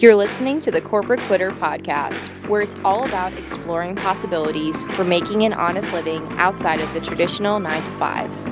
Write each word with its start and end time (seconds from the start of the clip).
You're 0.00 0.14
listening 0.14 0.60
to 0.60 0.70
the 0.70 0.80
Corporate 0.80 1.18
Quitter 1.22 1.50
podcast, 1.50 2.14
where 2.48 2.62
it's 2.62 2.76
all 2.84 3.04
about 3.04 3.32
exploring 3.32 3.96
possibilities 3.96 4.84
for 4.94 5.02
making 5.02 5.42
an 5.42 5.52
honest 5.52 5.92
living 5.92 6.24
outside 6.38 6.78
of 6.80 6.94
the 6.94 7.00
traditional 7.00 7.58
9 7.58 7.82
to 7.82 7.90
5. 7.98 8.47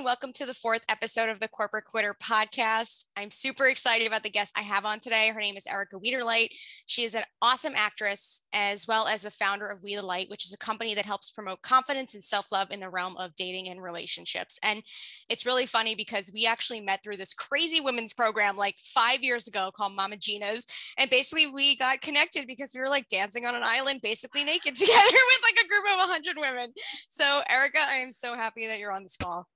And 0.00 0.06
welcome 0.06 0.32
to 0.32 0.46
the 0.46 0.54
fourth 0.54 0.82
episode 0.88 1.28
of 1.28 1.40
the 1.40 1.48
Corporate 1.48 1.84
Quitter 1.84 2.16
podcast. 2.22 3.04
I'm 3.18 3.30
super 3.30 3.66
excited 3.66 4.06
about 4.06 4.22
the 4.22 4.30
guest 4.30 4.50
I 4.56 4.62
have 4.62 4.86
on 4.86 4.98
today. 4.98 5.28
Her 5.28 5.40
name 5.40 5.58
is 5.58 5.66
Erica 5.66 5.96
Wiederlight. 5.96 6.48
She 6.86 7.04
is 7.04 7.14
an 7.14 7.24
awesome 7.42 7.74
actress, 7.76 8.40
as 8.54 8.88
well 8.88 9.06
as 9.06 9.20
the 9.20 9.30
founder 9.30 9.66
of 9.66 9.82
We 9.82 9.96
the 9.96 10.02
Light, 10.02 10.30
which 10.30 10.46
is 10.46 10.54
a 10.54 10.56
company 10.56 10.94
that 10.94 11.04
helps 11.04 11.30
promote 11.30 11.60
confidence 11.60 12.14
and 12.14 12.24
self 12.24 12.50
love 12.50 12.70
in 12.70 12.80
the 12.80 12.88
realm 12.88 13.14
of 13.18 13.34
dating 13.36 13.68
and 13.68 13.82
relationships. 13.82 14.58
And 14.62 14.82
it's 15.28 15.44
really 15.44 15.66
funny 15.66 15.94
because 15.94 16.30
we 16.32 16.46
actually 16.46 16.80
met 16.80 17.02
through 17.02 17.18
this 17.18 17.34
crazy 17.34 17.82
women's 17.82 18.14
program 18.14 18.56
like 18.56 18.76
five 18.78 19.22
years 19.22 19.48
ago 19.48 19.70
called 19.76 19.94
Mama 19.94 20.16
Gena's. 20.16 20.64
And 20.96 21.10
basically, 21.10 21.46
we 21.46 21.76
got 21.76 22.00
connected 22.00 22.46
because 22.46 22.72
we 22.74 22.80
were 22.80 22.88
like 22.88 23.08
dancing 23.08 23.44
on 23.44 23.54
an 23.54 23.64
island, 23.66 24.00
basically 24.02 24.44
naked 24.44 24.74
together 24.76 24.96
with 24.96 25.42
like 25.42 25.62
a 25.62 25.68
group 25.68 25.84
of 25.92 26.08
100 26.08 26.38
women. 26.38 26.72
So, 27.10 27.42
Erica, 27.50 27.80
I 27.86 27.96
am 27.96 28.12
so 28.12 28.34
happy 28.34 28.66
that 28.66 28.78
you're 28.78 28.92
on 28.92 29.02
this 29.02 29.18
call. 29.18 29.46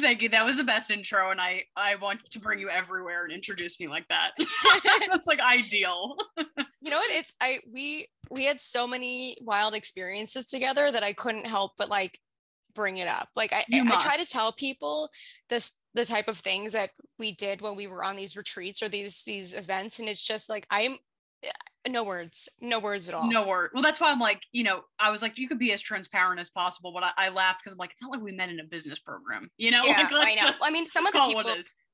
Thank 0.00 0.22
you. 0.22 0.28
That 0.28 0.44
was 0.44 0.56
the 0.56 0.64
best 0.64 0.90
intro, 0.90 1.30
and 1.30 1.40
I 1.40 1.64
I 1.76 1.96
want 1.96 2.20
to 2.30 2.40
bring 2.40 2.58
you 2.58 2.68
everywhere 2.68 3.24
and 3.24 3.32
introduce 3.32 3.78
me 3.78 3.88
like 3.88 4.06
that. 4.08 4.32
That's 5.08 5.26
like 5.26 5.40
ideal. 5.40 6.16
you 6.80 6.90
know 6.90 6.96
what? 6.96 7.10
It's 7.10 7.34
I 7.40 7.58
we 7.72 8.08
we 8.30 8.44
had 8.44 8.60
so 8.60 8.86
many 8.86 9.36
wild 9.40 9.74
experiences 9.74 10.46
together 10.46 10.90
that 10.90 11.02
I 11.02 11.12
couldn't 11.12 11.46
help 11.46 11.72
but 11.78 11.88
like 11.88 12.18
bring 12.74 12.96
it 12.96 13.08
up. 13.08 13.28
Like 13.36 13.52
I 13.52 13.64
I, 13.72 13.80
I 13.80 14.02
try 14.02 14.16
to 14.16 14.28
tell 14.28 14.52
people 14.52 15.10
this 15.48 15.78
the 15.94 16.04
type 16.04 16.28
of 16.28 16.38
things 16.38 16.72
that 16.72 16.90
we 17.18 17.34
did 17.34 17.60
when 17.60 17.76
we 17.76 17.86
were 17.86 18.02
on 18.04 18.16
these 18.16 18.36
retreats 18.36 18.82
or 18.82 18.88
these 18.88 19.22
these 19.24 19.54
events, 19.54 20.00
and 20.00 20.08
it's 20.08 20.22
just 20.22 20.48
like 20.48 20.66
I'm 20.70 20.98
no 21.88 22.02
words. 22.02 22.48
No 22.60 22.78
words 22.78 23.08
at 23.08 23.14
all. 23.14 23.30
No 23.30 23.46
word 23.46 23.70
well 23.74 23.82
that's 23.82 24.00
why 24.00 24.10
i'm 24.10 24.18
like 24.18 24.40
you 24.52 24.64
know 24.64 24.82
i 24.98 25.10
was 25.10 25.20
like 25.22 25.36
you 25.36 25.48
could 25.48 25.58
be 25.58 25.72
as 25.72 25.82
transparent 25.82 26.40
as 26.40 26.50
possible 26.50 26.92
but 26.92 27.02
i, 27.02 27.26
I 27.26 27.28
laughed 27.28 27.60
because 27.60 27.72
i'm 27.72 27.78
like 27.78 27.90
it's 27.90 28.02
not 28.02 28.10
like 28.10 28.22
we 28.22 28.32
met 28.32 28.48
in 28.48 28.60
a 28.60 28.64
business 28.64 28.98
program 28.98 29.50
you 29.56 29.70
know? 29.70 29.82
Yeah, 29.84 30.08
like, 30.12 30.38
i 30.38 30.44
know. 30.44 30.52
i 30.62 30.70
mean 30.70 30.86
some 30.86 31.06
of 31.06 31.12
the 31.12 31.20
people 31.20 31.44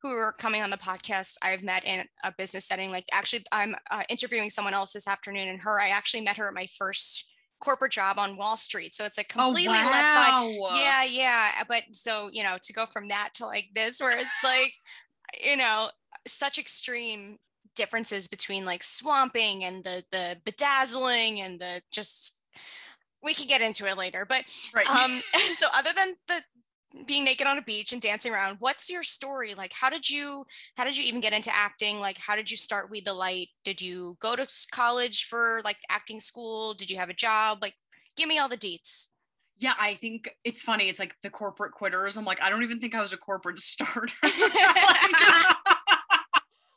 who 0.03 0.11
are 0.11 0.33
coming 0.33 0.62
on 0.62 0.71
the 0.71 0.77
podcast 0.77 1.37
i've 1.43 1.62
met 1.62 1.84
in 1.84 2.05
a 2.25 2.33
business 2.37 2.67
setting 2.67 2.91
like 2.91 3.06
actually 3.12 3.43
i'm 3.53 3.75
uh, 3.91 4.03
interviewing 4.09 4.51
someone 4.51 4.75
else 4.75 4.93
this 4.93 5.09
afternoon 5.09 5.48
and 5.48 5.61
her 5.62 5.81
i 5.81 5.89
actually 5.89 6.21
met 6.21 6.37
her 6.37 6.47
at 6.47 6.55
my 6.55 6.67
first 6.78 7.31
corporate 7.61 7.93
job 7.93 8.19
on 8.19 8.39
wall 8.39 8.56
street. 8.56 8.95
So 8.95 9.05
it's 9.05 9.19
like 9.19 9.33
oh, 9.37 9.45
completely 9.45 9.75
oh, 9.77 9.84
wow. 9.84 9.91
left 9.91 10.09
side. 10.09 10.55
yeah 10.77 11.05
yeah. 11.05 11.62
But 11.69 11.83
so 11.93 12.31
you 12.33 12.43
know 12.43 12.56
to 12.62 12.73
go 12.73 12.87
from 12.87 13.09
that 13.09 13.31
to 13.34 13.47
like 13.47 13.69
this 13.75 14.01
where 14.01 14.19
it's 14.19 14.43
like 14.43 14.73
you 15.45 15.56
know 15.56 15.91
such 16.27 16.59
extreme 16.59 17.39
differences 17.81 18.28
between 18.28 18.67
like 18.67 18.83
swamping 18.83 19.64
and 19.64 19.83
the 19.84 20.05
the 20.11 20.36
bedazzling 20.45 21.41
and 21.41 21.59
the 21.59 21.81
just 21.91 22.42
we 23.22 23.33
can 23.33 23.47
get 23.47 23.62
into 23.62 23.87
it 23.87 23.97
later 23.97 24.27
but 24.28 24.45
right. 24.75 24.87
um 24.87 25.22
so 25.39 25.67
other 25.75 25.89
than 25.97 26.14
the 26.28 26.42
being 27.06 27.25
naked 27.25 27.47
on 27.47 27.56
a 27.56 27.62
beach 27.62 27.95
and 27.95 28.03
dancing 28.03 28.34
around 28.34 28.59
what's 28.59 28.91
your 28.91 29.03
story 29.03 29.55
like 29.55 29.72
how 29.72 29.89
did 29.89 30.11
you 30.11 30.45
how 30.77 30.84
did 30.84 30.95
you 30.95 31.05
even 31.05 31.22
get 31.22 31.33
into 31.33 31.50
acting 31.56 32.00
like 32.00 32.19
how 32.19 32.37
did 32.37 32.50
you 32.50 32.56
start 32.56 32.91
we 32.91 33.00
the 33.00 33.14
light 33.14 33.48
did 33.64 33.81
you 33.81 34.15
go 34.20 34.37
to 34.37 34.47
college 34.70 35.25
for 35.25 35.62
like 35.65 35.78
acting 35.89 36.20
school 36.20 36.75
did 36.75 36.91
you 36.91 36.98
have 36.98 37.09
a 37.09 37.15
job 37.15 37.61
like 37.62 37.77
give 38.15 38.28
me 38.28 38.39
all 38.39 38.48
the 38.48 38.59
deets 38.59 39.06
yeah, 39.61 39.75
I 39.78 39.92
think 39.92 40.34
it's 40.42 40.62
funny. 40.62 40.89
It's 40.89 40.98
like 40.98 41.15
the 41.22 41.28
corporate 41.28 41.72
quitters. 41.72 42.17
I'm 42.17 42.25
like, 42.25 42.41
I 42.41 42.48
don't 42.48 42.62
even 42.62 42.81
think 42.81 42.94
I 42.94 43.03
was 43.03 43.12
a 43.12 43.19
corporate 43.19 43.61
starter. 43.61 44.15
like 44.22 44.33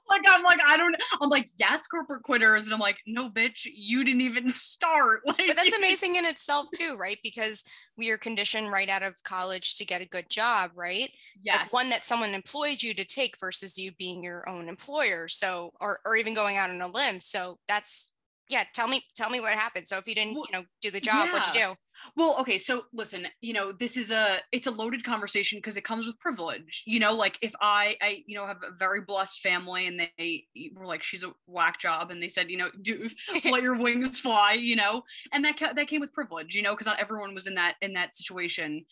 I'm 0.09 0.43
like 0.43 0.59
I 0.65 0.77
don't 0.77 0.95
I'm 1.21 1.29
like 1.29 1.47
yes 1.57 1.87
corporate 1.87 2.23
quitters 2.23 2.65
and 2.65 2.73
I'm 2.73 2.79
like 2.79 2.97
no 3.07 3.29
bitch 3.29 3.67
you 3.73 4.03
didn't 4.03 4.21
even 4.21 4.49
start. 4.51 5.21
Like 5.25 5.43
but 5.47 5.55
that's 5.55 5.77
amazing 5.77 6.15
in 6.15 6.25
itself 6.33 6.67
too 6.73 6.95
right? 6.97 7.17
Because 7.23 7.63
we 7.97 8.09
are 8.11 8.17
conditioned 8.17 8.71
right 8.71 8.89
out 8.89 9.03
of 9.03 9.21
college 9.23 9.75
to 9.75 9.85
get 9.85 10.01
a 10.01 10.07
good 10.07 10.29
job 10.29 10.71
right? 10.75 11.09
Yes 11.41 11.59
like 11.59 11.73
one 11.73 11.89
that 11.89 12.05
someone 12.05 12.33
employed 12.33 12.81
you 12.81 12.93
to 12.93 13.05
take 13.05 13.39
versus 13.39 13.77
you 13.77 13.91
being 13.97 14.23
your 14.23 14.47
own 14.49 14.69
employer 14.69 15.27
so 15.27 15.71
or 15.79 15.99
or 16.05 16.15
even 16.15 16.33
going 16.33 16.57
out 16.57 16.69
on 16.69 16.81
a 16.81 16.87
limb. 16.87 17.21
So 17.21 17.59
that's 17.67 18.11
yeah 18.49 18.63
tell 18.73 18.87
me 18.87 19.03
tell 19.15 19.29
me 19.29 19.39
what 19.39 19.53
happened. 19.53 19.87
So 19.87 19.97
if 19.97 20.07
you 20.07 20.15
didn't 20.15 20.33
you 20.33 20.43
know 20.51 20.63
do 20.81 20.91
the 20.91 21.01
job 21.01 21.27
yeah. 21.27 21.33
what'd 21.33 21.55
you 21.55 21.61
do 21.67 21.75
well, 22.15 22.37
okay, 22.41 22.57
so 22.57 22.83
listen, 22.93 23.27
you 23.41 23.53
know, 23.53 23.71
this 23.71 23.97
is 23.97 24.11
a 24.11 24.39
it's 24.51 24.67
a 24.67 24.71
loaded 24.71 25.03
conversation 25.03 25.57
because 25.57 25.77
it 25.77 25.83
comes 25.83 26.07
with 26.07 26.19
privilege. 26.19 26.83
You 26.85 26.99
know, 26.99 27.13
like 27.13 27.37
if 27.41 27.53
I 27.61 27.97
I 28.01 28.23
you 28.25 28.35
know 28.35 28.45
have 28.45 28.63
a 28.63 28.71
very 28.77 29.01
blessed 29.01 29.41
family 29.41 29.87
and 29.87 29.99
they 30.17 30.45
were 30.75 30.85
like 30.85 31.03
she's 31.03 31.23
a 31.23 31.33
whack 31.47 31.79
job 31.79 32.11
and 32.11 32.21
they 32.21 32.29
said, 32.29 32.49
you 32.49 32.57
know, 32.57 32.69
do 32.81 33.09
let 33.45 33.63
your 33.63 33.77
wings 33.77 34.19
fly, 34.19 34.53
you 34.53 34.75
know. 34.75 35.03
And 35.31 35.43
that 35.45 35.57
that 35.75 35.87
came 35.87 36.01
with 36.01 36.13
privilege, 36.13 36.55
you 36.55 36.61
know, 36.61 36.71
because 36.71 36.87
not 36.87 36.99
everyone 36.99 37.33
was 37.33 37.47
in 37.47 37.55
that 37.55 37.75
in 37.81 37.93
that 37.93 38.15
situation. 38.15 38.85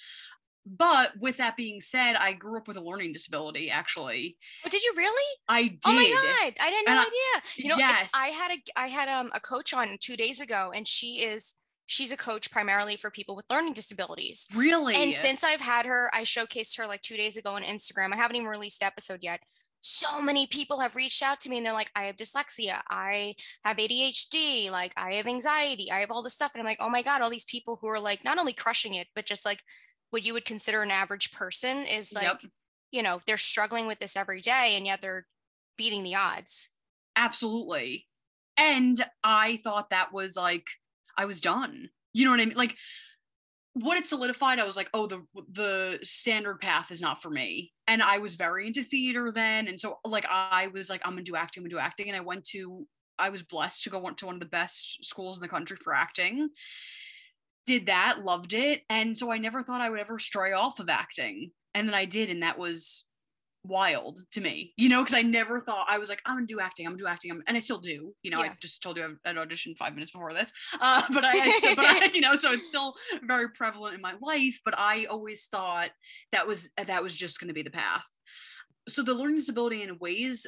But 0.64 1.14
with 1.20 1.38
that 1.38 1.58
being 1.58 1.82
said, 1.82 2.16
I 2.16 2.34
grew 2.34 2.58
up 2.58 2.68
with 2.68 2.78
a 2.78 2.82
learning 2.82 3.14
disability. 3.14 3.72
Actually, 3.72 4.38
oh, 4.64 4.70
did 4.70 4.84
you 4.84 4.94
really? 4.96 5.38
I 5.50 5.64
did. 5.64 5.80
Oh 5.86 5.94
my 5.94 6.08
god, 6.08 6.54
I 6.62 6.68
had 6.68 6.84
no 6.86 7.02
idea. 7.02 7.50
You 7.56 7.70
know, 7.70 7.78
yes. 7.78 8.10
I 8.14 8.28
had 8.28 8.52
a 8.52 8.80
I 8.80 8.88
had 8.88 9.10
um, 9.10 9.32
a 9.34 9.40
coach 9.40 9.74
on 9.74 9.98
two 10.00 10.16
days 10.16 10.40
ago, 10.40 10.72
and 10.74 10.88
she 10.88 11.24
is 11.24 11.56
she's 11.92 12.14
a 12.14 12.18
coach 12.18 12.50
primarily 12.50 12.96
for 12.96 13.12
people 13.12 13.36
with 13.36 13.44
learning 13.50 13.74
disabilities. 13.74 14.48
Really? 14.56 14.96
And 14.96 15.14
since 15.14 15.44
I've 15.44 15.60
had 15.60 15.86
her, 15.86 16.10
I 16.14 16.22
showcased 16.22 16.78
her 16.78 16.88
like 16.88 17.02
two 17.02 17.18
days 17.18 17.36
ago 17.36 17.52
on 17.52 17.64
Instagram. 17.64 18.14
I 18.14 18.16
haven't 18.16 18.38
even 18.38 18.48
released 18.48 18.80
the 18.80 18.86
episode 18.86 19.20
yet. 19.22 19.42
So 19.82 20.22
many 20.22 20.48
people 20.48 20.80
have 20.80 20.96
reached 20.96 21.22
out 21.22 21.42
to 21.42 21.50
me 21.50 21.58
and 21.58 21.66
they're 21.66 21.74
like, 21.74 21.92
I 21.94 22.06
have 22.06 22.16
dyslexia, 22.16 22.80
I 22.90 23.36
have 23.66 23.76
ADHD, 23.76 24.72
like 24.72 24.94
I 24.96 25.16
have 25.16 25.28
anxiety, 25.28 25.92
I 25.92 26.00
have 26.00 26.12
all 26.12 26.24
this 26.24 26.34
stuff. 26.34 26.54
And 26.56 26.62
I'm 26.62 26.66
like, 26.66 26.78
oh 26.80 26.90
my 26.90 27.02
God, 27.02 27.22
all 27.22 27.30
these 27.30 27.44
people 27.44 27.78
who 27.82 27.88
are 27.88 28.00
like 28.00 28.24
not 28.24 28.40
only 28.40 28.54
crushing 28.54 28.94
it, 28.94 29.08
but 29.14 29.26
just 29.26 29.46
like 29.46 29.62
what 30.12 30.26
you 30.26 30.32
would 30.32 30.46
consider 30.46 30.84
an 30.84 30.92
average 30.92 31.34
person 31.34 31.86
is 31.86 32.14
like, 32.14 32.24
yep. 32.24 32.42
you 32.92 33.04
know, 33.04 33.20
they're 33.28 33.36
struggling 33.36 33.86
with 33.86 34.00
this 34.00 34.16
every 34.16 34.40
day 34.40 34.76
and 34.78 34.86
yet 34.86 35.02
they're 35.02 35.26
beating 35.78 36.04
the 36.04 36.16
odds. 36.16 36.70
Absolutely. 37.18 38.08
And 38.56 39.04
I 39.26 39.60
thought 39.62 39.90
that 39.90 40.14
was 40.14 40.38
like 40.38 40.68
I 41.18 41.26
was 41.26 41.42
done. 41.42 41.90
You 42.14 42.26
know 42.26 42.32
what 42.32 42.40
I 42.40 42.46
mean? 42.46 42.58
Like 42.58 42.76
what 43.74 43.98
it 43.98 44.06
solidified, 44.06 44.60
I 44.60 44.66
was 44.66 44.76
like, 44.76 44.90
oh, 44.94 45.08
the 45.08 45.24
the 45.52 46.00
standard 46.04 46.60
path 46.60 46.92
is 46.92 47.02
not 47.02 47.22
for 47.22 47.30
me. 47.30 47.72
And 47.88 48.02
I 48.02 48.18
was 48.18 48.36
very 48.36 48.68
into 48.68 48.84
theater 48.84 49.32
then. 49.34 49.68
And 49.68 49.80
so 49.80 50.00
like 50.04 50.26
I 50.30 50.68
was 50.68 50.90
like, 50.90 51.02
I'm 51.06 51.14
gonna 51.14 51.24
do 51.24 51.36
acting, 51.36 51.62
I'm 51.62 51.66
gonna 51.66 51.76
do 51.76 51.86
acting. 51.86 52.08
And 52.08 52.18
I 52.18 52.22
went 52.22 52.44
to 52.48 52.86
I 53.18 53.30
was 53.30 53.44
blessed 53.44 53.84
to 53.84 53.90
go 53.90 54.10
to 54.10 54.26
one 54.26 54.36
of 54.36 54.42
the 54.42 54.48
best 54.48 55.06
schools 55.06 55.38
in 55.38 55.42
the 55.42 55.48
country 55.48 55.78
for 55.78 55.94
acting. 55.94 56.50
Did 57.66 57.86
that, 57.86 58.22
loved 58.22 58.54
it. 58.54 58.82
And 58.90 59.16
so 59.16 59.32
I 59.32 59.38
never 59.38 59.64
thought 59.64 59.82
I 59.82 59.90
would 59.90 60.00
ever 60.00 60.18
stray 60.18 60.54
off 60.54 60.80
of 60.80 60.90
acting. 60.90 61.52
And 61.76 61.88
then 61.88 61.94
I 61.94 62.06
did, 62.06 62.30
and 62.30 62.44
that 62.44 62.58
was 62.58 63.06
wild 63.64 64.20
to 64.32 64.42
me, 64.42 64.74
you 64.78 64.90
know, 64.90 65.02
because 65.04 65.14
I 65.14 65.22
never 65.22 65.62
thought 65.62 65.86
I 65.90 65.98
was 65.98 66.10
like, 66.10 66.22
I'm 66.26 66.36
gonna 66.36 66.48
do 66.48 66.60
acting, 66.60 66.86
I'm 66.86 66.94
gonna 66.94 67.04
do 67.04 67.08
acting, 67.08 67.32
I'm, 67.32 67.44
and 67.48 67.56
I 67.56 67.60
still 67.60 67.80
do, 67.80 68.14
you 68.24 68.32
know. 68.32 68.44
Yeah. 68.44 68.52
I 68.52 68.56
just 68.62 68.82
told 68.82 68.98
you 68.98 69.18
I'd 69.26 69.36
auditioned 69.36 69.78
five 69.78 69.94
minutes 69.94 70.12
before 70.12 70.34
this, 70.34 70.52
uh, 70.80 71.04
but 71.14 71.24
I, 71.24 71.32
I 71.32 71.52
still, 71.58 71.76
but 71.76 71.86
I, 71.86 72.10
you 72.14 72.22
know, 72.22 72.36
so 72.36 72.52
it's 72.52 72.68
still 72.68 72.96
very 73.24 73.50
prevalent 73.50 73.96
in 73.96 74.02
my 74.02 74.14
life. 74.22 74.60
But 74.66 74.78
I 74.78 75.06
always 75.06 75.46
thought 75.46 75.92
that 76.32 76.48
was 76.48 76.70
that 76.78 77.04
was 77.04 77.16
just 77.16 77.40
gonna 77.40 77.54
be 77.54 77.64
the 77.64 77.72
path. 77.72 78.04
So 78.90 79.04
the 79.04 79.14
learning 79.14 79.38
disability 79.38 79.84
in 79.84 79.98
ways 80.00 80.48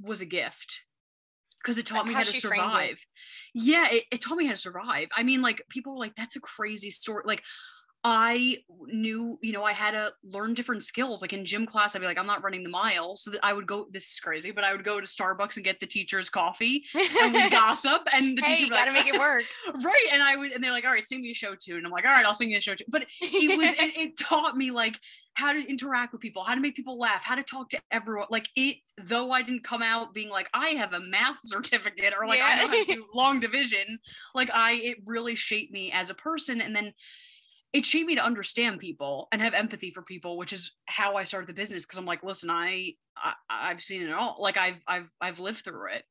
was 0.00 0.20
a 0.20 0.26
gift 0.26 0.80
because 1.62 1.76
it 1.76 1.86
taught 1.86 2.06
me 2.06 2.12
how, 2.12 2.20
how 2.20 2.24
to 2.24 2.40
survive. 2.40 2.98
Yeah, 3.52 3.86
it, 3.90 4.04
it 4.10 4.20
taught 4.22 4.38
me 4.38 4.46
how 4.46 4.52
to 4.52 4.56
survive. 4.56 5.08
I 5.14 5.22
mean, 5.22 5.42
like 5.42 5.62
people 5.68 5.92
were 5.92 5.98
like, 5.98 6.14
that's 6.16 6.36
a 6.36 6.40
crazy 6.40 6.90
story. 6.90 7.24
Like 7.26 7.42
I 8.04 8.58
knew, 8.86 9.38
you 9.42 9.52
know, 9.52 9.64
I 9.64 9.72
had 9.72 9.90
to 9.90 10.12
learn 10.22 10.54
different 10.54 10.84
skills. 10.84 11.20
Like 11.20 11.32
in 11.32 11.44
gym 11.44 11.66
class, 11.66 11.96
I'd 11.96 11.98
be 11.98 12.06
like, 12.06 12.18
I'm 12.18 12.26
not 12.26 12.44
running 12.44 12.62
the 12.62 12.70
mile. 12.70 13.16
So 13.16 13.30
that 13.32 13.40
I 13.42 13.52
would 13.52 13.66
go, 13.66 13.88
this 13.90 14.12
is 14.12 14.20
crazy, 14.20 14.52
but 14.52 14.62
I 14.62 14.72
would 14.72 14.84
go 14.84 15.00
to 15.00 15.06
Starbucks 15.06 15.56
and 15.56 15.64
get 15.64 15.80
the 15.80 15.86
teacher's 15.86 16.30
coffee 16.30 16.84
and 16.94 17.34
we 17.34 17.50
gossip. 17.50 18.02
And 18.12 18.38
the 18.38 18.42
hey, 18.42 18.56
teacher 18.56 18.64
you 18.66 18.70
gotta 18.70 18.92
like, 18.92 19.04
make 19.04 19.14
it 19.14 19.18
work. 19.18 19.44
right. 19.82 20.06
And 20.12 20.22
I 20.22 20.36
would, 20.36 20.52
and 20.52 20.62
they're 20.62 20.70
like, 20.70 20.84
all 20.84 20.92
right, 20.92 21.06
sing 21.06 21.22
me 21.22 21.32
a 21.32 21.34
show 21.34 21.56
too. 21.60 21.76
And 21.76 21.84
I'm 21.84 21.90
like, 21.90 22.06
all 22.06 22.12
right, 22.12 22.24
I'll 22.24 22.34
sing 22.34 22.50
you 22.50 22.58
a 22.58 22.60
show 22.60 22.76
too. 22.76 22.84
But 22.88 23.06
it 23.20 23.58
was, 23.58 23.68
it, 23.78 23.96
it 23.96 24.18
taught 24.18 24.56
me 24.56 24.70
like 24.70 24.98
how 25.34 25.52
to 25.52 25.68
interact 25.68 26.12
with 26.12 26.22
people, 26.22 26.44
how 26.44 26.54
to 26.54 26.60
make 26.60 26.76
people 26.76 26.98
laugh, 26.98 27.24
how 27.24 27.34
to 27.34 27.42
talk 27.42 27.68
to 27.70 27.80
everyone. 27.90 28.28
Like 28.30 28.48
it, 28.54 28.76
though 29.02 29.32
I 29.32 29.42
didn't 29.42 29.64
come 29.64 29.82
out 29.82 30.14
being 30.14 30.30
like, 30.30 30.48
I 30.54 30.68
have 30.70 30.92
a 30.92 31.00
math 31.00 31.38
certificate 31.42 32.14
or 32.18 32.28
like 32.28 32.38
yeah. 32.38 32.46
I 32.48 32.56
know 32.64 32.68
how 32.68 32.84
to 32.84 32.94
do 32.94 33.06
long 33.12 33.40
division. 33.40 33.98
Like 34.36 34.50
I, 34.54 34.74
it 34.74 34.98
really 35.04 35.34
shaped 35.34 35.72
me 35.72 35.90
as 35.90 36.10
a 36.10 36.14
person. 36.14 36.60
And 36.60 36.74
then, 36.74 36.94
it 37.72 37.84
shaped 37.86 38.06
me 38.08 38.14
to 38.16 38.24
understand 38.24 38.80
people 38.80 39.28
and 39.32 39.42
have 39.42 39.54
empathy 39.54 39.90
for 39.90 40.02
people, 40.02 40.38
which 40.38 40.52
is 40.52 40.72
how 40.86 41.16
I 41.16 41.24
started 41.24 41.48
the 41.48 41.52
business. 41.54 41.84
Cause 41.86 41.98
I'm 41.98 42.06
like, 42.06 42.22
listen, 42.24 42.50
I, 42.50 42.94
I 43.16 43.34
I've 43.50 43.82
seen 43.82 44.02
it 44.02 44.12
all. 44.12 44.36
Like 44.40 44.56
I've 44.56 44.82
I've 44.86 45.10
I've 45.20 45.38
lived 45.40 45.64
through 45.64 45.92
it. 45.92 46.04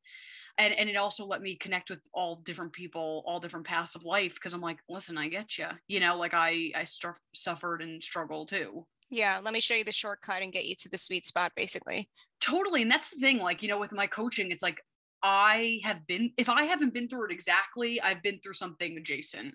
and 0.58 0.74
and 0.74 0.90
it 0.90 0.96
also 0.96 1.26
let 1.26 1.42
me 1.42 1.56
connect 1.56 1.90
with 1.90 2.00
all 2.14 2.38
different 2.38 2.74
people 2.74 3.24
all 3.26 3.40
different 3.40 3.66
paths 3.66 3.96
of 3.96 4.04
life 4.04 4.36
because 4.36 4.54
i'm 4.54 4.62
like 4.62 4.80
listen 4.90 5.18
i 5.18 5.28
get 5.28 5.58
you 5.58 5.68
you 5.88 6.00
know 6.00 6.18
like 6.18 6.34
i 6.34 6.72
i 6.76 6.84
st- 6.84 7.14
suffered 7.36 7.82
and 7.82 8.04
struggled 8.04 8.50
too 8.50 8.86
yeah 9.10 9.40
let 9.44 9.54
me 9.54 9.60
show 9.60 9.76
you 9.76 9.84
the 9.84 9.92
shortcut 9.92 10.42
and 10.42 10.54
get 10.54 10.66
you 10.66 10.76
to 10.76 10.90
the 10.90 10.98
sweet 10.98 11.26
spot 11.26 11.52
basically 11.56 12.10
totally 12.42 12.82
and 12.82 12.92
that's 12.92 13.10
the 13.10 13.20
thing 13.20 13.38
like 13.40 13.62
you 13.62 13.70
know 13.70 13.80
with 13.80 13.92
my 13.92 14.08
coaching 14.08 14.52
it's 14.52 14.64
like 14.64 14.82
i 15.24 15.80
have 15.84 16.06
been 16.08 16.32
if 16.38 16.50
i 16.50 16.64
haven't 16.64 16.94
been 16.94 17.08
through 17.08 17.26
it 17.26 17.32
exactly 17.32 18.02
i've 18.02 18.22
been 18.24 18.40
through 18.44 18.54
something 18.54 18.98
adjacent 18.98 19.54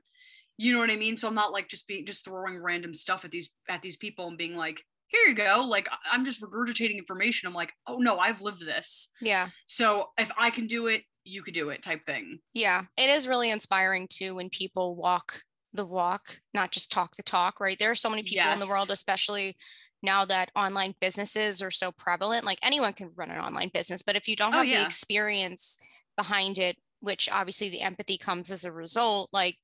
you 0.62 0.72
know 0.72 0.78
what 0.78 0.90
i 0.90 0.96
mean 0.96 1.16
so 1.16 1.26
i'm 1.26 1.34
not 1.34 1.52
like 1.52 1.68
just 1.68 1.86
being 1.86 2.06
just 2.06 2.24
throwing 2.24 2.62
random 2.62 2.94
stuff 2.94 3.24
at 3.24 3.30
these 3.30 3.50
at 3.68 3.82
these 3.82 3.96
people 3.96 4.28
and 4.28 4.38
being 4.38 4.56
like 4.56 4.82
here 5.12 5.28
you 5.28 5.34
go. 5.34 5.64
Like 5.66 5.88
I'm 6.10 6.24
just 6.24 6.40
regurgitating 6.40 6.96
information. 6.96 7.46
I'm 7.46 7.54
like, 7.54 7.72
oh 7.86 7.98
no, 7.98 8.18
I've 8.18 8.40
lived 8.40 8.66
this. 8.66 9.10
Yeah. 9.20 9.50
So 9.66 10.06
if 10.18 10.30
I 10.36 10.50
can 10.50 10.66
do 10.66 10.86
it, 10.86 11.02
you 11.24 11.42
could 11.42 11.54
do 11.54 11.68
it 11.68 11.82
type 11.82 12.04
thing. 12.04 12.38
Yeah. 12.52 12.84
It 12.96 13.10
is 13.10 13.28
really 13.28 13.50
inspiring 13.50 14.08
too 14.08 14.34
when 14.34 14.48
people 14.48 14.96
walk 14.96 15.42
the 15.72 15.84
walk, 15.84 16.40
not 16.52 16.72
just 16.72 16.90
talk 16.90 17.16
the 17.16 17.22
talk, 17.22 17.60
right? 17.60 17.78
There 17.78 17.90
are 17.90 17.94
so 17.94 18.10
many 18.10 18.22
people 18.22 18.44
yes. 18.44 18.60
in 18.60 18.66
the 18.66 18.72
world, 18.72 18.90
especially 18.90 19.56
now 20.02 20.24
that 20.24 20.50
online 20.56 20.94
businesses 21.00 21.62
are 21.62 21.70
so 21.70 21.92
prevalent. 21.92 22.44
Like 22.44 22.58
anyone 22.62 22.92
can 22.92 23.10
run 23.16 23.30
an 23.30 23.38
online 23.38 23.70
business, 23.72 24.02
but 24.02 24.16
if 24.16 24.26
you 24.26 24.34
don't 24.34 24.54
oh, 24.54 24.58
have 24.58 24.66
oh, 24.66 24.68
yeah. 24.68 24.80
the 24.80 24.86
experience 24.86 25.78
behind 26.16 26.58
it, 26.58 26.76
which 27.00 27.28
obviously 27.30 27.68
the 27.68 27.82
empathy 27.82 28.16
comes 28.16 28.50
as 28.50 28.64
a 28.64 28.72
result, 28.72 29.28
like, 29.32 29.58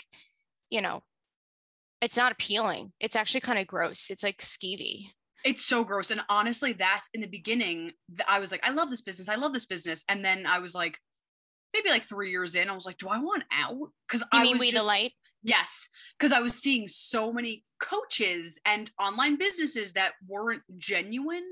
you 0.70 0.80
know, 0.80 1.02
it's 2.00 2.16
not 2.16 2.32
appealing. 2.32 2.92
It's 3.00 3.16
actually 3.16 3.40
kind 3.40 3.58
of 3.58 3.66
gross. 3.66 4.10
It's 4.10 4.22
like 4.22 4.38
skeevy. 4.38 5.10
It's 5.44 5.64
so 5.64 5.84
gross. 5.84 6.10
And 6.10 6.20
honestly, 6.28 6.72
that's 6.72 7.08
in 7.14 7.20
the 7.20 7.26
beginning, 7.26 7.92
I 8.26 8.38
was 8.38 8.50
like, 8.50 8.66
I 8.66 8.70
love 8.70 8.90
this 8.90 9.02
business. 9.02 9.28
I 9.28 9.36
love 9.36 9.52
this 9.52 9.66
business. 9.66 10.04
And 10.08 10.24
then 10.24 10.46
I 10.46 10.58
was 10.58 10.74
like, 10.74 10.98
maybe 11.74 11.90
like 11.90 12.04
three 12.04 12.30
years 12.30 12.54
in, 12.54 12.68
I 12.68 12.74
was 12.74 12.86
like, 12.86 12.98
do 12.98 13.08
I 13.08 13.18
want 13.18 13.44
out? 13.52 13.90
Because 14.06 14.26
I 14.32 14.42
mean 14.42 14.58
we 14.58 14.70
just, 14.70 14.82
the 14.82 14.86
light? 14.86 15.12
Yes. 15.42 15.88
Because 16.18 16.32
I 16.32 16.40
was 16.40 16.54
seeing 16.54 16.88
so 16.88 17.32
many 17.32 17.64
coaches 17.80 18.58
and 18.64 18.90
online 19.00 19.36
businesses 19.36 19.92
that 19.92 20.12
weren't 20.26 20.62
genuine. 20.76 21.46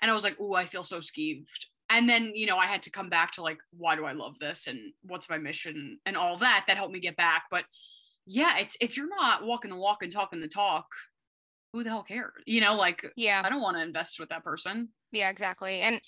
And 0.00 0.10
I 0.10 0.14
was 0.14 0.24
like, 0.24 0.36
oh, 0.40 0.54
I 0.54 0.64
feel 0.64 0.82
so 0.82 0.98
skeeved. 0.98 1.46
And 1.90 2.08
then, 2.08 2.32
you 2.34 2.46
know, 2.46 2.56
I 2.56 2.66
had 2.66 2.82
to 2.82 2.90
come 2.90 3.08
back 3.08 3.32
to 3.32 3.42
like, 3.42 3.58
why 3.76 3.96
do 3.96 4.04
I 4.04 4.12
love 4.12 4.38
this? 4.38 4.66
And 4.66 4.78
what's 5.02 5.28
my 5.28 5.38
mission 5.38 5.98
and 6.06 6.16
all 6.16 6.38
that. 6.38 6.64
That 6.66 6.76
helped 6.76 6.92
me 6.92 7.00
get 7.00 7.16
back. 7.16 7.44
But 7.50 7.64
yeah, 8.28 8.58
it's 8.58 8.76
if 8.80 8.96
you're 8.96 9.08
not 9.08 9.44
walking 9.44 9.70
the 9.70 9.76
walk 9.76 10.02
and 10.02 10.12
talking 10.12 10.40
the 10.40 10.48
talk, 10.48 10.86
who 11.72 11.82
the 11.82 11.90
hell 11.90 12.02
cares? 12.02 12.32
You 12.46 12.60
know, 12.60 12.74
like, 12.74 13.10
yeah, 13.16 13.42
I 13.44 13.48
don't 13.48 13.62
want 13.62 13.76
to 13.76 13.82
invest 13.82 14.20
with 14.20 14.28
that 14.28 14.44
person. 14.44 14.90
Yeah, 15.12 15.30
exactly. 15.30 15.80
And 15.80 16.00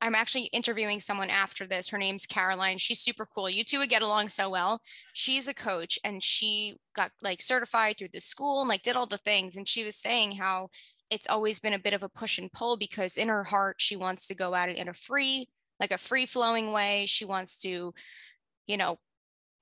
I'm 0.00 0.14
actually 0.14 0.44
interviewing 0.52 1.00
someone 1.00 1.30
after 1.30 1.66
this. 1.66 1.88
Her 1.88 1.98
name's 1.98 2.26
Caroline. 2.26 2.78
She's 2.78 3.00
super 3.00 3.26
cool. 3.26 3.50
You 3.50 3.64
two 3.64 3.78
would 3.78 3.88
get 3.88 4.02
along 4.02 4.28
so 4.28 4.48
well. 4.48 4.80
She's 5.12 5.48
a 5.48 5.54
coach 5.54 5.98
and 6.04 6.22
she 6.22 6.76
got 6.94 7.10
like 7.22 7.42
certified 7.42 7.96
through 7.98 8.08
the 8.12 8.20
school 8.20 8.60
and 8.60 8.68
like 8.68 8.82
did 8.82 8.96
all 8.96 9.06
the 9.06 9.18
things. 9.18 9.56
And 9.56 9.66
she 9.66 9.84
was 9.84 9.96
saying 9.96 10.32
how 10.32 10.68
it's 11.10 11.28
always 11.28 11.58
been 11.58 11.72
a 11.72 11.78
bit 11.78 11.94
of 11.94 12.02
a 12.02 12.08
push 12.08 12.38
and 12.38 12.52
pull 12.52 12.76
because 12.76 13.16
in 13.16 13.28
her 13.28 13.44
heart, 13.44 13.76
she 13.78 13.96
wants 13.96 14.26
to 14.28 14.34
go 14.34 14.54
at 14.54 14.68
it 14.68 14.76
in 14.76 14.88
a 14.88 14.94
free, 14.94 15.48
like 15.80 15.90
a 15.90 15.98
free 15.98 16.26
flowing 16.26 16.72
way. 16.72 17.06
She 17.06 17.24
wants 17.24 17.58
to, 17.62 17.94
you 18.66 18.76
know, 18.76 18.98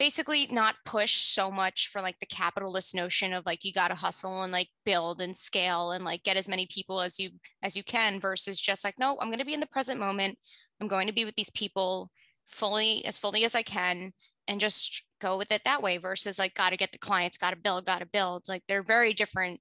basically 0.03 0.49
not 0.51 0.75
push 0.85 1.15
so 1.15 1.49
much 1.49 1.87
for 1.87 2.03
like 2.03 2.19
the 2.19 2.27
capitalist 2.27 2.93
notion 2.93 3.33
of 3.33 3.47
like 3.47 3.65
you 3.65 3.73
got 3.73 3.87
to 3.87 3.95
hustle 3.95 4.43
and 4.43 4.51
like 4.51 4.67
build 4.85 5.21
and 5.21 5.37
scale 5.37 5.93
and 5.93 6.05
like 6.05 6.25
get 6.25 6.37
as 6.37 6.49
many 6.49 6.67
people 6.67 7.01
as 7.01 7.21
you 7.21 7.31
as 7.63 7.77
you 7.77 7.85
can 7.85 8.19
versus 8.19 8.61
just 8.61 8.83
like 8.83 8.99
no 8.99 9.17
i'm 9.21 9.29
going 9.29 9.39
to 9.39 9.45
be 9.45 9.55
in 9.55 9.61
the 9.61 9.67
present 9.69 10.01
moment. 10.01 10.37
I'm 10.81 10.89
going 10.89 11.07
to 11.07 11.13
be 11.13 11.25
with 11.25 11.37
these 11.37 11.51
people 11.51 12.11
fully 12.47 13.05
as 13.05 13.17
fully 13.17 13.45
as 13.45 13.55
i 13.55 13.63
can 13.63 14.11
and 14.49 14.59
just 14.59 15.05
go 15.21 15.39
with 15.39 15.53
it 15.53 15.63
that 15.65 15.85
way 15.85 15.99
versus 15.99 16.37
like 16.37 16.55
got 16.55 16.71
to 16.71 16.77
get 16.77 16.91
the 16.91 16.99
clients 16.99 17.39
got 17.39 17.51
to 17.51 17.57
build 17.57 17.87
got 17.87 18.01
to 18.01 18.07
build. 18.07 18.43
Like 18.49 18.65
they're 18.67 18.83
very 18.83 19.13
different 19.13 19.61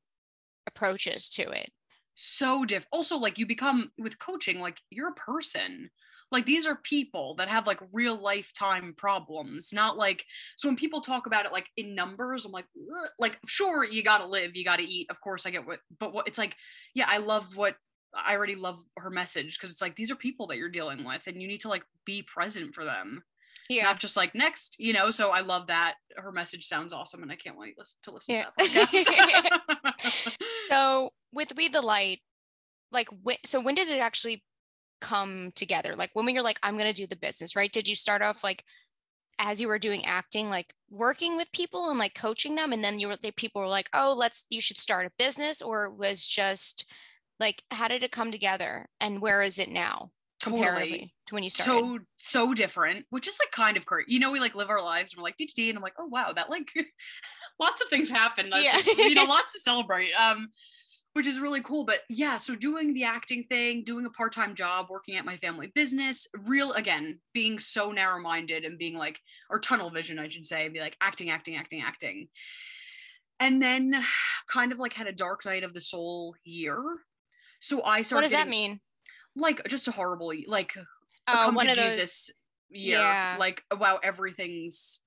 approaches 0.65 1.29
to 1.29 1.43
it. 1.51 1.69
So 2.15 2.65
diff 2.65 2.87
also 2.91 3.15
like 3.15 3.37
you 3.37 3.45
become 3.45 3.91
with 3.99 4.17
coaching 4.17 4.59
like 4.59 4.79
you're 4.89 5.09
a 5.09 5.13
person 5.13 5.91
like 6.31 6.45
these 6.45 6.65
are 6.65 6.77
people 6.83 7.35
that 7.35 7.47
have 7.47 7.67
like 7.67 7.79
real 7.91 8.15
lifetime 8.15 8.93
problems 8.97 9.71
not 9.73 9.97
like 9.97 10.23
so 10.55 10.67
when 10.67 10.75
people 10.75 11.01
talk 11.01 11.27
about 11.27 11.45
it 11.45 11.51
like 11.51 11.67
in 11.77 11.93
numbers 11.93 12.45
i'm 12.45 12.51
like 12.51 12.65
Ugh. 12.77 13.09
like 13.19 13.37
sure 13.45 13.83
you 13.83 14.03
gotta 14.03 14.25
live 14.25 14.55
you 14.55 14.63
gotta 14.63 14.83
eat 14.83 15.07
of 15.09 15.19
course 15.21 15.45
i 15.45 15.51
get 15.51 15.65
what 15.65 15.79
but 15.99 16.13
what 16.13 16.27
it's 16.27 16.37
like 16.37 16.55
yeah 16.95 17.05
i 17.07 17.17
love 17.17 17.55
what 17.55 17.75
i 18.15 18.35
already 18.35 18.55
love 18.55 18.79
her 18.97 19.09
message 19.09 19.57
because 19.57 19.71
it's 19.71 19.81
like 19.81 19.95
these 19.95 20.11
are 20.11 20.15
people 20.15 20.47
that 20.47 20.57
you're 20.57 20.69
dealing 20.69 21.03
with 21.03 21.23
and 21.27 21.41
you 21.41 21.47
need 21.47 21.61
to 21.61 21.69
like 21.69 21.83
be 22.05 22.23
present 22.23 22.73
for 22.73 22.83
them 22.83 23.21
yeah 23.69 23.83
not 23.83 23.99
just 23.99 24.17
like 24.17 24.33
next 24.35 24.75
you 24.79 24.93
know 24.93 25.11
so 25.11 25.29
i 25.29 25.41
love 25.41 25.67
that 25.67 25.95
her 26.17 26.31
message 26.31 26.65
sounds 26.65 26.93
awesome 26.93 27.23
and 27.23 27.31
i 27.31 27.35
can't 27.35 27.57
wait 27.57 27.75
to 28.03 28.11
listen 28.11 28.35
yeah. 28.35 28.45
to 28.57 28.73
that 28.73 30.37
so 30.69 31.11
with 31.31 31.53
we 31.55 31.69
the 31.69 31.81
light 31.81 32.19
like 32.91 33.07
so 33.45 33.61
when 33.61 33.75
did 33.75 33.89
it 33.89 33.99
actually 33.99 34.43
come 35.01 35.51
together? 35.55 35.95
Like 35.95 36.11
when 36.13 36.27
you're 36.29 36.43
like, 36.43 36.59
I'm 36.63 36.77
going 36.77 36.91
to 36.91 37.01
do 37.01 37.07
the 37.07 37.15
business, 37.15 37.55
right? 37.55 37.71
Did 37.71 37.87
you 37.87 37.95
start 37.95 38.21
off 38.21 38.43
like 38.43 38.63
as 39.39 39.59
you 39.59 39.67
were 39.67 39.79
doing 39.79 40.05
acting, 40.05 40.49
like 40.49 40.73
working 40.89 41.35
with 41.35 41.51
people 41.51 41.89
and 41.89 41.99
like 41.99 42.15
coaching 42.15 42.55
them? 42.55 42.71
And 42.71 42.83
then 42.83 42.99
you 42.99 43.07
were, 43.07 43.15
the 43.15 43.31
people 43.31 43.61
were 43.61 43.67
like, 43.67 43.89
oh, 43.93 44.15
let's, 44.17 44.45
you 44.49 44.61
should 44.61 44.77
start 44.77 45.05
a 45.05 45.11
business 45.17 45.61
or 45.61 45.89
was 45.89 46.25
just 46.25 46.89
like, 47.39 47.63
how 47.71 47.87
did 47.87 48.03
it 48.03 48.11
come 48.11 48.31
together 48.31 48.87
and 48.99 49.21
where 49.21 49.41
is 49.41 49.59
it 49.59 49.69
now? 49.69 50.11
comparatively 50.41 50.89
totally. 50.89 51.13
to 51.27 51.33
when 51.35 51.43
you 51.43 51.49
started. 51.49 51.71
So 51.71 51.99
so 52.17 52.53
different, 52.53 53.05
which 53.09 53.27
is 53.27 53.37
like 53.39 53.51
kind 53.51 53.77
of 53.77 53.85
great. 53.85 54.09
You 54.09 54.19
know, 54.19 54.31
we 54.31 54.39
like 54.39 54.55
live 54.55 54.69
our 54.69 54.81
lives 54.81 55.13
and 55.13 55.19
we're 55.19 55.23
like 55.23 55.37
DTD, 55.37 55.69
and 55.69 55.77
I'm 55.77 55.83
like, 55.83 55.93
oh 55.99 56.07
wow, 56.07 56.33
that 56.33 56.49
like 56.49 56.71
lots 57.59 57.81
of 57.81 57.89
things 57.89 58.09
happen. 58.09 58.49
Yeah, 58.53 58.77
you 58.97 59.15
know, 59.15 59.25
lots 59.29 59.53
to 59.53 59.59
celebrate. 59.59 60.11
Um, 60.13 60.49
which 61.13 61.27
is 61.27 61.39
really 61.39 61.61
cool. 61.61 61.83
But 61.83 62.01
yeah, 62.09 62.37
so 62.37 62.55
doing 62.55 62.93
the 62.93 63.03
acting 63.03 63.43
thing, 63.49 63.83
doing 63.83 64.05
a 64.05 64.09
part 64.09 64.33
time 64.33 64.55
job, 64.55 64.87
working 64.89 65.17
at 65.17 65.25
my 65.25 65.37
family 65.37 65.71
business, 65.73 66.27
real 66.45 66.73
again, 66.73 67.19
being 67.33 67.59
so 67.59 67.91
narrow 67.91 68.19
minded 68.19 68.65
and 68.65 68.77
being 68.77 68.97
like, 68.97 69.19
or 69.49 69.59
tunnel 69.59 69.89
vision, 69.89 70.19
I 70.19 70.29
should 70.29 70.47
say, 70.47 70.67
be 70.69 70.79
like 70.79 70.97
acting, 71.01 71.29
acting, 71.29 71.55
acting, 71.57 71.81
acting. 71.81 72.27
And 73.39 73.61
then 73.61 74.03
kind 74.47 74.71
of 74.71 74.79
like 74.79 74.93
had 74.93 75.07
a 75.07 75.13
dark 75.13 75.45
night 75.45 75.63
of 75.63 75.73
the 75.73 75.81
soul 75.81 76.35
year. 76.43 76.81
So 77.59 77.83
I 77.83 78.01
started. 78.03 78.17
What 78.17 78.21
does 78.23 78.31
getting, 78.31 78.45
that 78.45 78.49
mean? 78.49 78.79
Like 79.35 79.61
just 79.67 79.87
a 79.87 79.91
horrible, 79.91 80.33
like, 80.47 80.73
oh, 81.27 81.51
one 81.51 81.69
of 81.69 81.75
Jesus 81.75 82.27
those. 82.27 82.31
Year. 82.69 82.99
Yeah. 82.99 83.35
Like, 83.37 83.63
wow, 83.77 83.99
everything's 84.01 85.01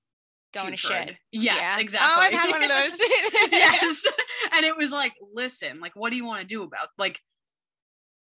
going 0.55 0.71
to 0.71 0.77
shit. 0.77 1.15
Yes, 1.31 1.57
yeah. 1.57 1.79
exactly. 1.79 2.11
Oh, 2.11 2.19
I've 2.19 2.33
had 2.33 2.49
one 2.49 2.63
of 2.63 2.69
those. 2.69 2.99
yes. 3.51 4.05
And 4.53 4.63
it 4.65 4.77
was 4.77 4.91
like, 4.91 5.13
listen, 5.33 5.79
like, 5.79 5.95
what 5.95 6.11
do 6.11 6.17
you 6.17 6.23
want 6.23 6.41
to 6.41 6.47
do 6.47 6.63
about 6.63 6.89
like 6.97 7.19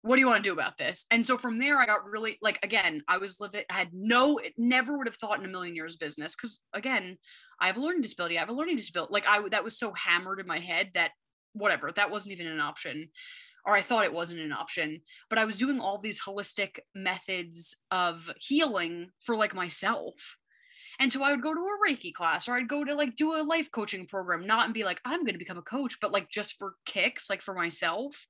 what 0.02 0.16
do 0.16 0.22
you 0.22 0.28
want 0.28 0.44
to 0.44 0.50
do 0.50 0.54
about 0.54 0.78
this? 0.78 1.06
And 1.12 1.26
so 1.26 1.38
from 1.38 1.60
there, 1.60 1.78
I 1.78 1.86
got 1.86 2.06
really 2.06 2.38
like 2.42 2.60
again, 2.64 3.02
I 3.08 3.18
was 3.18 3.40
living, 3.40 3.64
I 3.70 3.74
had 3.74 3.90
no, 3.94 4.40
never 4.58 4.98
would 4.98 5.08
have 5.08 5.16
thought 5.16 5.40
in 5.40 5.46
a 5.46 5.50
million 5.50 5.76
years 5.76 5.98
business 5.98 6.36
because 6.36 6.60
again, 6.74 7.18
I 7.60 7.68
have 7.68 7.78
a 7.78 7.82
learning 7.82 8.02
disability. 8.02 8.38
I 8.38 8.42
have 8.42 8.50
a 8.50 8.54
learning 8.54 8.78
disability. 8.78 9.12
Like 9.12 9.26
I 9.28 9.48
that 9.50 9.64
was 9.64 9.78
so 9.78 9.94
hammered 9.94 10.40
in 10.40 10.48
my 10.48 10.60
head 10.60 10.92
that 10.94 11.12
whatever, 11.54 11.92
that 11.92 12.12
wasn't 12.12 12.34
even 12.34 12.48
an 12.48 12.62
option, 12.62 13.10
or 13.66 13.74
I 13.74 13.82
thought 13.82 14.06
it 14.06 14.14
wasn't 14.14 14.42
an 14.42 14.54
option. 14.54 15.02
But 15.30 15.40
I 15.40 15.46
was 15.46 15.58
doing 15.58 15.80
all 15.80 15.98
these 15.98 16.22
holistic 16.22 16.80
methods 16.96 17.76
of 17.92 18.30
healing 18.40 19.10
for 19.26 19.36
like 19.36 19.54
myself 19.54 20.14
and 21.00 21.12
so 21.12 21.24
I 21.24 21.32
would 21.32 21.42
go 21.42 21.54
to 21.54 21.60
a 21.62 21.88
Reiki 21.88 22.14
class 22.14 22.48
or 22.48 22.56
I'd 22.56 22.68
go 22.68 22.84
to 22.84 22.94
like 22.94 23.16
do 23.16 23.36
a 23.36 23.42
life 23.42 23.72
coaching 23.72 24.06
program, 24.06 24.46
not 24.46 24.66
and 24.66 24.74
be 24.74 24.84
like, 24.84 25.00
I'm 25.06 25.22
going 25.22 25.34
to 25.34 25.40
become 25.40 25.58
a 25.58 25.62
coach, 25.62 25.98
but 26.02 26.12
like 26.12 26.30
just 26.30 26.60
for 26.60 26.74
kicks, 26.86 27.30
like 27.30 27.42
for 27.42 27.54
myself. 27.54 28.28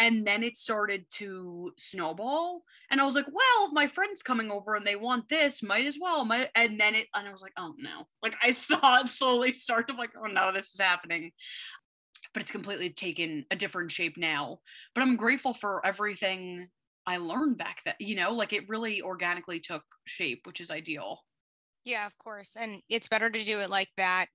And 0.00 0.26
then 0.26 0.42
it 0.42 0.56
started 0.56 1.04
to 1.16 1.72
snowball. 1.78 2.62
And 2.90 3.00
I 3.00 3.04
was 3.04 3.14
like, 3.14 3.26
well, 3.26 3.66
if 3.66 3.72
my 3.72 3.86
friend's 3.86 4.22
coming 4.22 4.50
over 4.50 4.74
and 4.74 4.84
they 4.84 4.96
want 4.96 5.28
this, 5.28 5.62
might 5.62 5.86
as 5.86 5.98
well. 6.00 6.24
Might, 6.24 6.48
and 6.56 6.80
then 6.80 6.94
it, 6.94 7.06
and 7.14 7.28
I 7.28 7.30
was 7.30 7.42
like, 7.42 7.52
oh 7.56 7.74
no. 7.78 8.08
Like 8.22 8.34
I 8.42 8.50
saw 8.52 9.00
it 9.00 9.08
slowly 9.08 9.52
start 9.52 9.86
to 9.88 9.94
like, 9.94 10.10
oh 10.18 10.26
no, 10.26 10.52
this 10.52 10.72
is 10.72 10.80
happening. 10.80 11.30
But 12.34 12.42
it's 12.42 12.52
completely 12.52 12.90
taken 12.90 13.44
a 13.50 13.56
different 13.56 13.92
shape 13.92 14.16
now. 14.16 14.58
But 14.94 15.02
I'm 15.02 15.16
grateful 15.16 15.54
for 15.54 15.84
everything 15.86 16.68
I 17.06 17.18
learned 17.18 17.58
back 17.58 17.78
then, 17.84 17.94
you 17.98 18.16
know, 18.16 18.32
like 18.32 18.52
it 18.52 18.68
really 18.68 19.02
organically 19.02 19.60
took 19.60 19.82
shape, 20.06 20.46
which 20.46 20.60
is 20.60 20.70
ideal. 20.70 21.20
Yeah, 21.84 22.06
of 22.06 22.16
course. 22.18 22.56
And 22.58 22.82
it's 22.88 23.08
better 23.08 23.30
to 23.30 23.44
do 23.44 23.60
it 23.60 23.70
like 23.70 23.88
that 23.96 24.26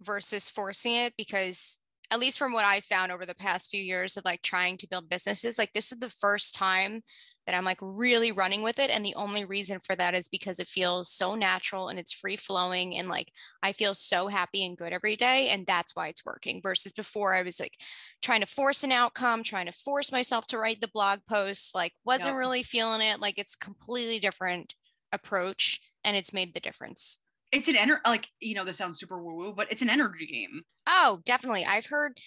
versus 0.00 0.50
forcing 0.50 0.94
it 0.94 1.14
because 1.16 1.78
at 2.10 2.20
least 2.20 2.38
from 2.38 2.52
what 2.52 2.64
I've 2.64 2.84
found 2.84 3.10
over 3.10 3.26
the 3.26 3.34
past 3.34 3.70
few 3.70 3.82
years 3.82 4.16
of 4.16 4.24
like 4.24 4.42
trying 4.42 4.76
to 4.78 4.88
build 4.88 5.08
businesses, 5.08 5.58
like 5.58 5.72
this 5.72 5.90
is 5.90 5.98
the 5.98 6.10
first 6.10 6.54
time 6.54 7.02
that 7.46 7.54
I'm 7.54 7.64
like 7.64 7.78
really 7.80 8.32
running 8.32 8.62
with 8.62 8.78
it. 8.78 8.90
And 8.90 9.04
the 9.04 9.14
only 9.16 9.44
reason 9.44 9.78
for 9.78 9.94
that 9.96 10.14
is 10.14 10.28
because 10.28 10.58
it 10.58 10.66
feels 10.66 11.10
so 11.10 11.34
natural 11.34 11.88
and 11.88 11.98
it's 11.98 12.12
free 12.12 12.36
flowing. 12.36 12.96
And 12.96 13.08
like 13.08 13.30
I 13.62 13.72
feel 13.72 13.94
so 13.94 14.28
happy 14.28 14.64
and 14.64 14.76
good 14.76 14.92
every 14.92 15.16
day. 15.16 15.48
And 15.48 15.66
that's 15.66 15.94
why 15.94 16.08
it's 16.08 16.24
working. 16.24 16.60
Versus 16.62 16.92
before 16.92 17.34
I 17.34 17.42
was 17.42 17.60
like 17.60 17.74
trying 18.22 18.40
to 18.40 18.46
force 18.46 18.82
an 18.82 18.92
outcome, 18.92 19.42
trying 19.42 19.66
to 19.66 19.72
force 19.72 20.10
myself 20.10 20.46
to 20.48 20.58
write 20.58 20.80
the 20.80 20.88
blog 20.94 21.20
posts, 21.28 21.74
like 21.74 21.92
wasn't 22.04 22.34
yep. 22.34 22.38
really 22.38 22.62
feeling 22.62 23.02
it. 23.02 23.20
Like 23.20 23.38
it's 23.38 23.56
completely 23.56 24.18
different 24.18 24.74
approach 25.12 25.80
and 26.04 26.16
it's 26.16 26.32
made 26.32 26.54
the 26.54 26.60
difference. 26.60 27.18
It's 27.52 27.68
an 27.68 27.76
energy, 27.76 28.00
like, 28.04 28.26
you 28.40 28.54
know, 28.54 28.64
this 28.64 28.76
sounds 28.76 28.98
super 28.98 29.22
woo 29.22 29.36
woo, 29.36 29.54
but 29.56 29.68
it's 29.70 29.82
an 29.82 29.90
energy 29.90 30.26
game. 30.26 30.62
Oh, 30.86 31.20
definitely. 31.24 31.64
I've 31.64 31.86
heard, 31.86 32.18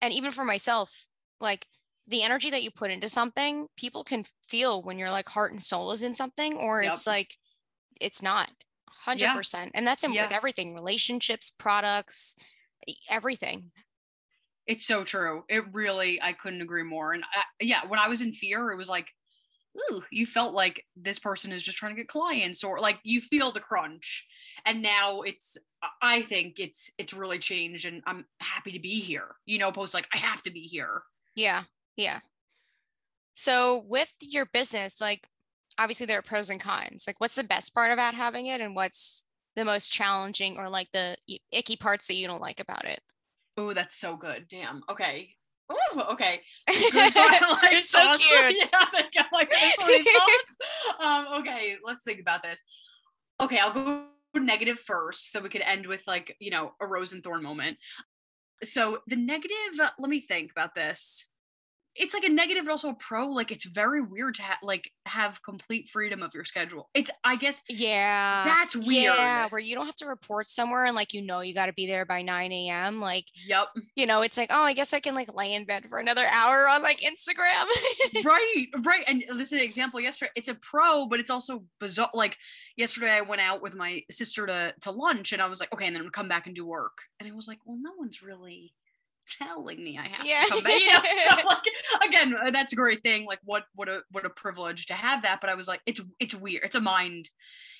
and 0.00 0.12
even 0.12 0.30
for 0.30 0.44
myself, 0.44 1.08
like 1.40 1.66
the 2.06 2.22
energy 2.22 2.48
that 2.50 2.62
you 2.62 2.70
put 2.70 2.90
into 2.90 3.08
something, 3.08 3.66
people 3.76 4.04
can 4.04 4.24
feel 4.46 4.82
when 4.82 4.98
your 4.98 5.10
like 5.10 5.28
heart 5.28 5.52
and 5.52 5.62
soul 5.62 5.90
is 5.92 6.02
in 6.02 6.12
something, 6.12 6.56
or 6.56 6.82
yep. 6.82 6.92
it's 6.92 7.06
like, 7.06 7.36
it's 8.00 8.22
not 8.22 8.50
100%. 9.06 9.54
Yeah. 9.54 9.68
And 9.74 9.86
that's 9.86 10.04
in, 10.04 10.12
yeah. 10.12 10.26
with 10.26 10.32
everything 10.32 10.74
relationships, 10.74 11.50
products, 11.50 12.36
everything. 13.10 13.72
It's 14.66 14.86
so 14.86 15.02
true. 15.02 15.44
It 15.48 15.64
really, 15.72 16.22
I 16.22 16.34
couldn't 16.34 16.62
agree 16.62 16.84
more. 16.84 17.14
And 17.14 17.24
I, 17.24 17.42
yeah, 17.60 17.80
when 17.88 17.98
I 17.98 18.08
was 18.08 18.20
in 18.20 18.32
fear, 18.32 18.70
it 18.70 18.76
was 18.76 18.88
like, 18.88 19.08
ooh, 19.90 20.02
you 20.10 20.26
felt 20.26 20.54
like 20.54 20.84
this 20.96 21.18
person 21.18 21.52
is 21.52 21.62
just 21.62 21.78
trying 21.78 21.94
to 21.94 22.00
get 22.00 22.08
clients, 22.08 22.64
or 22.64 22.80
like 22.80 22.98
you 23.02 23.20
feel 23.20 23.52
the 23.52 23.60
crunch. 23.60 24.26
And 24.66 24.82
now 24.82 25.22
it's, 25.22 25.56
I 26.02 26.22
think 26.22 26.58
it's 26.58 26.90
it's 26.98 27.14
really 27.14 27.38
changed, 27.38 27.84
and 27.84 28.02
I'm 28.06 28.24
happy 28.40 28.72
to 28.72 28.80
be 28.80 29.00
here. 29.00 29.36
You 29.46 29.58
know, 29.58 29.72
post 29.72 29.94
like 29.94 30.08
I 30.12 30.18
have 30.18 30.42
to 30.42 30.50
be 30.50 30.62
here. 30.62 31.02
Yeah, 31.34 31.64
yeah. 31.96 32.20
So 33.34 33.84
with 33.86 34.12
your 34.20 34.46
business, 34.46 35.00
like 35.00 35.28
obviously 35.78 36.06
there 36.06 36.18
are 36.18 36.22
pros 36.22 36.50
and 36.50 36.60
cons. 36.60 37.04
Like, 37.06 37.20
what's 37.20 37.36
the 37.36 37.44
best 37.44 37.74
part 37.74 37.92
about 37.92 38.14
having 38.14 38.46
it, 38.46 38.60
and 38.60 38.74
what's 38.74 39.24
the 39.56 39.64
most 39.64 39.92
challenging 39.92 40.58
or 40.58 40.68
like 40.68 40.88
the 40.92 41.16
icky 41.52 41.76
parts 41.76 42.06
that 42.06 42.14
you 42.14 42.26
don't 42.26 42.42
like 42.42 42.60
about 42.60 42.84
it? 42.84 43.00
Oh, 43.56 43.72
that's 43.72 43.96
so 43.96 44.16
good. 44.16 44.46
Damn. 44.48 44.82
Okay. 44.88 45.34
Oh, 45.70 46.06
okay. 46.12 46.40
Like, 46.68 47.82
so 47.82 47.98
thoughts. 48.00 48.26
cute. 48.28 48.56
yeah, 48.58 48.84
they 48.92 49.02
got 49.14 49.26
like 49.32 49.50
thoughts. 49.50 50.56
Um, 51.00 51.26
okay, 51.40 51.76
let's 51.82 52.04
think 52.04 52.20
about 52.20 52.42
this. 52.42 52.62
Okay, 53.40 53.58
I'll 53.58 53.72
go 53.72 54.04
negative 54.34 54.78
first, 54.78 55.32
so 55.32 55.40
we 55.40 55.48
could 55.48 55.62
end 55.62 55.86
with 55.86 56.06
like 56.06 56.36
you 56.38 56.50
know 56.50 56.72
a 56.80 56.86
rose 56.86 57.12
and 57.12 57.22
thorn 57.22 57.42
moment. 57.42 57.78
So 58.62 58.98
the 59.06 59.16
negative. 59.16 59.80
Uh, 59.80 59.90
let 59.98 60.10
me 60.10 60.20
think 60.20 60.50
about 60.50 60.74
this 60.74 61.26
it's 61.98 62.14
like 62.14 62.24
a 62.24 62.28
negative 62.28 62.64
but 62.64 62.70
also 62.70 62.90
a 62.90 62.94
pro 62.94 63.28
like 63.28 63.50
it's 63.50 63.64
very 63.64 64.02
weird 64.02 64.34
to 64.36 64.42
ha- 64.42 64.58
like 64.62 64.90
have 65.06 65.42
complete 65.42 65.88
freedom 65.88 66.22
of 66.22 66.34
your 66.34 66.44
schedule. 66.44 66.88
It's 66.94 67.10
i 67.24 67.36
guess 67.36 67.62
yeah. 67.68 68.44
that's 68.44 68.76
weird. 68.76 69.14
yeah 69.16 69.48
where 69.48 69.60
you 69.60 69.74
don't 69.74 69.86
have 69.86 69.96
to 69.96 70.06
report 70.06 70.46
somewhere 70.46 70.84
and 70.84 70.94
like 70.94 71.12
you 71.12 71.22
know 71.22 71.40
you 71.40 71.54
got 71.54 71.66
to 71.66 71.72
be 71.72 71.86
there 71.86 72.04
by 72.04 72.22
9 72.22 72.52
a.m 72.52 73.00
like 73.00 73.24
yep 73.46 73.68
you 73.96 74.06
know 74.06 74.22
it's 74.22 74.36
like 74.36 74.50
oh 74.52 74.62
i 74.62 74.72
guess 74.72 74.92
i 74.92 75.00
can 75.00 75.14
like 75.14 75.34
lay 75.34 75.54
in 75.54 75.64
bed 75.64 75.86
for 75.88 75.98
another 75.98 76.24
hour 76.32 76.68
on 76.68 76.82
like 76.82 77.00
instagram. 77.00 77.66
Right 78.24 78.66
right 78.84 79.04
and 79.06 79.24
this 79.38 79.52
is 79.52 79.60
an 79.60 79.64
example 79.64 80.00
yesterday 80.00 80.30
it's 80.34 80.48
a 80.48 80.54
pro 80.54 81.06
but 81.06 81.20
it's 81.20 81.30
also 81.30 81.64
bizarre 81.80 82.10
like 82.14 82.36
yesterday 82.76 83.10
i 83.10 83.20
went 83.20 83.40
out 83.40 83.62
with 83.62 83.74
my 83.74 84.02
sister 84.10 84.46
to 84.46 84.74
to 84.80 84.90
lunch 84.90 85.32
and 85.32 85.40
i 85.42 85.46
was 85.46 85.60
like 85.60 85.72
okay 85.72 85.86
and 85.86 85.96
then 85.96 86.08
come 86.10 86.28
back 86.28 86.46
and 86.46 86.54
do 86.54 86.66
work. 86.66 86.98
And 87.20 87.28
it 87.28 87.34
was 87.34 87.48
like 87.48 87.58
well 87.64 87.78
no 87.80 87.92
one's 87.96 88.22
really 88.22 88.72
telling 89.38 89.82
me 89.82 89.98
I 89.98 90.08
have 90.08 90.26
yeah. 90.26 90.42
to 90.42 90.48
come 90.48 90.62
back. 90.62 90.80
You 90.80 90.86
know? 90.92 91.00
so 91.28 91.46
like 91.46 92.08
again, 92.08 92.34
uh, 92.34 92.50
that's 92.50 92.72
a 92.72 92.76
great 92.76 93.02
thing. 93.02 93.26
Like 93.26 93.40
what 93.44 93.64
what 93.74 93.88
a 93.88 94.02
what 94.10 94.24
a 94.24 94.30
privilege 94.30 94.86
to 94.86 94.94
have 94.94 95.22
that. 95.22 95.40
But 95.40 95.50
I 95.50 95.54
was 95.54 95.68
like, 95.68 95.80
it's 95.86 96.00
it's 96.20 96.34
weird. 96.34 96.64
It's 96.64 96.74
a 96.74 96.80
mind, 96.80 97.30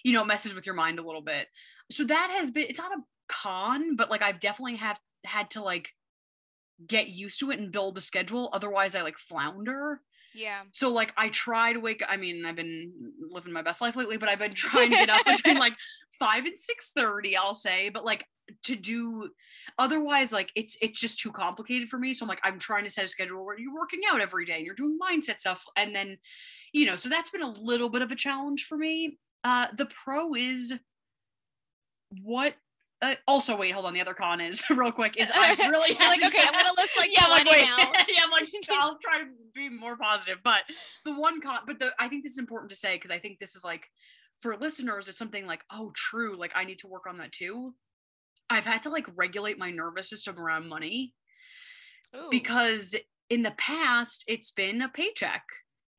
you 0.05 0.13
know, 0.13 0.25
messes 0.25 0.55
with 0.55 0.67
your 0.67 0.75
mind 0.75 0.99
a 0.99 1.03
little 1.03 1.23
bit. 1.23 1.49
So 1.91 2.05
that 2.05 2.35
has 2.39 2.51
been 2.51 2.67
it's 2.69 2.79
not 2.79 2.93
a 2.93 3.03
con, 3.29 3.97
but 3.97 4.11
like 4.11 4.23
I've 4.23 4.41
definitely 4.41 4.77
have 4.77 4.99
had 5.25 5.51
to 5.51 5.63
like 5.63 5.91
get 6.87 7.09
used 7.09 7.41
to 7.41 7.51
it 7.51 7.59
and 7.59 7.73
build 7.73 7.99
a 7.99 8.01
schedule. 8.01 8.51
Otherwise 8.53 8.95
I 8.95 9.03
like 9.03 9.19
flounder. 9.19 10.01
Yeah. 10.35 10.61
So 10.73 10.91
like 10.91 11.13
I 11.17 11.31
try 11.31 11.73
to 11.73 11.81
wake 11.81 12.03
I 12.09 12.17
mean, 12.17 12.45
I've 12.47 12.57
been 12.57 12.93
living 13.31 13.53
my 13.53 13.63
best 13.63 13.81
life 13.81 13.97
lately, 13.97 14.17
but 14.17 14.29
I've 14.29 14.39
been 14.39 14.55
trying 14.55 14.91
to 14.91 14.97
get 14.97 15.11
up 15.11 15.25
between 15.25 15.57
like 15.59 15.75
five 16.19 16.45
and 16.45 16.59
six 16.59 16.93
thirty, 16.93 17.37
I'll 17.37 17.55
say. 17.55 17.89
But 17.89 18.05
like 18.05 18.25
to 18.63 18.75
do 18.75 19.29
otherwise 19.79 20.33
like 20.33 20.51
it's 20.55 20.77
it's 20.81 20.99
just 20.99 21.19
too 21.19 21.31
complicated 21.31 21.89
for 21.89 21.99
me 21.99 22.13
so 22.13 22.25
i'm 22.25 22.29
like 22.29 22.41
i'm 22.43 22.59
trying 22.59 22.85
to 22.85 22.91
set 22.91 23.05
a 23.05 23.09
schedule 23.09 23.45
where 23.45 23.59
you're 23.59 23.75
working 23.75 24.01
out 24.11 24.21
every 24.21 24.45
day 24.45 24.55
and 24.55 24.65
you're 24.65 24.75
doing 24.75 24.99
mindset 24.99 25.41
stuff 25.41 25.65
and 25.77 25.95
then 25.95 26.17
you 26.73 26.87
know 26.87 26.97
so 26.97 27.09
that's 27.09 27.31
been 27.31 27.43
a 27.43 27.51
little 27.51 27.89
bit 27.89 28.03
of 28.03 28.11
a 28.11 28.17
challenge 28.17 28.65
for 28.65 28.79
me 28.79 29.19
uh 29.45 29.67
the 29.77 29.87
pro 29.87 30.35
is 30.35 30.75
what 32.23 32.55
uh, 33.01 33.15
also 33.29 33.57
wait 33.57 33.71
hold 33.71 33.85
on 33.85 33.95
the 33.95 34.01
other 34.01 34.15
con 34.15 34.41
is 34.41 34.63
real 34.71 34.91
quick 34.91 35.17
is 35.17 35.29
i 35.33 35.55
really 35.71 35.95
like 35.95 36.25
okay 36.25 36.41
i'm 36.41 36.53
gonna 36.53 36.69
list 36.77 36.97
like 36.99 37.11
yeah, 37.13 37.27
20 37.27 37.51
like, 37.51 37.61
now 37.61 37.77
yeah 38.09 38.23
i'm 38.25 38.31
like 38.31 38.49
i'll 38.73 38.99
try 38.99 39.19
to 39.19 39.27
be 39.55 39.69
more 39.69 39.97
positive 39.97 40.39
but 40.43 40.63
the 41.05 41.15
one 41.15 41.41
con 41.41 41.61
but 41.67 41.79
the 41.79 41.93
i 41.99 42.09
think 42.09 42.25
this 42.25 42.33
is 42.33 42.39
important 42.39 42.71
to 42.71 42.77
say 42.77 42.97
because 42.97 43.11
i 43.11 43.19
think 43.19 43.39
this 43.39 43.55
is 43.55 43.65
like 43.65 43.89
for 44.41 44.57
listeners 44.57 45.09
it's 45.09 45.19
something 45.19 45.47
like 45.47 45.65
oh 45.73 45.93
true 45.95 46.37
like 46.37 46.53
i 46.55 46.65
need 46.65 46.79
to 46.79 46.87
work 46.87 47.07
on 47.09 47.19
that 47.19 47.33
too 47.33 47.75
I've 48.51 48.65
had 48.65 48.83
to 48.83 48.91
like 48.91 49.07
regulate 49.17 49.59
my 49.59 49.71
nervous 49.71 50.09
system 50.09 50.39
around 50.39 50.69
money 50.69 51.15
Ooh. 52.17 52.29
because 52.31 52.95
in 53.31 53.43
the 53.43 53.55
past 53.59 54.25
it's 54.27 54.51
been 54.51 54.83
a 54.83 54.89
paycheck. 54.89 55.43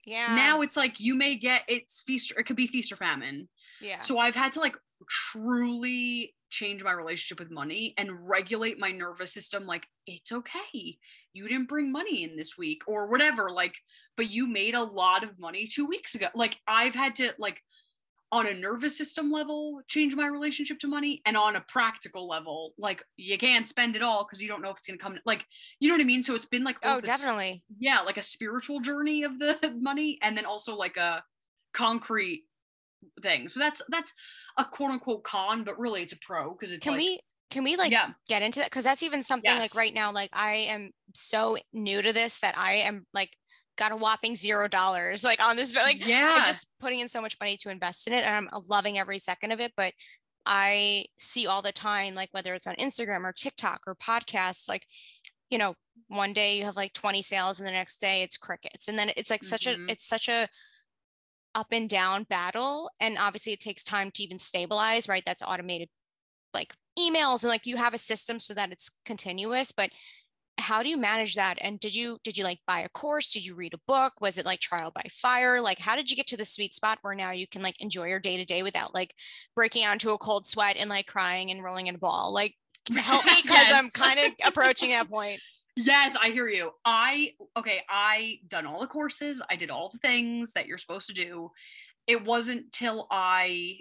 Yeah. 0.05 0.35
Now 0.35 0.61
it's 0.61 0.77
like 0.77 0.99
you 0.99 1.13
may 1.13 1.35
get 1.35 1.63
it's 1.67 2.01
feast 2.01 2.33
it 2.35 2.43
could 2.43 2.55
be 2.55 2.67
feast 2.67 2.91
or 2.91 2.95
famine. 2.95 3.47
Yeah. 3.81 4.01
So 4.01 4.17
I've 4.17 4.35
had 4.35 4.51
to 4.53 4.59
like 4.59 4.75
truly 5.07 6.33
change 6.49 6.83
my 6.83 6.91
relationship 6.91 7.39
with 7.39 7.51
money 7.51 7.93
and 7.97 8.27
regulate 8.27 8.79
my 8.79 8.91
nervous 8.91 9.31
system 9.31 9.67
like 9.67 9.85
it's 10.07 10.31
okay. 10.31 10.97
You 11.33 11.47
didn't 11.47 11.69
bring 11.69 11.91
money 11.91 12.23
in 12.23 12.35
this 12.35 12.57
week 12.57 12.81
or 12.87 13.07
whatever 13.07 13.51
like 13.51 13.75
but 14.17 14.31
you 14.31 14.47
made 14.47 14.73
a 14.73 14.83
lot 14.83 15.23
of 15.23 15.39
money 15.39 15.67
2 15.67 15.85
weeks 15.85 16.15
ago. 16.15 16.27
Like 16.33 16.57
I've 16.67 16.95
had 16.95 17.15
to 17.17 17.33
like 17.37 17.61
on 18.31 18.47
a 18.47 18.53
nervous 18.53 18.97
system 18.97 19.31
level 19.31 19.81
change 19.87 20.15
my 20.15 20.27
relationship 20.27 20.79
to 20.79 20.87
money 20.87 21.21
and 21.25 21.35
on 21.35 21.55
a 21.55 21.61
practical 21.61 22.27
level 22.27 22.73
like 22.77 23.03
you 23.17 23.37
can't 23.37 23.67
spend 23.67 23.95
it 23.95 24.03
all 24.03 24.23
because 24.23 24.41
you 24.41 24.47
don't 24.47 24.61
know 24.61 24.69
if 24.69 24.77
it's 24.77 24.87
going 24.87 24.97
to 24.97 25.03
come 25.03 25.17
like 25.25 25.45
you 25.79 25.87
know 25.89 25.95
what 25.95 26.01
i 26.01 26.05
mean 26.05 26.21
so 26.21 26.35
it's 26.35 26.45
been 26.45 26.63
like 26.63 26.77
oh 26.83 27.01
definitely 27.01 27.63
yeah 27.79 28.01
like 28.01 28.17
a 28.17 28.21
spiritual 28.21 28.79
journey 28.79 29.23
of 29.23 29.39
the 29.39 29.57
money 29.79 30.19
and 30.21 30.37
then 30.37 30.45
also 30.45 30.75
like 30.75 30.97
a 30.97 31.23
concrete 31.73 32.43
thing 33.21 33.47
so 33.47 33.59
that's 33.59 33.81
that's 33.89 34.13
a 34.57 34.65
quote 34.65 34.91
unquote 34.91 35.23
con 35.23 35.63
but 35.63 35.79
really 35.79 36.01
it's 36.01 36.13
a 36.13 36.17
pro 36.17 36.51
because 36.51 36.71
it's 36.71 36.83
can 36.83 36.93
like, 36.93 36.99
we 36.99 37.19
can 37.49 37.63
we 37.63 37.75
like 37.75 37.91
yeah. 37.91 38.09
get 38.27 38.41
into 38.41 38.59
that 38.59 38.69
because 38.69 38.83
that's 38.83 39.03
even 39.03 39.23
something 39.23 39.49
yes. 39.49 39.61
like 39.61 39.75
right 39.75 39.93
now 39.93 40.11
like 40.11 40.29
i 40.33 40.53
am 40.53 40.91
so 41.15 41.57
new 41.73 42.01
to 42.01 42.13
this 42.13 42.39
that 42.39 42.57
i 42.57 42.73
am 42.73 43.05
like 43.13 43.31
got 43.79 43.93
a 43.93 43.95
whopping 43.95 44.35
zero 44.35 44.67
dollars 44.67 45.23
like 45.23 45.43
on 45.43 45.55
this 45.55 45.73
like 45.73 46.05
yeah 46.05 46.35
I'm 46.37 46.45
just 46.45 46.67
putting 46.79 46.99
in 46.99 47.07
so 47.07 47.21
much 47.21 47.37
money 47.39 47.57
to 47.57 47.69
invest 47.69 48.07
in 48.07 48.13
it 48.13 48.25
and 48.25 48.35
i'm 48.35 48.49
loving 48.67 48.99
every 48.99 49.19
second 49.19 49.51
of 49.51 49.61
it 49.61 49.71
but 49.77 49.93
i 50.45 51.05
see 51.17 51.47
all 51.47 51.61
the 51.61 51.71
time 51.71 52.13
like 52.13 52.29
whether 52.31 52.53
it's 52.53 52.67
on 52.67 52.75
instagram 52.75 53.23
or 53.23 53.31
tiktok 53.31 53.81
or 53.87 53.95
podcasts 53.95 54.67
like 54.67 54.85
you 55.49 55.57
know 55.57 55.75
one 56.09 56.33
day 56.33 56.57
you 56.57 56.65
have 56.65 56.75
like 56.75 56.93
20 56.93 57.21
sales 57.21 57.59
and 57.59 57.67
the 57.67 57.71
next 57.71 58.01
day 58.01 58.21
it's 58.21 58.37
crickets 58.37 58.89
and 58.89 58.99
then 58.99 59.11
it's 59.15 59.29
like 59.29 59.41
mm-hmm. 59.41 59.49
such 59.49 59.65
a 59.65 59.71
mm-hmm. 59.71 59.89
it's 59.89 60.05
such 60.05 60.27
a 60.27 60.47
up 61.55 61.67
and 61.71 61.89
down 61.89 62.23
battle 62.23 62.91
and 62.99 63.17
obviously 63.17 63.53
it 63.53 63.59
takes 63.59 63.83
time 63.83 64.11
to 64.11 64.23
even 64.23 64.37
stabilize 64.39 65.07
right 65.07 65.23
that's 65.25 65.41
automated 65.41 65.87
like 66.53 66.73
emails 66.97 67.43
and 67.43 67.49
like 67.49 67.65
you 67.65 67.77
have 67.77 67.93
a 67.93 67.97
system 67.97 68.39
so 68.39 68.53
that 68.53 68.71
it's 68.71 68.91
continuous 69.05 69.71
but 69.71 69.89
how 70.59 70.83
do 70.83 70.89
you 70.89 70.97
manage 70.97 71.35
that? 71.35 71.57
And 71.61 71.79
did 71.79 71.95
you 71.95 72.17
did 72.23 72.37
you 72.37 72.43
like 72.43 72.59
buy 72.67 72.81
a 72.81 72.89
course? 72.89 73.31
Did 73.31 73.45
you 73.45 73.55
read 73.55 73.73
a 73.73 73.79
book? 73.87 74.13
Was 74.21 74.37
it 74.37 74.45
like 74.45 74.59
trial 74.59 74.91
by 74.93 75.03
fire? 75.09 75.61
Like 75.61 75.79
how 75.79 75.95
did 75.95 76.09
you 76.09 76.15
get 76.15 76.27
to 76.27 76.37
the 76.37 76.45
sweet 76.45 76.75
spot 76.75 76.99
where 77.01 77.15
now 77.15 77.31
you 77.31 77.47
can 77.47 77.61
like 77.61 77.79
enjoy 77.81 78.07
your 78.07 78.19
day 78.19 78.37
to 78.37 78.45
day 78.45 78.63
without 78.63 78.93
like 78.93 79.13
breaking 79.55 79.83
out 79.83 79.93
into 79.93 80.11
a 80.11 80.17
cold 80.17 80.45
sweat 80.45 80.77
and 80.77 80.89
like 80.89 81.07
crying 81.07 81.51
and 81.51 81.63
rolling 81.63 81.87
in 81.87 81.95
a 81.95 81.99
ball? 81.99 82.33
Like 82.33 82.55
help 82.95 83.25
me 83.25 83.33
because 83.41 83.57
yes. 83.57 83.73
i'm 83.73 83.89
kind 83.89 84.19
of 84.19 84.47
approaching 84.47 84.89
that 84.91 85.09
point. 85.09 85.39
Yes 85.75 86.15
i 86.21 86.29
hear 86.29 86.47
you. 86.47 86.71
I 86.85 87.33
okay 87.57 87.81
i 87.89 88.39
done 88.47 88.65
all 88.65 88.81
the 88.81 88.87
courses 88.87 89.41
i 89.49 89.55
did 89.55 89.69
all 89.69 89.89
the 89.89 89.99
things 89.99 90.53
that 90.53 90.67
you're 90.67 90.77
supposed 90.77 91.07
to 91.07 91.13
do. 91.13 91.51
It 92.07 92.23
wasn't 92.23 92.71
till 92.71 93.07
i 93.11 93.79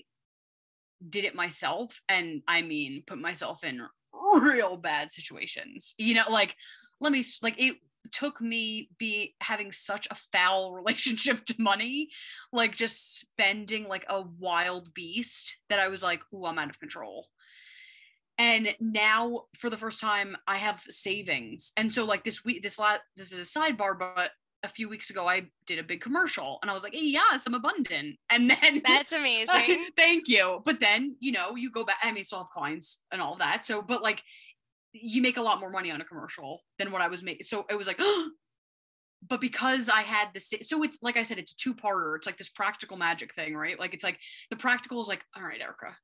did 1.08 1.25
it 1.25 1.35
myself 1.35 2.00
and 2.08 2.42
i 2.49 2.61
mean 2.61 3.04
put 3.06 3.18
myself 3.18 3.62
in 3.62 3.80
real 4.40 4.76
bad 4.76 5.12
situations. 5.12 5.94
You 5.98 6.14
know, 6.14 6.24
like 6.28 6.54
let 7.00 7.12
me 7.12 7.24
like 7.42 7.54
it 7.58 7.76
took 8.12 8.40
me 8.40 8.88
be 8.98 9.34
having 9.40 9.72
such 9.72 10.08
a 10.10 10.16
foul 10.32 10.72
relationship 10.74 11.44
to 11.46 11.54
money, 11.58 12.08
like 12.52 12.76
just 12.76 13.20
spending 13.20 13.86
like 13.86 14.04
a 14.08 14.22
wild 14.22 14.92
beast 14.94 15.56
that 15.68 15.78
I 15.78 15.88
was 15.88 16.02
like, 16.02 16.20
"Oh, 16.32 16.46
I'm 16.46 16.58
out 16.58 16.70
of 16.70 16.80
control." 16.80 17.26
And 18.38 18.74
now 18.80 19.46
for 19.58 19.68
the 19.68 19.76
first 19.76 20.00
time 20.00 20.36
I 20.46 20.58
have 20.58 20.80
savings. 20.88 21.72
And 21.76 21.92
so 21.92 22.04
like 22.04 22.24
this 22.24 22.44
week 22.44 22.62
this 22.62 22.78
last 22.78 23.00
this 23.16 23.32
is 23.32 23.40
a 23.40 23.58
sidebar 23.58 23.98
but 23.98 24.30
a 24.64 24.68
few 24.68 24.88
weeks 24.88 25.10
ago 25.10 25.28
I 25.28 25.42
did 25.66 25.78
a 25.78 25.82
big 25.82 26.00
commercial 26.00 26.58
and 26.62 26.70
I 26.70 26.74
was 26.74 26.82
like, 26.82 26.94
hey, 26.94 27.04
yes, 27.04 27.46
I'm 27.46 27.54
abundant. 27.54 28.16
And 28.30 28.50
then 28.50 28.82
that's 28.84 29.12
amazing. 29.18 29.86
thank 29.96 30.28
you. 30.28 30.62
But 30.64 30.80
then, 30.80 31.16
you 31.20 31.32
know, 31.32 31.54
you 31.54 31.70
go 31.70 31.84
back, 31.84 31.98
I 32.02 32.12
mean, 32.12 32.24
still 32.24 32.38
have 32.38 32.50
clients 32.50 32.98
and 33.12 33.22
all 33.22 33.36
that. 33.38 33.64
So, 33.66 33.82
but 33.82 34.02
like 34.02 34.22
you 34.92 35.22
make 35.22 35.36
a 35.36 35.42
lot 35.42 35.60
more 35.60 35.70
money 35.70 35.90
on 35.90 36.00
a 36.00 36.04
commercial 36.04 36.60
than 36.78 36.90
what 36.90 37.02
I 37.02 37.08
was 37.08 37.22
making. 37.22 37.44
So 37.44 37.64
it 37.70 37.76
was 37.76 37.86
like, 37.86 38.00
but 39.28 39.40
because 39.40 39.88
I 39.88 40.02
had 40.02 40.28
this, 40.34 40.52
so 40.62 40.82
it's 40.82 40.98
like 41.02 41.16
I 41.16 41.22
said, 41.22 41.38
it's 41.38 41.52
a 41.52 41.56
two 41.56 41.74
parter. 41.74 42.16
It's 42.16 42.26
like 42.26 42.38
this 42.38 42.50
practical 42.50 42.96
magic 42.96 43.34
thing, 43.34 43.56
right? 43.56 43.78
Like 43.78 43.94
it's 43.94 44.04
like 44.04 44.18
the 44.50 44.56
practical 44.56 45.00
is 45.00 45.08
like, 45.08 45.24
all 45.36 45.42
right, 45.42 45.60
Erica, 45.60 45.96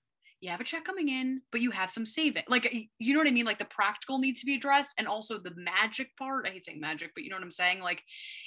you 0.45 0.51
have 0.51 0.61
a 0.61 0.65
check 0.65 0.85
coming 0.85 1.09
in, 1.09 1.41
but 1.51 1.63
you 1.63 1.71
have 1.71 1.91
some 1.91 2.05
saving. 2.05 2.43
Like, 2.49 2.71
you 2.99 3.15
know 3.15 3.19
what 3.19 3.27
I 3.27 3.31
mean? 3.31 3.47
Like 3.47 3.59
the 3.59 3.65
practical 3.65 4.19
needs 4.19 4.41
to 4.41 4.47
be 4.47 4.57
addressed. 4.57 4.95
And 4.99 5.09
also 5.09 5.39
the 5.39 5.55
magic 5.57 6.15
part, 6.19 6.47
I 6.47 6.51
hate 6.51 6.67
saying 6.67 6.81
magic, 6.81 7.13
but 7.15 7.25
you 7.25 7.31
know 7.31 7.37
what 7.37 7.43
I'm 7.43 7.51
saying? 7.51 7.81
Like, 7.81 8.03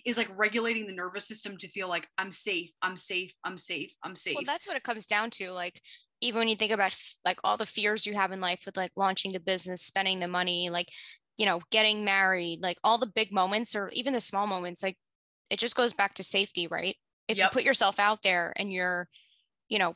is 0.06 0.16
like 0.16 0.30
regulating 0.36 0.86
the 0.86 0.94
nervous 0.94 1.28
system 1.28 1.58
to 1.58 1.68
feel 1.68 1.90
like 1.90 2.08
I'm 2.20 2.32
safe, 2.32 2.70
I'm 2.84 2.98
safe, 2.98 3.34
I'm 3.44 3.58
safe, 3.58 3.96
I'm 4.04 4.16
safe. 4.16 4.36
Well, 4.36 4.44
that's 4.46 4.68
what 4.68 4.78
it 4.78 4.84
comes 4.84 5.08
down 5.08 5.32
to. 5.32 5.50
Like, 5.50 5.82
even 6.22 6.38
when 6.38 6.50
you 6.50 6.56
think 6.56 6.72
about 6.72 6.96
like 7.26 7.40
all 7.44 7.58
the 7.58 7.66
fears 7.66 8.06
you 8.06 8.14
have 8.14 8.32
in 8.32 8.42
life 8.42 8.62
with 8.68 8.78
like 8.78 8.92
launching 8.96 9.32
the 9.32 9.40
business, 9.40 9.82
spending 9.82 10.20
the 10.20 10.28
money, 10.28 10.70
like, 10.70 10.90
you 11.36 11.48
know, 11.48 11.62
getting 11.72 12.06
married, 12.06 12.62
like 12.62 12.78
all 12.84 13.00
the 13.00 13.08
big 13.08 13.32
moments 13.32 13.76
or 13.76 13.90
even 13.94 14.14
the 14.14 14.22
small 14.22 14.46
moments, 14.46 14.84
like 14.84 14.98
it 15.50 15.58
just 15.58 15.76
goes 15.76 15.94
back 15.94 16.14
to 16.14 16.24
safety, 16.24 16.68
right? 16.68 16.96
If 17.28 17.38
yep. 17.38 17.46
you 17.46 17.50
put 17.56 17.64
yourself 17.64 18.00
out 18.00 18.22
there 18.22 18.54
and 18.56 18.72
you're, 18.72 19.08
you 19.68 19.80
know, 19.80 19.96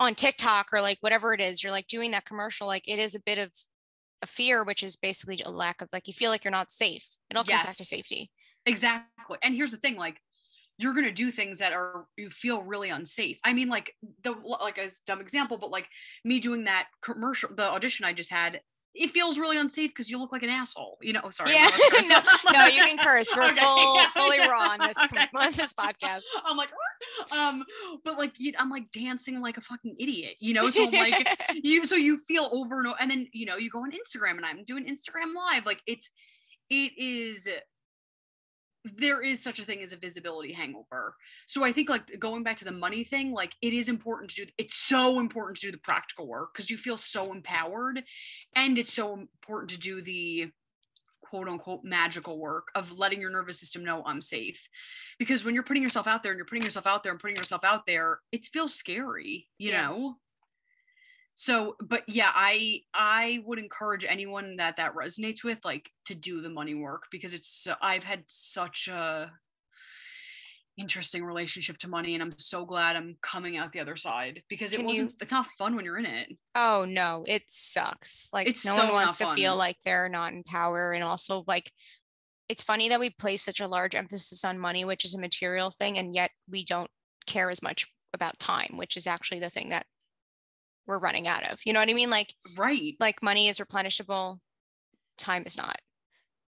on 0.00 0.14
TikTok 0.14 0.68
or 0.72 0.80
like 0.80 0.98
whatever 1.00 1.34
it 1.34 1.40
is, 1.40 1.62
you're 1.62 1.72
like 1.72 1.86
doing 1.86 2.10
that 2.12 2.24
commercial, 2.24 2.66
like 2.66 2.88
it 2.88 2.98
is 2.98 3.14
a 3.14 3.20
bit 3.20 3.38
of 3.38 3.50
a 4.22 4.26
fear, 4.26 4.64
which 4.64 4.82
is 4.82 4.96
basically 4.96 5.40
a 5.44 5.50
lack 5.50 5.80
of 5.80 5.88
like 5.92 6.08
you 6.08 6.14
feel 6.14 6.30
like 6.30 6.44
you're 6.44 6.50
not 6.50 6.72
safe. 6.72 7.18
It 7.30 7.36
all 7.36 7.44
comes 7.44 7.58
yes. 7.58 7.66
back 7.66 7.76
to 7.76 7.84
safety. 7.84 8.30
Exactly. 8.66 9.38
And 9.42 9.54
here's 9.54 9.70
the 9.70 9.76
thing, 9.76 9.96
like 9.96 10.20
you're 10.78 10.94
gonna 10.94 11.12
do 11.12 11.30
things 11.30 11.60
that 11.60 11.72
are 11.72 12.06
you 12.16 12.30
feel 12.30 12.62
really 12.62 12.90
unsafe. 12.90 13.38
I 13.44 13.52
mean, 13.52 13.68
like 13.68 13.94
the 14.22 14.34
like 14.60 14.78
a 14.78 14.90
dumb 15.06 15.20
example, 15.20 15.58
but 15.58 15.70
like 15.70 15.88
me 16.24 16.40
doing 16.40 16.64
that 16.64 16.88
commercial, 17.00 17.50
the 17.54 17.70
audition 17.70 18.04
I 18.04 18.12
just 18.12 18.30
had, 18.30 18.60
it 18.94 19.10
feels 19.10 19.38
really 19.38 19.56
unsafe 19.56 19.90
because 19.90 20.10
you 20.10 20.18
look 20.18 20.32
like 20.32 20.42
an 20.42 20.50
asshole. 20.50 20.98
You 21.00 21.12
know, 21.12 21.20
oh, 21.24 21.30
sorry. 21.30 21.52
Yeah, 21.52 21.68
no, 22.08 22.18
no, 22.52 22.66
you 22.66 22.82
can 22.84 22.98
curse. 22.98 23.28
We're 23.36 23.44
okay. 23.50 23.60
full, 23.60 23.96
yeah, 23.96 24.08
fully 24.10 24.36
yeah. 24.38 24.46
raw 24.46 24.70
on 24.70 24.78
this 24.78 24.98
okay. 25.04 25.26
on 25.34 25.52
this 25.52 25.72
podcast. 25.72 26.22
I'm 26.44 26.56
like, 26.56 26.70
um, 27.32 27.64
but 28.04 28.18
like, 28.18 28.32
I'm 28.58 28.70
like 28.70 28.90
dancing 28.92 29.40
like 29.40 29.56
a 29.56 29.62
fucking 29.62 29.96
idiot, 29.98 30.36
you 30.40 30.54
know. 30.54 30.70
So 30.70 30.84
like, 30.84 31.28
you, 31.62 31.86
so 31.86 31.96
you 31.96 32.18
feel 32.18 32.48
over 32.52 32.78
and 32.78 32.88
over, 32.88 32.96
and 33.00 33.10
then 33.10 33.28
you 33.32 33.46
know, 33.46 33.56
you 33.56 33.70
go 33.70 33.80
on 33.80 33.92
Instagram, 33.92 34.36
and 34.36 34.46
I'm 34.46 34.64
doing 34.64 34.84
Instagram 34.84 35.34
live. 35.34 35.66
Like, 35.66 35.82
it's, 35.86 36.10
it 36.70 36.92
is 36.96 37.48
there 38.84 39.22
is 39.22 39.42
such 39.42 39.58
a 39.58 39.64
thing 39.64 39.82
as 39.82 39.92
a 39.92 39.96
visibility 39.96 40.52
hangover. 40.52 41.16
So 41.46 41.64
I 41.64 41.72
think 41.72 41.88
like 41.88 42.18
going 42.18 42.42
back 42.42 42.58
to 42.58 42.64
the 42.66 42.72
money 42.72 43.02
thing, 43.02 43.32
like 43.32 43.52
it 43.62 43.72
is 43.72 43.88
important 43.88 44.30
to 44.32 44.44
do 44.44 44.52
it's 44.58 44.76
so 44.76 45.20
important 45.20 45.58
to 45.58 45.66
do 45.68 45.72
the 45.72 45.78
practical 45.78 46.26
work 46.26 46.52
because 46.52 46.70
you 46.70 46.76
feel 46.76 46.98
so 46.98 47.32
empowered 47.32 48.02
and 48.54 48.78
it's 48.78 48.92
so 48.92 49.14
important 49.14 49.70
to 49.70 49.78
do 49.78 50.02
the 50.02 50.50
quote 51.34 51.48
unquote 51.48 51.82
magical 51.82 52.38
work 52.38 52.68
of 52.76 52.96
letting 52.96 53.20
your 53.20 53.30
nervous 53.30 53.58
system 53.58 53.84
know 53.84 54.04
I'm 54.06 54.20
safe. 54.20 54.68
Because 55.18 55.44
when 55.44 55.52
you're 55.52 55.64
putting 55.64 55.82
yourself 55.82 56.06
out 56.06 56.22
there 56.22 56.30
and 56.30 56.38
you're 56.38 56.46
putting 56.46 56.62
yourself 56.62 56.86
out 56.86 57.02
there 57.02 57.10
and 57.10 57.20
putting 57.20 57.34
yourself 57.34 57.64
out 57.64 57.86
there, 57.88 58.20
it 58.30 58.46
feels 58.46 58.72
scary, 58.72 59.48
you 59.58 59.72
yeah. 59.72 59.88
know? 59.88 60.14
so 61.36 61.74
but 61.80 62.04
yeah 62.06 62.30
i 62.32 62.80
i 62.94 63.42
would 63.44 63.58
encourage 63.58 64.04
anyone 64.04 64.54
that 64.56 64.76
that 64.76 64.94
resonates 64.94 65.42
with 65.42 65.58
like 65.64 65.90
to 66.04 66.14
do 66.14 66.40
the 66.40 66.48
money 66.48 66.76
work 66.76 67.02
because 67.10 67.34
it's 67.34 67.66
i've 67.82 68.04
had 68.04 68.22
such 68.28 68.86
a 68.86 69.32
interesting 70.76 71.24
relationship 71.24 71.78
to 71.78 71.88
money 71.88 72.14
and 72.14 72.22
i'm 72.22 72.32
so 72.36 72.64
glad 72.64 72.96
i'm 72.96 73.16
coming 73.22 73.56
out 73.56 73.72
the 73.72 73.80
other 73.80 73.96
side 73.96 74.42
because 74.48 74.72
it 74.72 74.84
wasn't 74.84 75.10
you, 75.10 75.16
it's 75.20 75.30
not 75.30 75.46
fun 75.58 75.76
when 75.76 75.84
you're 75.84 75.98
in 75.98 76.06
it 76.06 76.28
oh 76.56 76.84
no 76.88 77.24
it 77.28 77.42
sucks 77.46 78.28
like 78.32 78.48
it's 78.48 78.64
no 78.64 78.74
so 78.74 78.84
one 78.84 78.92
wants 78.92 79.16
to 79.18 79.24
fun. 79.24 79.36
feel 79.36 79.56
like 79.56 79.76
they're 79.84 80.08
not 80.08 80.32
in 80.32 80.42
power 80.42 80.92
and 80.92 81.04
also 81.04 81.44
like 81.46 81.70
it's 82.48 82.62
funny 82.62 82.88
that 82.88 83.00
we 83.00 83.08
place 83.10 83.42
such 83.42 83.60
a 83.60 83.68
large 83.68 83.94
emphasis 83.94 84.44
on 84.44 84.58
money 84.58 84.84
which 84.84 85.04
is 85.04 85.14
a 85.14 85.20
material 85.20 85.70
thing 85.70 85.96
and 85.96 86.14
yet 86.14 86.30
we 86.50 86.64
don't 86.64 86.90
care 87.26 87.50
as 87.50 87.62
much 87.62 87.86
about 88.12 88.38
time 88.38 88.72
which 88.74 88.96
is 88.96 89.06
actually 89.06 89.40
the 89.40 89.50
thing 89.50 89.68
that 89.68 89.86
we're 90.86 90.98
running 90.98 91.28
out 91.28 91.44
of. 91.50 91.60
You 91.64 91.72
know 91.72 91.80
what 91.80 91.88
I 91.88 91.94
mean? 91.94 92.10
Like 92.10 92.34
right. 92.56 92.94
Like 93.00 93.22
money 93.22 93.48
is 93.48 93.58
replenishable, 93.58 94.38
time 95.18 95.44
is 95.46 95.56
not. 95.56 95.78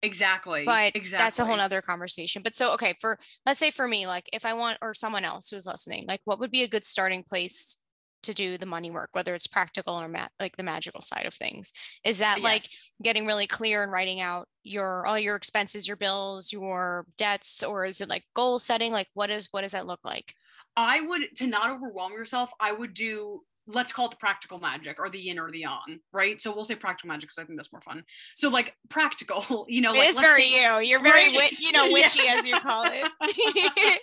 Exactly. 0.02 0.64
But 0.64 0.94
exactly. 0.94 1.24
that's 1.24 1.38
a 1.38 1.44
whole 1.44 1.58
other 1.58 1.82
conversation. 1.82 2.42
But 2.42 2.54
so 2.54 2.72
okay, 2.74 2.94
for 3.00 3.18
let's 3.44 3.58
say 3.58 3.70
for 3.70 3.88
me, 3.88 4.06
like 4.06 4.28
if 4.32 4.44
I 4.44 4.54
want 4.54 4.78
or 4.82 4.94
someone 4.94 5.24
else 5.24 5.50
who's 5.50 5.66
listening, 5.66 6.04
like 6.06 6.20
what 6.24 6.38
would 6.38 6.50
be 6.50 6.62
a 6.62 6.68
good 6.68 6.84
starting 6.84 7.22
place 7.22 7.78
to 8.22 8.34
do 8.34 8.58
the 8.58 8.66
money 8.66 8.90
work, 8.90 9.10
whether 9.12 9.34
it's 9.34 9.46
practical 9.46 9.94
or 9.94 10.08
ma- 10.08 10.28
like 10.38 10.56
the 10.56 10.62
magical 10.62 11.00
side 11.00 11.26
of 11.26 11.34
things? 11.34 11.72
Is 12.04 12.18
that 12.18 12.38
yes. 12.38 12.44
like 12.44 12.64
getting 13.02 13.26
really 13.26 13.46
clear 13.46 13.82
and 13.82 13.90
writing 13.90 14.20
out 14.20 14.48
your 14.62 15.06
all 15.06 15.18
your 15.18 15.36
expenses, 15.36 15.88
your 15.88 15.96
bills, 15.96 16.52
your 16.52 17.06
debts, 17.16 17.62
or 17.62 17.86
is 17.86 18.00
it 18.00 18.08
like 18.08 18.24
goal 18.34 18.58
setting? 18.58 18.92
Like 18.92 19.08
what 19.14 19.30
is 19.30 19.48
what 19.50 19.62
does 19.62 19.72
that 19.72 19.86
look 19.86 20.00
like? 20.04 20.34
I 20.76 21.00
would 21.00 21.22
to 21.36 21.46
not 21.46 21.70
overwhelm 21.70 22.12
yourself, 22.12 22.52
I 22.60 22.72
would 22.72 22.92
do 22.92 23.40
let's 23.66 23.92
call 23.92 24.06
it 24.06 24.10
the 24.10 24.16
practical 24.16 24.58
magic 24.58 24.98
or 25.00 25.10
the 25.10 25.18
yin 25.18 25.38
or 25.38 25.50
the 25.50 25.60
yang, 25.60 26.00
right? 26.12 26.40
So 26.40 26.54
we'll 26.54 26.64
say 26.64 26.76
practical 26.76 27.08
magic 27.08 27.22
because 27.22 27.38
I 27.38 27.44
think 27.44 27.58
that's 27.58 27.72
more 27.72 27.80
fun. 27.80 28.04
So 28.34 28.48
like 28.48 28.74
practical, 28.88 29.66
you 29.68 29.80
know, 29.80 29.92
it 29.92 29.98
like, 29.98 30.08
is 30.10 30.20
very 30.20 30.42
say, 30.42 30.62
you. 30.62 30.88
You're 30.88 31.00
very 31.00 31.36
right? 31.36 31.52
you 31.58 31.72
know, 31.72 31.88
witchy 31.90 32.20
yeah. 32.24 32.36
as 32.38 32.46
you 32.46 32.58
call 32.60 32.84
it. 32.86 33.04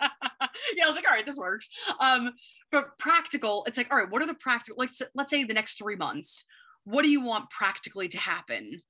yeah, 0.76 0.84
I 0.84 0.86
was 0.86 0.96
like, 0.96 1.06
all 1.08 1.14
right, 1.14 1.26
this 1.26 1.38
works. 1.38 1.68
Um, 2.00 2.32
but 2.70 2.98
practical, 2.98 3.64
it's 3.66 3.78
like, 3.78 3.90
all 3.90 3.98
right, 3.98 4.10
what 4.10 4.22
are 4.22 4.26
the 4.26 4.34
practical? 4.34 4.76
Like, 4.78 4.90
let's 5.14 5.30
say 5.30 5.44
the 5.44 5.54
next 5.54 5.78
three 5.78 5.96
months. 5.96 6.44
What 6.84 7.02
do 7.02 7.10
you 7.10 7.22
want 7.22 7.48
practically 7.50 8.08
to 8.08 8.18
happen? 8.18 8.82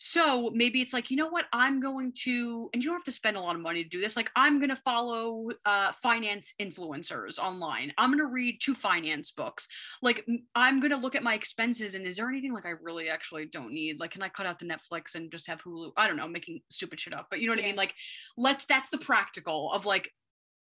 So 0.00 0.50
maybe 0.54 0.80
it's 0.80 0.92
like, 0.92 1.10
you 1.10 1.16
know 1.16 1.28
what, 1.28 1.46
I'm 1.52 1.80
going 1.80 2.12
to, 2.22 2.70
and 2.72 2.82
you 2.82 2.88
don't 2.88 2.98
have 2.98 3.04
to 3.04 3.12
spend 3.12 3.36
a 3.36 3.40
lot 3.40 3.56
of 3.56 3.60
money 3.60 3.82
to 3.82 3.88
do 3.88 4.00
this. 4.00 4.16
Like, 4.16 4.30
I'm 4.36 4.60
going 4.60 4.70
to 4.70 4.76
follow 4.76 5.48
uh, 5.64 5.90
finance 6.00 6.54
influencers 6.60 7.40
online. 7.40 7.92
I'm 7.98 8.10
going 8.10 8.20
to 8.20 8.32
read 8.32 8.60
two 8.60 8.76
finance 8.76 9.32
books. 9.32 9.66
Like, 10.00 10.24
I'm 10.54 10.78
going 10.78 10.92
to 10.92 10.96
look 10.96 11.16
at 11.16 11.24
my 11.24 11.34
expenses 11.34 11.96
and 11.96 12.06
is 12.06 12.16
there 12.16 12.28
anything 12.28 12.52
like 12.52 12.64
I 12.64 12.74
really 12.80 13.08
actually 13.08 13.46
don't 13.46 13.72
need? 13.72 13.98
Like, 13.98 14.12
can 14.12 14.22
I 14.22 14.28
cut 14.28 14.46
out 14.46 14.60
the 14.60 14.66
Netflix 14.66 15.16
and 15.16 15.32
just 15.32 15.48
have 15.48 15.62
Hulu? 15.62 15.90
I 15.96 16.06
don't 16.06 16.16
know, 16.16 16.28
making 16.28 16.60
stupid 16.70 17.00
shit 17.00 17.12
up, 17.12 17.26
but 17.28 17.40
you 17.40 17.48
know 17.48 17.52
what 17.52 17.58
yeah. 17.58 17.66
I 17.66 17.68
mean? 17.70 17.76
Like, 17.76 17.94
let's, 18.36 18.64
that's 18.66 18.90
the 18.90 18.98
practical 18.98 19.72
of 19.72 19.84
like, 19.84 20.12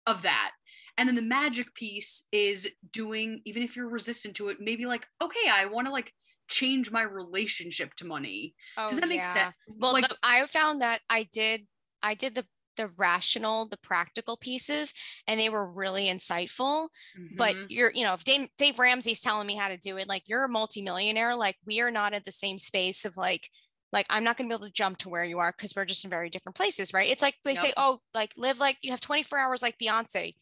of 0.08 0.22
that. 0.22 0.52
And 0.98 1.10
then 1.10 1.16
the 1.16 1.22
magic 1.22 1.74
piece 1.76 2.24
is 2.32 2.70
doing, 2.94 3.42
even 3.44 3.64
if 3.64 3.76
you're 3.76 3.90
resistant 3.90 4.38
to 4.38 4.48
it, 4.48 4.58
maybe 4.62 4.86
like, 4.86 5.06
okay, 5.22 5.50
I 5.52 5.66
want 5.66 5.88
to 5.88 5.92
like, 5.92 6.14
change 6.48 6.92
my 6.92 7.02
relationship 7.02 7.94
to 7.96 8.06
money. 8.06 8.56
Oh, 8.78 8.88
Does 8.88 9.00
that 9.00 9.10
make 9.10 9.20
yeah. 9.20 9.34
sense? 9.34 9.56
Well, 9.68 9.94
like 9.94 10.08
the, 10.08 10.16
I 10.24 10.46
found 10.48 10.82
that 10.82 11.02
I 11.10 11.28
did 11.32 11.62
I 12.04 12.14
did 12.14 12.36
the 12.36 12.46
the 12.76 12.90
rational, 12.98 13.68
the 13.68 13.78
practical 13.78 14.38
pieces, 14.38 14.94
and 15.28 15.40
they 15.40 15.50
were 15.50 15.66
really 15.66 16.08
insightful. 16.08 16.90
Mm-hmm. 17.18 17.36
But 17.38 17.56
you're, 17.70 17.92
you 17.94 18.04
know, 18.04 18.14
if 18.14 18.24
Dave, 18.24 18.50
Dave 18.58 18.80
Ramsey's 18.80 19.22
telling 19.22 19.48
me 19.48 19.56
how 19.56 19.68
to 19.68 19.78
do 19.78 19.98
it, 19.98 20.08
like 20.08 20.24
you're 20.28 20.46
a 20.46 20.50
multimillionaire, 20.50 21.36
like 21.36 21.56
we 21.66 21.82
are 21.82 21.92
not 21.92 22.14
at 22.14 22.26
the 22.26 22.32
same 22.32 22.58
space 22.58 23.06
of 23.06 23.18
like, 23.18 23.50
like 23.92 24.06
I'm 24.10 24.24
not 24.24 24.38
going 24.38 24.50
to 24.50 24.54
be 24.54 24.58
able 24.58 24.68
to 24.68 24.74
jump 24.74 24.98
to 25.00 25.10
where 25.10 25.24
you 25.24 25.40
are 25.40 25.54
because 25.56 25.74
we're 25.76 25.86
just 25.86 26.04
in 26.04 26.10
very 26.10 26.30
different 26.30 26.56
places, 26.56 26.94
right? 26.94 27.10
It's 27.10 27.22
like 27.22 27.36
they 27.44 27.54
yep. 27.54 27.64
say, 27.64 27.74
oh, 27.78 28.00
like 28.14 28.34
live 28.38 28.60
like 28.60 28.78
you 28.82 28.92
have 28.92 29.02
24 29.02 29.40
hours 29.40 29.62
like 29.62 29.78
Beyonce. 29.82 30.34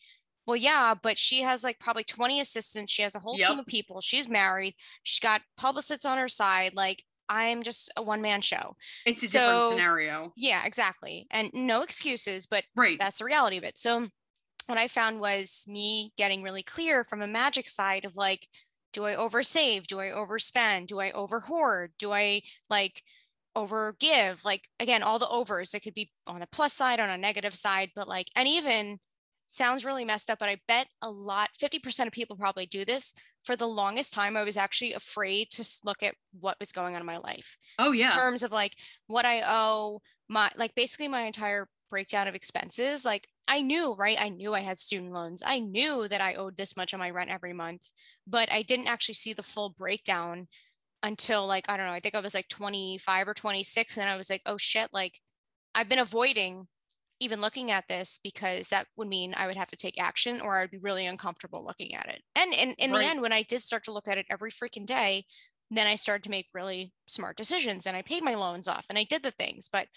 Well, 0.46 0.58
yeah, 0.58 0.94
but 1.02 1.18
she 1.18 1.42
has 1.42 1.64
like 1.64 1.80
probably 1.80 2.04
20 2.04 2.40
assistants. 2.40 2.92
She 2.92 3.02
has 3.02 3.16
a 3.16 3.20
whole 3.20 3.38
yep. 3.38 3.50
team 3.50 3.60
of 3.60 3.66
people. 3.66 4.02
She's 4.02 4.28
married. 4.28 4.76
She's 5.04 5.20
got 5.20 5.42
publicists 5.58 6.06
on 6.06 6.18
her 6.18 6.28
side. 6.28 6.74
Like 6.76 7.04
I'm 7.30 7.64
just 7.64 7.92
a 7.96 8.04
one 8.04 8.22
man 8.22 8.42
show. 8.42 8.76
It's 9.06 9.24
a 9.24 9.28
so, 9.28 9.40
different 9.40 9.70
scenario. 9.72 10.34
Yeah, 10.36 10.66
exactly. 10.66 11.28
And 11.32 11.50
no 11.54 11.82
excuses, 11.82 12.46
but 12.46 12.64
right. 12.76 12.98
that's 13.00 13.20
the 13.20 13.26
reality 13.26 13.58
of 13.58 13.64
it. 13.64 13.78
So 13.78 14.08
what 14.68 14.78
I 14.78 14.88
found 14.88 15.20
was 15.20 15.66
me 15.68 16.12
getting 16.18 16.44
really 16.44 16.64
clear 16.64 17.04
from 17.04 17.22
a 17.22 17.28
magic 17.28 17.68
side 17.68 18.06
of 18.06 18.16
like, 18.16 18.48
do 18.92 19.06
I 19.06 19.16
oversave? 19.16 19.88
Do 19.88 20.00
I 20.00 20.08
overspend? 20.08 20.88
Do 20.88 21.00
I 21.00 21.12
over 21.12 21.40
hoard? 21.40 21.92
Do 21.98 22.12
I 22.12 22.42
like 22.70 23.02
over 23.56 23.96
give? 24.00 24.46
Like 24.46 24.70
again, 24.80 25.02
all 25.02 25.20
the 25.20 25.28
overs. 25.28 25.74
It 25.74 25.82
could 25.82 25.96
be 25.96 26.12
on 26.28 26.40
the 26.40 26.48
plus 26.48 26.74
side, 26.74 27.00
on 27.00 27.10
a 27.10 27.18
negative 27.18 27.56
side, 27.56 27.90
but 27.96 28.08
like, 28.08 28.28
and 28.36 28.48
even 28.48 29.00
sounds 29.54 29.86
really 29.86 30.06
messed 30.06 30.30
up, 30.30 30.39
but 30.39 30.50
I 30.50 30.58
bet 30.68 30.88
a 31.02 31.10
lot, 31.10 31.50
50% 31.62 32.08
of 32.08 32.12
people 32.12 32.36
probably 32.36 32.66
do 32.66 32.86
this. 32.86 33.13
For 33.44 33.56
the 33.56 33.68
longest 33.68 34.13
time, 34.13 34.38
I 34.38 34.44
was 34.44 34.58
actually 34.58 34.94
afraid 34.94 35.50
to 35.52 35.68
look 35.84 36.02
at 36.02 36.16
what 36.39 36.60
was 36.60 36.72
going 36.72 36.96
on 36.96 37.02
in 37.02 37.06
my 37.06 37.18
life. 37.18 37.58
Oh, 37.78 37.92
yeah. 37.92 38.12
In 38.12 38.18
terms 38.18 38.44
of 38.44 38.52
like 38.52 38.76
what 39.08 39.26
I 39.26 39.42
owe, 39.46 40.02
my 40.30 40.50
like 40.56 40.74
basically 40.76 41.08
my 41.08 41.22
entire 41.22 41.68
breakdown 41.94 42.28
of 42.28 42.34
expenses. 42.34 43.06
Like 43.06 43.28
I 43.48 43.62
knew, 43.62 43.94
right? 43.94 44.18
I 44.20 44.30
knew 44.30 44.56
I 44.56 44.62
had 44.62 44.80
student 44.80 45.12
loans. 45.12 45.44
I 45.46 45.60
knew 45.60 46.08
that 46.08 46.22
I 46.22 46.34
owed 46.34 46.58
this 46.58 46.76
much 46.76 46.92
on 46.92 47.00
my 47.00 47.12
rent 47.12 47.30
every 47.30 47.54
month, 47.54 47.88
but 48.26 48.52
I 48.52 48.63
didn't 48.63 48.88
actually 48.88 49.13
see 49.13 49.34
the 49.34 49.44
full 49.44 49.70
breakdown 49.70 50.48
until 51.04 51.46
like, 51.46 51.66
I 51.70 51.78
don't 51.78 51.86
know, 51.86 51.92
I 51.92 52.00
think 52.00 52.16
I 52.16 52.22
was 52.22 52.34
like 52.34 52.48
25 52.48 53.28
or 53.28 53.34
26. 53.36 53.98
And 53.98 54.10
I 54.10 54.18
was 54.18 54.30
like, 54.30 54.42
oh 54.48 54.58
shit, 54.58 54.89
like 54.92 55.20
I've 55.76 55.89
been 55.89 56.00
avoiding 56.00 56.68
even 57.19 57.41
looking 57.41 57.71
at 57.71 57.88
this 57.88 58.19
because 58.23 58.67
that 58.69 58.88
would 58.97 59.08
mean 59.08 59.34
I 59.36 59.47
would 59.47 59.58
have 59.58 59.69
to 59.69 59.76
take 59.76 60.02
action 60.02 60.41
or 60.41 60.60
I'd 60.60 60.71
be 60.71 60.78
really 60.78 61.06
uncomfortable 61.06 61.63
looking 61.65 61.95
at 61.95 62.08
it. 62.08 62.21
And 62.36 62.54
in, 62.54 62.71
in 62.71 62.91
right. 62.91 62.99
the 62.99 63.06
end, 63.06 63.21
when 63.21 63.34
I 63.34 63.43
did 63.43 63.63
start 63.63 63.84
to 63.86 63.93
look 63.93 64.08
at 64.08 64.17
it 64.17 64.26
every 64.30 64.52
freaking 64.52 64.86
day, 64.86 65.26
then 65.71 65.88
I 65.88 65.95
started 65.95 66.23
to 66.23 66.30
make 66.30 66.47
really 66.54 66.91
smart 67.08 67.38
decisions 67.38 67.88
and 67.88 67.95
I 67.95 68.02
paid 68.02 68.23
my 68.23 68.36
loans 68.36 68.67
off 68.67 68.86
and 68.89 68.97
I 68.97 69.06
did 69.06 69.23
the 69.23 69.32
things. 69.32 69.69
But 69.71 69.88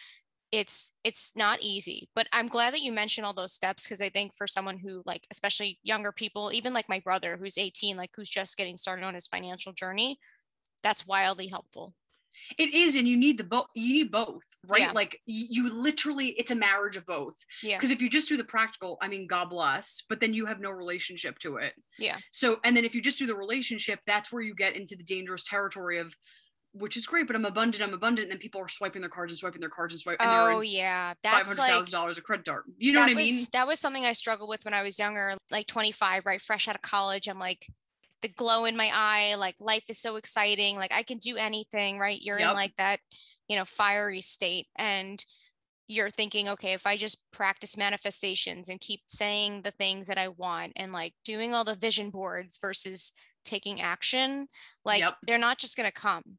it's 0.52 0.92
it's 1.02 1.33
not 1.35 1.59
easy 1.61 2.09
but 2.14 2.29
i'm 2.33 2.46
glad 2.46 2.72
that 2.72 2.81
you 2.81 2.92
mentioned 2.92 3.26
all 3.26 3.33
those 3.33 3.52
steps 3.52 3.83
because 3.83 4.00
i 4.00 4.09
think 4.09 4.33
for 4.35 4.46
someone 4.46 4.79
who 4.79 5.02
like 5.05 5.26
especially 5.33 5.79
younger 5.83 6.12
people 6.12 6.52
even 6.52 6.72
like 6.72 6.88
my 6.88 7.00
brother 7.00 7.37
who's 7.37 7.59
18 7.59 7.96
like 7.96 8.11
who's 8.14 8.31
just 8.31 8.57
getting 8.57 8.76
started 8.76 9.05
on 9.05 9.14
his 9.14 9.26
financial 9.26 9.72
journey 9.72 10.18
that's 10.85 11.07
wildly 11.07 11.48
helpful 11.48 11.94
it 12.59 12.72
is 12.75 12.96
and 12.96 13.07
you 13.09 13.16
need 13.16 13.38
the 13.38 13.44
both 13.44 13.66
you 13.75 13.92
need 13.92 14.11
both 14.11 14.42
right 14.66 14.83
yeah. 14.83 14.92
like 14.92 15.20
you, 15.27 15.72
literally 15.72 16.29
it's 16.38 16.51
a 16.51 16.55
marriage 16.55 16.96
of 16.96 17.07
both 17.07 17.35
yeah 17.62 17.77
because 17.77 17.90
if 17.90 18.01
you 18.01 18.09
just 18.09 18.29
do 18.29 18.37
the 18.37 18.44
practical 18.44 18.99
i 19.01 19.09
mean 19.09 19.27
god 19.27 19.51
bless 19.51 20.03
but 20.09 20.20
then 20.20 20.33
you 20.33 20.46
have 20.46 20.61
no 20.61 20.70
relationship 20.70 21.38
to 21.38 21.57
it 21.57 21.72
yeah 21.99 22.16
so 22.31 22.59
and 22.64 22.77
then 22.77 22.85
if 22.85 22.94
you 22.94 23.03
just 23.03 23.18
do 23.18 23.27
the 23.27 23.35
relationship 23.35 24.01
that's 24.07 24.33
where 24.33 24.42
you 24.42 24.55
get 24.55 24.77
into 24.77 24.96
the 24.96 25.05
dangerous 25.05 25.44
territory 25.44 25.99
of 25.99 26.14
which 26.79 26.96
is 26.96 27.07
great, 27.07 27.27
but 27.27 27.35
I'm 27.35 27.44
abundant, 27.44 27.83
I'm 27.83 27.94
abundant, 27.94 28.25
and 28.25 28.33
then 28.33 28.38
people 28.38 28.61
are 28.61 28.68
swiping 28.68 29.01
their 29.01 29.09
cards 29.09 29.33
and 29.33 29.38
swiping 29.38 29.61
their 29.61 29.70
cards 29.70 29.94
and 29.94 30.01
swiping. 30.01 30.27
Oh 30.29 30.61
yeah, 30.61 31.14
that's 31.22 31.37
five 31.37 31.46
hundred 31.46 31.72
thousand 31.72 31.92
dollars 31.92 32.18
of 32.18 32.25
credit 32.25 32.44
card. 32.44 32.64
You 32.79 32.92
know 32.92 33.01
what 33.01 33.11
I 33.11 33.14
was, 33.14 33.25
mean? 33.25 33.46
That 33.53 33.66
was 33.66 33.81
something 33.81 34.05
I 34.05 34.12
struggled 34.12 34.49
with 34.49 34.64
when 34.64 34.75
I 34.75 34.83
was 34.83 34.99
younger, 34.99 35.35
like 35.51 35.66
25, 35.66 36.27
right, 36.27 36.40
fresh 36.40 36.68
out 36.68 36.75
of 36.75 36.83
college. 36.83 37.29
I'm 37.29 37.38
like, 37.38 37.66
the 38.27 38.33
glow 38.35 38.65
in 38.65 38.77
my 38.77 38.91
eye, 38.93 39.35
like 39.37 39.57
life 39.61 39.85
is 39.89 39.99
so 39.99 40.17
exciting, 40.17 40.77
like 40.77 40.93
I 40.93 41.03
can 41.03 41.19
do 41.19 41.37
anything, 41.37 41.99
right? 41.99 42.21
You're 42.21 42.41
yep. 42.41 42.51
in 42.51 42.57
like 42.57 42.75
that, 42.77 43.01
you 43.49 43.57
know, 43.57 43.65
fiery 43.65 44.21
state, 44.21 44.67
and 44.77 45.25
you're 45.89 46.11
thinking, 46.11 46.49
okay, 46.49 46.73
if 46.73 46.87
I 46.87 46.97
just 46.97 47.31
practice 47.31 47.77
manifestations 47.77 48.69
and 48.69 48.81
keep 48.81 49.03
saying 49.07 49.62
the 49.62 49.71
things 49.71 50.09
that 50.09 50.19
I 50.19 50.29
want 50.29 50.73
and 50.75 50.93
like 50.93 51.15
doing 51.25 51.55
all 51.55 51.62
the 51.62 51.77
vision 51.77 52.11
boards 52.11 52.59
versus 52.61 53.12
taking 53.45 53.81
action, 53.81 54.49
like 54.85 55.01
yep. 55.01 55.15
they're 55.27 55.39
not 55.39 55.59
just 55.59 55.77
gonna 55.77 55.93
come 55.93 56.39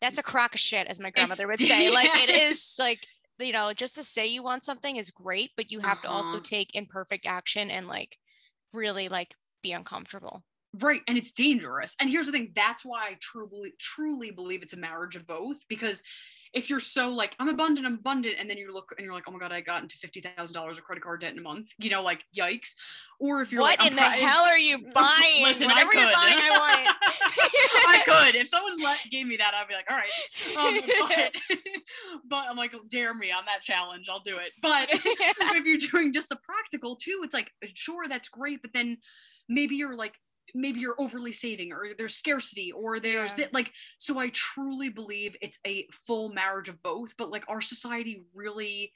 that's 0.00 0.18
a 0.18 0.22
crock 0.22 0.54
of 0.54 0.60
shit, 0.60 0.88
as 0.88 1.00
my 1.00 1.10
grandmother 1.10 1.50
it's, 1.52 1.60
would 1.60 1.68
say. 1.68 1.88
Like 1.88 2.10
it 2.28 2.28
is 2.28 2.74
like 2.78 3.06
you 3.38 3.52
know, 3.52 3.72
just 3.72 3.94
to 3.94 4.04
say 4.04 4.26
you 4.26 4.42
want 4.42 4.64
something 4.64 4.96
is 4.96 5.10
great, 5.10 5.50
but 5.56 5.70
you 5.70 5.80
have 5.80 5.98
uh-huh. 5.98 6.08
to 6.08 6.10
also 6.10 6.36
uh-huh. 6.36 6.44
take 6.44 6.74
imperfect 6.74 7.26
action 7.26 7.70
and 7.70 7.88
like 7.88 8.18
really 8.74 9.08
like 9.08 9.34
be 9.62 9.72
uncomfortable. 9.72 10.42
Right. 10.80 11.02
And 11.06 11.18
it's 11.18 11.32
dangerous. 11.32 11.94
And 12.00 12.08
here's 12.08 12.26
the 12.26 12.32
thing 12.32 12.52
that's 12.54 12.84
why 12.84 13.02
I 13.02 13.16
truly, 13.20 13.74
truly 13.78 14.30
believe 14.30 14.62
it's 14.62 14.72
a 14.72 14.78
marriage 14.78 15.16
of 15.16 15.26
both 15.26 15.58
because 15.68 16.02
if 16.52 16.68
you're 16.68 16.80
so 16.80 17.10
like 17.10 17.34
i'm 17.38 17.48
abundant 17.48 17.86
i'm 17.86 17.94
abundant 17.94 18.36
and 18.38 18.48
then 18.48 18.58
you 18.58 18.72
look 18.72 18.92
and 18.96 19.04
you're 19.04 19.14
like 19.14 19.24
oh 19.26 19.32
my 19.32 19.38
god 19.38 19.52
i 19.52 19.60
got 19.60 19.82
into 19.82 19.96
$50000 19.96 20.70
of 20.70 20.84
credit 20.84 21.02
card 21.02 21.20
debt 21.20 21.32
in 21.32 21.38
a 21.38 21.42
month 21.42 21.72
you 21.78 21.90
know 21.90 22.02
like 22.02 22.24
yikes 22.36 22.74
or 23.18 23.40
if 23.40 23.50
you're 23.50 23.60
what 23.60 23.78
like, 23.78 23.90
in 23.90 23.96
the 23.96 24.02
hell 24.02 24.44
are 24.44 24.58
you 24.58 24.78
buying 24.94 25.42
listen 25.42 25.66
Whatever 25.68 25.90
I 25.90 25.92
could. 25.92 26.00
you're 26.00 26.12
buying 26.14 26.38
i 26.38 26.58
want 26.58 26.80
it 26.80 26.94
i 27.88 28.02
could 28.04 28.34
if 28.34 28.48
someone 28.48 28.76
let, 28.82 28.98
gave 29.10 29.26
me 29.26 29.36
that 29.36 29.54
i'd 29.54 29.68
be 29.68 29.74
like 29.74 29.90
all 29.90 29.96
right 29.96 30.10
um, 30.58 30.80
but, 31.08 31.58
but 32.28 32.44
i'm 32.48 32.56
like 32.56 32.74
dare 32.88 33.14
me 33.14 33.32
on 33.32 33.44
that 33.46 33.62
challenge 33.62 34.08
i'll 34.10 34.20
do 34.20 34.36
it 34.36 34.52
but 34.60 34.88
if 34.92 35.66
you're 35.66 35.90
doing 35.90 36.12
just 36.12 36.28
the 36.28 36.36
practical 36.36 36.96
too 36.96 37.20
it's 37.22 37.34
like 37.34 37.50
sure 37.74 38.04
that's 38.08 38.28
great 38.28 38.60
but 38.62 38.72
then 38.74 38.98
maybe 39.48 39.76
you're 39.76 39.96
like 39.96 40.14
maybe 40.54 40.80
you're 40.80 41.00
overly 41.00 41.32
saving 41.32 41.72
or 41.72 41.88
there's 41.96 42.16
scarcity 42.16 42.72
or 42.72 43.00
there's 43.00 43.30
yeah. 43.32 43.44
that 43.44 43.54
like 43.54 43.72
so 43.98 44.18
i 44.18 44.28
truly 44.30 44.88
believe 44.88 45.36
it's 45.40 45.58
a 45.66 45.86
full 46.06 46.32
marriage 46.32 46.68
of 46.68 46.82
both 46.82 47.14
but 47.16 47.30
like 47.30 47.44
our 47.48 47.60
society 47.60 48.22
really 48.34 48.92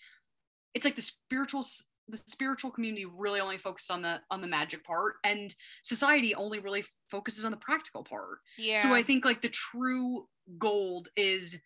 it's 0.75 0.85
like 0.85 0.97
the 0.97 1.03
spiritual 1.03 1.65
the 2.09 2.17
spiritual 2.27 2.71
community 2.71 3.05
really 3.05 3.41
only 3.41 3.59
focuses 3.59 3.91
on 3.91 4.03
the 4.03 4.21
on 4.31 4.41
the 4.41 4.47
magic 4.47 4.85
part 4.85 5.15
and 5.25 5.55
society 5.83 6.35
only 6.35 6.59
really 6.59 6.85
focuses 7.11 7.45
on 7.45 7.51
the 7.51 7.57
practical 7.57 8.05
part. 8.05 8.39
Yeah 8.59 8.83
so 8.83 8.95
i 8.95 9.03
think 9.03 9.25
like 9.25 9.43
the 9.43 9.49
true 9.49 10.27
gold 10.59 11.09
is 11.17 11.59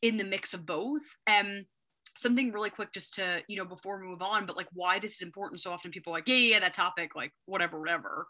in 0.00 0.16
the 0.16 0.24
mix 0.24 0.54
of 0.54 0.64
both 0.64 1.02
um 1.26 1.64
something 2.16 2.52
really 2.52 2.70
quick 2.70 2.92
just 2.92 3.14
to 3.14 3.42
you 3.48 3.56
know 3.56 3.64
before 3.64 4.00
we 4.00 4.06
move 4.06 4.22
on 4.22 4.46
but 4.46 4.56
like 4.56 4.68
why 4.72 4.98
this 4.98 5.16
is 5.16 5.22
important. 5.22 5.60
So 5.60 5.72
often 5.72 5.90
people 5.90 6.12
are 6.12 6.16
like 6.18 6.28
yeah 6.28 6.36
yeah 6.36 6.60
that 6.60 6.74
topic 6.74 7.14
like 7.14 7.32
whatever 7.46 7.78
whatever 7.78 8.26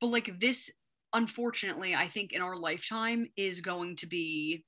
but 0.00 0.08
like 0.08 0.40
this, 0.40 0.70
unfortunately, 1.12 1.94
I 1.94 2.08
think 2.08 2.32
in 2.32 2.42
our 2.42 2.56
lifetime 2.56 3.28
is 3.36 3.60
going 3.60 3.96
to 3.96 4.06
be, 4.06 4.64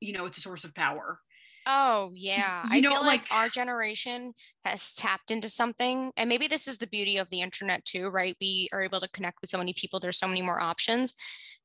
you 0.00 0.12
know, 0.12 0.26
it's 0.26 0.38
a 0.38 0.42
source 0.42 0.64
of 0.64 0.74
power. 0.74 1.20
Oh 1.68 2.12
yeah. 2.14 2.64
You 2.66 2.76
I 2.76 2.80
know, 2.80 2.90
feel 2.90 3.00
like, 3.02 3.22
like 3.22 3.32
our 3.32 3.48
generation 3.48 4.34
has 4.64 4.94
tapped 4.94 5.32
into 5.32 5.48
something. 5.48 6.12
And 6.16 6.28
maybe 6.28 6.46
this 6.46 6.68
is 6.68 6.78
the 6.78 6.86
beauty 6.86 7.16
of 7.16 7.28
the 7.30 7.40
internet 7.40 7.84
too, 7.84 8.08
right? 8.08 8.36
We 8.40 8.68
are 8.72 8.82
able 8.82 9.00
to 9.00 9.08
connect 9.08 9.40
with 9.40 9.50
so 9.50 9.58
many 9.58 9.72
people. 9.72 9.98
There's 9.98 10.18
so 10.18 10.28
many 10.28 10.42
more 10.42 10.60
options. 10.60 11.14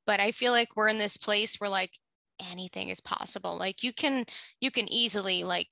But 0.08 0.20
I 0.20 0.32
feel 0.32 0.54
like 0.54 0.70
we're 0.76 0.90
in 0.90 0.98
this 0.98 1.18
place 1.18 1.58
where 1.58 1.70
like 1.70 1.92
anything 2.52 2.90
is 2.90 3.00
possible. 3.00 3.56
Like 3.58 3.84
you 3.84 3.94
can 3.94 4.26
you 4.60 4.72
can 4.72 4.92
easily 4.92 5.44
like 5.44 5.68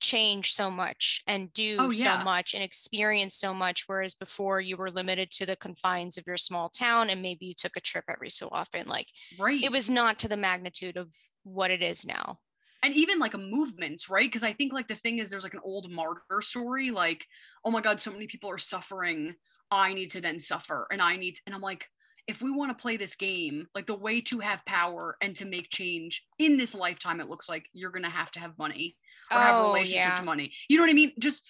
change 0.00 0.52
so 0.52 0.70
much 0.70 1.22
and 1.26 1.52
do 1.52 1.76
oh, 1.78 1.90
yeah. 1.90 2.18
so 2.18 2.24
much 2.24 2.54
and 2.54 2.62
experience 2.62 3.34
so 3.34 3.52
much 3.52 3.84
whereas 3.86 4.14
before 4.14 4.60
you 4.60 4.76
were 4.76 4.90
limited 4.90 5.30
to 5.30 5.46
the 5.46 5.56
confines 5.56 6.16
of 6.16 6.26
your 6.26 6.36
small 6.36 6.68
town 6.68 7.10
and 7.10 7.22
maybe 7.22 7.46
you 7.46 7.54
took 7.54 7.76
a 7.76 7.80
trip 7.80 8.04
every 8.08 8.30
so 8.30 8.48
often 8.52 8.86
like 8.86 9.08
right. 9.38 9.62
it 9.62 9.72
was 9.72 9.90
not 9.90 10.18
to 10.18 10.28
the 10.28 10.36
magnitude 10.36 10.96
of 10.96 11.12
what 11.44 11.70
it 11.70 11.82
is 11.82 12.06
now. 12.06 12.38
And 12.82 12.94
even 12.94 13.18
like 13.18 13.34
a 13.34 13.38
movement 13.38 14.08
right? 14.08 14.28
Because 14.28 14.42
i 14.42 14.52
think 14.52 14.72
like 14.72 14.88
the 14.88 14.96
thing 14.96 15.18
is 15.18 15.30
there's 15.30 15.44
like 15.44 15.54
an 15.54 15.60
old 15.64 15.90
martyr 15.90 16.40
story 16.40 16.90
like 16.90 17.24
oh 17.64 17.70
my 17.70 17.80
god 17.80 18.00
so 18.00 18.10
many 18.10 18.26
people 18.26 18.50
are 18.50 18.58
suffering. 18.58 19.34
I 19.70 19.92
need 19.92 20.10
to 20.12 20.22
then 20.22 20.40
suffer 20.40 20.86
and 20.90 21.02
i 21.02 21.16
need 21.16 21.32
to, 21.36 21.42
and 21.46 21.54
i'm 21.54 21.60
like 21.60 21.86
if 22.28 22.42
we 22.42 22.50
want 22.50 22.70
to 22.70 22.80
play 22.80 22.96
this 22.96 23.16
game 23.16 23.66
like 23.74 23.86
the 23.86 23.96
way 23.96 24.20
to 24.20 24.38
have 24.38 24.64
power 24.66 25.16
and 25.22 25.34
to 25.36 25.46
make 25.46 25.70
change 25.70 26.24
in 26.38 26.56
this 26.56 26.74
lifetime 26.74 27.20
it 27.20 27.28
looks 27.28 27.48
like 27.48 27.66
you're 27.72 27.90
going 27.90 28.04
to 28.04 28.08
have 28.08 28.30
to 28.30 28.38
have 28.40 28.56
money 28.58 28.96
or 29.30 29.38
oh, 29.38 29.40
have 29.40 29.64
a 29.64 29.68
relationship 29.68 30.08
yeah. 30.08 30.18
to 30.18 30.24
money. 30.24 30.52
You 30.68 30.76
know 30.76 30.82
what 30.82 30.90
I 30.90 30.94
mean? 30.94 31.12
Just 31.18 31.42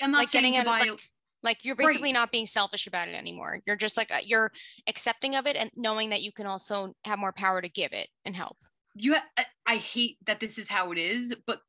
I'm 0.00 0.10
not 0.10 0.18
like 0.18 0.28
saying 0.28 0.52
getting 0.52 0.64
buy, 0.64 0.80
like, 0.80 1.00
like 1.42 1.64
you're 1.64 1.76
basically 1.76 2.08
right. 2.08 2.14
not 2.14 2.32
being 2.32 2.46
selfish 2.46 2.86
about 2.86 3.08
it 3.08 3.14
anymore. 3.14 3.60
You're 3.66 3.76
just 3.76 3.96
like 3.96 4.10
uh, 4.10 4.18
you're 4.24 4.52
accepting 4.86 5.34
of 5.34 5.46
it 5.46 5.56
and 5.56 5.70
knowing 5.76 6.10
that 6.10 6.22
you 6.22 6.32
can 6.32 6.46
also 6.46 6.94
have 7.04 7.18
more 7.18 7.32
power 7.32 7.60
to 7.60 7.68
give 7.68 7.92
it 7.92 8.08
and 8.24 8.34
help. 8.36 8.56
You 8.94 9.14
ha- 9.14 9.44
I 9.66 9.76
hate 9.76 10.18
that 10.26 10.40
this 10.40 10.58
is 10.58 10.68
how 10.68 10.92
it 10.92 10.98
is, 10.98 11.34
but 11.46 11.60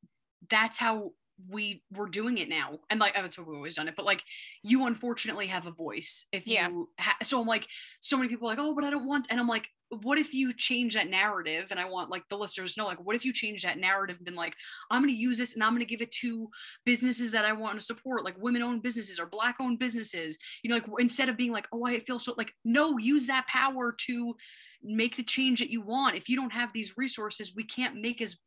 that's 0.49 0.77
how 0.77 1.11
we 1.47 1.83
were 1.91 2.09
doing 2.09 2.37
it 2.39 2.49
now. 2.49 2.79
And 2.89 2.99
like 2.99 3.13
that's 3.13 3.37
what 3.37 3.47
we've 3.47 3.57
always 3.57 3.75
done 3.75 3.87
it 3.87 3.95
but 3.95 4.05
like 4.05 4.23
you 4.63 4.85
unfortunately 4.85 5.47
have 5.47 5.67
a 5.67 5.71
voice 5.71 6.25
if 6.31 6.47
yeah. 6.47 6.69
you 6.69 6.89
ha- 6.99 7.17
so 7.23 7.39
i'm 7.39 7.47
like 7.47 7.67
so 7.99 8.17
many 8.17 8.29
people 8.29 8.47
like 8.47 8.59
oh 8.59 8.73
but 8.73 8.83
i 8.83 8.89
don't 8.89 9.07
want 9.07 9.27
and 9.29 9.39
i'm 9.39 9.47
like 9.47 9.67
what 10.03 10.19
if 10.19 10.35
you 10.35 10.53
change 10.53 10.93
that 10.93 11.09
narrative? 11.09 11.67
And 11.71 11.79
i 11.79 11.85
want 11.85 12.11
like 12.11 12.23
the 12.29 12.37
listeners 12.37 12.73
to 12.73 12.81
know 12.81 12.87
like 12.87 13.03
what 13.03 13.15
if 13.15 13.25
you 13.25 13.33
change 13.33 13.63
that 13.63 13.79
narrative 13.79 14.17
and 14.17 14.25
been 14.25 14.35
like 14.35 14.55
i'm 14.91 15.01
going 15.01 15.13
to 15.13 15.19
use 15.19 15.37
this 15.37 15.55
and 15.55 15.63
i'm 15.63 15.71
going 15.73 15.81
to 15.81 15.85
give 15.85 16.01
it 16.01 16.11
to 16.21 16.47
businesses 16.85 17.31
that 17.31 17.45
i 17.45 17.51
want 17.51 17.79
to 17.79 17.85
support 17.85 18.23
like 18.23 18.41
women 18.41 18.61
owned 18.61 18.83
businesses 18.83 19.19
or 19.19 19.25
black 19.25 19.55
owned 19.59 19.79
businesses? 19.79 20.37
You 20.63 20.69
know 20.69 20.75
like 20.77 20.85
instead 20.99 21.29
of 21.29 21.37
being 21.37 21.51
like 21.51 21.67
oh 21.71 21.85
i 21.85 21.99
feel 21.99 22.19
so 22.19 22.33
like 22.37 22.53
no 22.63 22.97
use 22.97 23.27
that 23.27 23.47
power 23.47 23.95
to 24.07 24.35
make 24.81 25.17
the 25.17 25.23
change 25.23 25.59
that 25.59 25.69
you 25.69 25.81
want. 25.81 26.15
If 26.15 26.29
you 26.29 26.37
don't 26.37 26.53
have 26.53 26.71
these 26.71 26.97
resources 26.97 27.53
we 27.55 27.65
can't 27.65 28.01
make 28.01 28.21
as 28.21 28.37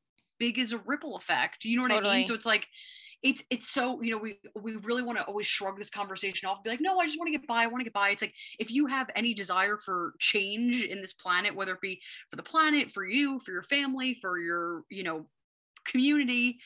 big 0.42 0.58
as 0.58 0.72
a 0.72 0.78
ripple 0.78 1.16
effect 1.16 1.64
you 1.64 1.76
know 1.76 1.82
what 1.82 1.90
totally. 1.90 2.12
i 2.12 2.16
mean? 2.18 2.26
So 2.26 2.34
it's 2.34 2.46
like 2.46 2.66
it's 3.22 3.44
it's 3.50 3.68
so 3.68 4.02
you 4.02 4.10
know 4.10 4.18
we 4.18 4.38
we 4.60 4.74
really 4.76 5.04
want 5.04 5.16
to 5.18 5.24
always 5.24 5.46
shrug 5.46 5.78
this 5.78 5.90
conversation 5.90 6.48
off 6.48 6.56
and 6.56 6.64
be 6.64 6.70
like 6.70 6.80
no 6.80 6.98
i 6.98 7.06
just 7.06 7.16
want 7.18 7.32
to 7.32 7.38
get 7.38 7.46
by 7.46 7.62
i 7.62 7.66
want 7.66 7.80
to 7.80 7.84
get 7.84 7.92
by. 7.92 8.10
It's 8.10 8.22
like 8.22 8.34
if 8.58 8.72
you 8.72 8.86
have 8.86 9.08
any 9.14 9.32
desire 9.32 9.76
for 9.76 10.14
change 10.18 10.82
in 10.82 11.00
this 11.00 11.12
planet 11.12 11.54
whether 11.54 11.74
it 11.74 11.80
be 11.80 12.00
for 12.30 12.36
the 12.36 12.42
planet 12.42 12.90
for 12.90 13.06
you 13.06 13.38
for 13.38 13.52
your 13.52 13.62
family 13.62 14.14
for 14.20 14.40
your 14.40 14.82
you 14.90 15.04
know 15.04 15.26
community 15.86 16.58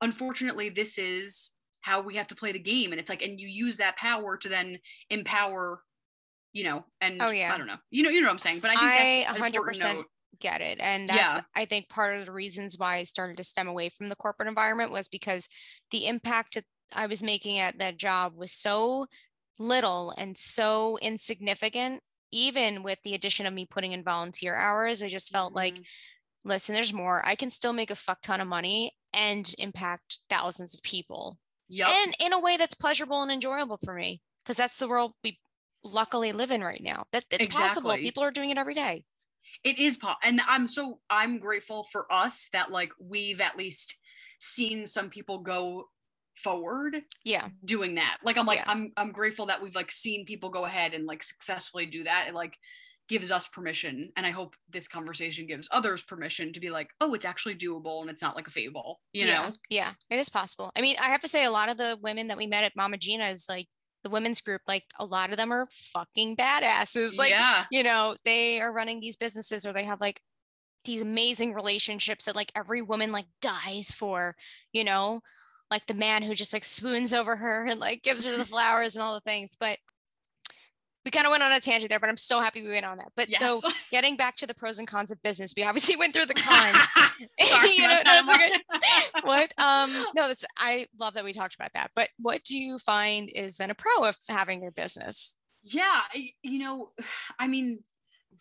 unfortunately 0.00 0.68
this 0.68 0.98
is 0.98 1.50
how 1.80 2.00
we 2.00 2.16
have 2.16 2.26
to 2.28 2.34
play 2.34 2.52
the 2.52 2.58
game. 2.58 2.92
And 2.92 3.00
it's 3.00 3.08
like 3.08 3.22
and 3.22 3.40
you 3.40 3.48
use 3.48 3.78
that 3.78 3.96
power 3.96 4.36
to 4.36 4.48
then 4.48 4.78
empower 5.10 5.82
you 6.52 6.64
know 6.64 6.84
and 7.00 7.20
oh 7.20 7.30
yeah. 7.30 7.52
I 7.54 7.58
don't 7.58 7.66
know. 7.66 7.76
You 7.90 8.02
know 8.02 8.10
you 8.10 8.20
know 8.20 8.28
what 8.28 8.32
i'm 8.32 8.38
saying? 8.38 8.60
But 8.60 8.70
i 8.70 9.24
think 9.24 9.26
that's 9.40 9.56
100% 9.56 10.04
get 10.40 10.60
it. 10.60 10.78
And 10.80 11.08
that's, 11.08 11.36
yeah. 11.36 11.42
I 11.54 11.64
think, 11.64 11.88
part 11.88 12.16
of 12.16 12.26
the 12.26 12.32
reasons 12.32 12.76
why 12.78 12.96
I 12.96 13.04
started 13.04 13.36
to 13.38 13.44
stem 13.44 13.68
away 13.68 13.88
from 13.88 14.08
the 14.08 14.16
corporate 14.16 14.48
environment 14.48 14.92
was 14.92 15.08
because 15.08 15.48
the 15.90 16.06
impact 16.06 16.58
I 16.94 17.06
was 17.06 17.22
making 17.22 17.58
at 17.58 17.78
that 17.78 17.96
job 17.96 18.32
was 18.36 18.52
so 18.52 19.06
little 19.58 20.14
and 20.16 20.36
so 20.36 20.98
insignificant. 21.02 22.02
Even 22.30 22.82
with 22.82 22.98
the 23.04 23.14
addition 23.14 23.46
of 23.46 23.54
me 23.54 23.66
putting 23.66 23.92
in 23.92 24.04
volunteer 24.04 24.54
hours, 24.54 25.02
I 25.02 25.08
just 25.08 25.32
felt 25.32 25.50
mm-hmm. 25.50 25.56
like, 25.56 25.80
listen, 26.44 26.74
there's 26.74 26.92
more. 26.92 27.22
I 27.24 27.34
can 27.34 27.50
still 27.50 27.72
make 27.72 27.90
a 27.90 27.94
fuck 27.94 28.20
ton 28.22 28.40
of 28.40 28.48
money 28.48 28.92
and 29.14 29.52
impact 29.58 30.20
thousands 30.28 30.74
of 30.74 30.82
people. 30.82 31.38
Yep. 31.70 31.88
And 31.88 32.16
in 32.20 32.32
a 32.32 32.40
way 32.40 32.56
that's 32.56 32.74
pleasurable 32.74 33.22
and 33.22 33.30
enjoyable 33.30 33.78
for 33.82 33.94
me, 33.94 34.20
because 34.44 34.56
that's 34.56 34.76
the 34.76 34.88
world 34.88 35.12
we 35.24 35.38
luckily 35.84 36.32
live 36.32 36.50
in 36.50 36.62
right 36.62 36.82
now. 36.82 37.04
That 37.12 37.24
it's 37.30 37.46
exactly. 37.46 37.68
possible. 37.68 37.96
People 37.96 38.22
are 38.22 38.30
doing 38.30 38.50
it 38.50 38.58
every 38.58 38.74
day 38.74 39.04
it 39.64 39.78
is 39.78 39.96
pop 39.96 40.18
and 40.22 40.40
i'm 40.48 40.66
so 40.66 41.00
i'm 41.10 41.38
grateful 41.38 41.86
for 41.90 42.10
us 42.12 42.48
that 42.52 42.70
like 42.70 42.90
we've 43.00 43.40
at 43.40 43.56
least 43.56 43.96
seen 44.40 44.86
some 44.86 45.10
people 45.10 45.38
go 45.38 45.84
forward 46.36 46.96
yeah 47.24 47.48
doing 47.64 47.96
that 47.96 48.18
like 48.24 48.36
i'm 48.38 48.46
like 48.46 48.60
yeah. 48.60 48.70
i'm 48.70 48.92
i'm 48.96 49.10
grateful 49.10 49.46
that 49.46 49.60
we've 49.60 49.74
like 49.74 49.90
seen 49.90 50.24
people 50.24 50.50
go 50.50 50.64
ahead 50.64 50.94
and 50.94 51.04
like 51.04 51.22
successfully 51.22 51.84
do 51.84 52.04
that 52.04 52.24
and 52.26 52.34
like 52.36 52.54
gives 53.08 53.30
us 53.32 53.48
permission 53.48 54.10
and 54.16 54.24
i 54.24 54.30
hope 54.30 54.54
this 54.70 54.86
conversation 54.86 55.46
gives 55.46 55.68
others 55.72 56.02
permission 56.02 56.52
to 56.52 56.60
be 56.60 56.70
like 56.70 56.90
oh 57.00 57.14
it's 57.14 57.24
actually 57.24 57.54
doable 57.54 58.02
and 58.02 58.10
it's 58.10 58.22
not 58.22 58.36
like 58.36 58.46
a 58.46 58.50
fable 58.50 59.00
you 59.12 59.26
yeah. 59.26 59.34
know 59.34 59.52
yeah 59.70 59.92
it 60.10 60.18
is 60.18 60.28
possible 60.28 60.70
i 60.76 60.80
mean 60.80 60.94
i 61.00 61.08
have 61.08 61.20
to 61.20 61.28
say 61.28 61.44
a 61.44 61.50
lot 61.50 61.70
of 61.70 61.76
the 61.76 61.98
women 62.02 62.28
that 62.28 62.36
we 62.36 62.46
met 62.46 62.64
at 62.64 62.76
mama 62.76 62.96
gena's 62.96 63.46
like 63.48 63.66
the 64.04 64.10
women's 64.10 64.40
group 64.40 64.62
like 64.66 64.84
a 64.98 65.04
lot 65.04 65.30
of 65.30 65.36
them 65.36 65.52
are 65.52 65.66
fucking 65.70 66.36
badasses 66.36 67.16
like 67.16 67.30
yeah. 67.30 67.64
you 67.70 67.82
know 67.82 68.16
they 68.24 68.60
are 68.60 68.72
running 68.72 69.00
these 69.00 69.16
businesses 69.16 69.66
or 69.66 69.72
they 69.72 69.84
have 69.84 70.00
like 70.00 70.20
these 70.84 71.00
amazing 71.00 71.52
relationships 71.52 72.24
that 72.24 72.36
like 72.36 72.52
every 72.54 72.80
woman 72.82 73.12
like 73.12 73.26
dies 73.42 73.90
for 73.90 74.36
you 74.72 74.84
know 74.84 75.20
like 75.70 75.86
the 75.86 75.94
man 75.94 76.22
who 76.22 76.34
just 76.34 76.52
like 76.52 76.64
swoons 76.64 77.12
over 77.12 77.36
her 77.36 77.66
and 77.66 77.80
like 77.80 78.02
gives 78.02 78.24
her 78.24 78.36
the 78.36 78.44
flowers 78.44 78.96
and 78.96 79.02
all 79.02 79.14
the 79.14 79.20
things 79.20 79.56
but 79.58 79.78
we 81.08 81.10
kind 81.10 81.24
of 81.24 81.30
went 81.30 81.42
on 81.42 81.50
a 81.52 81.58
tangent 81.58 81.88
there, 81.88 81.98
but 81.98 82.10
I'm 82.10 82.18
so 82.18 82.38
happy 82.38 82.60
we 82.60 82.68
went 82.68 82.84
on 82.84 82.98
that. 82.98 83.12
But 83.16 83.30
yes. 83.30 83.40
so 83.40 83.62
getting 83.90 84.14
back 84.14 84.36
to 84.36 84.46
the 84.46 84.52
pros 84.52 84.78
and 84.78 84.86
cons 84.86 85.10
of 85.10 85.22
business, 85.22 85.54
we 85.56 85.62
obviously 85.62 85.96
went 85.96 86.12
through 86.12 86.26
the 86.26 86.34
cons. 86.34 86.76
you 87.18 87.88
know, 87.88 88.02
that's 88.04 88.28
okay. 88.28 88.60
what 89.22 89.50
um 89.56 89.90
no, 90.14 90.28
that's 90.28 90.44
I 90.58 90.86
love 91.00 91.14
that 91.14 91.24
we 91.24 91.32
talked 91.32 91.54
about 91.54 91.72
that. 91.72 91.92
But 91.96 92.10
what 92.18 92.44
do 92.44 92.58
you 92.58 92.78
find 92.78 93.30
is 93.34 93.56
then 93.56 93.70
a 93.70 93.74
pro 93.74 94.04
of 94.06 94.18
having 94.28 94.60
your 94.60 94.70
business? 94.70 95.38
Yeah, 95.62 96.02
you 96.42 96.58
know, 96.58 96.90
I 97.38 97.46
mean, 97.46 97.78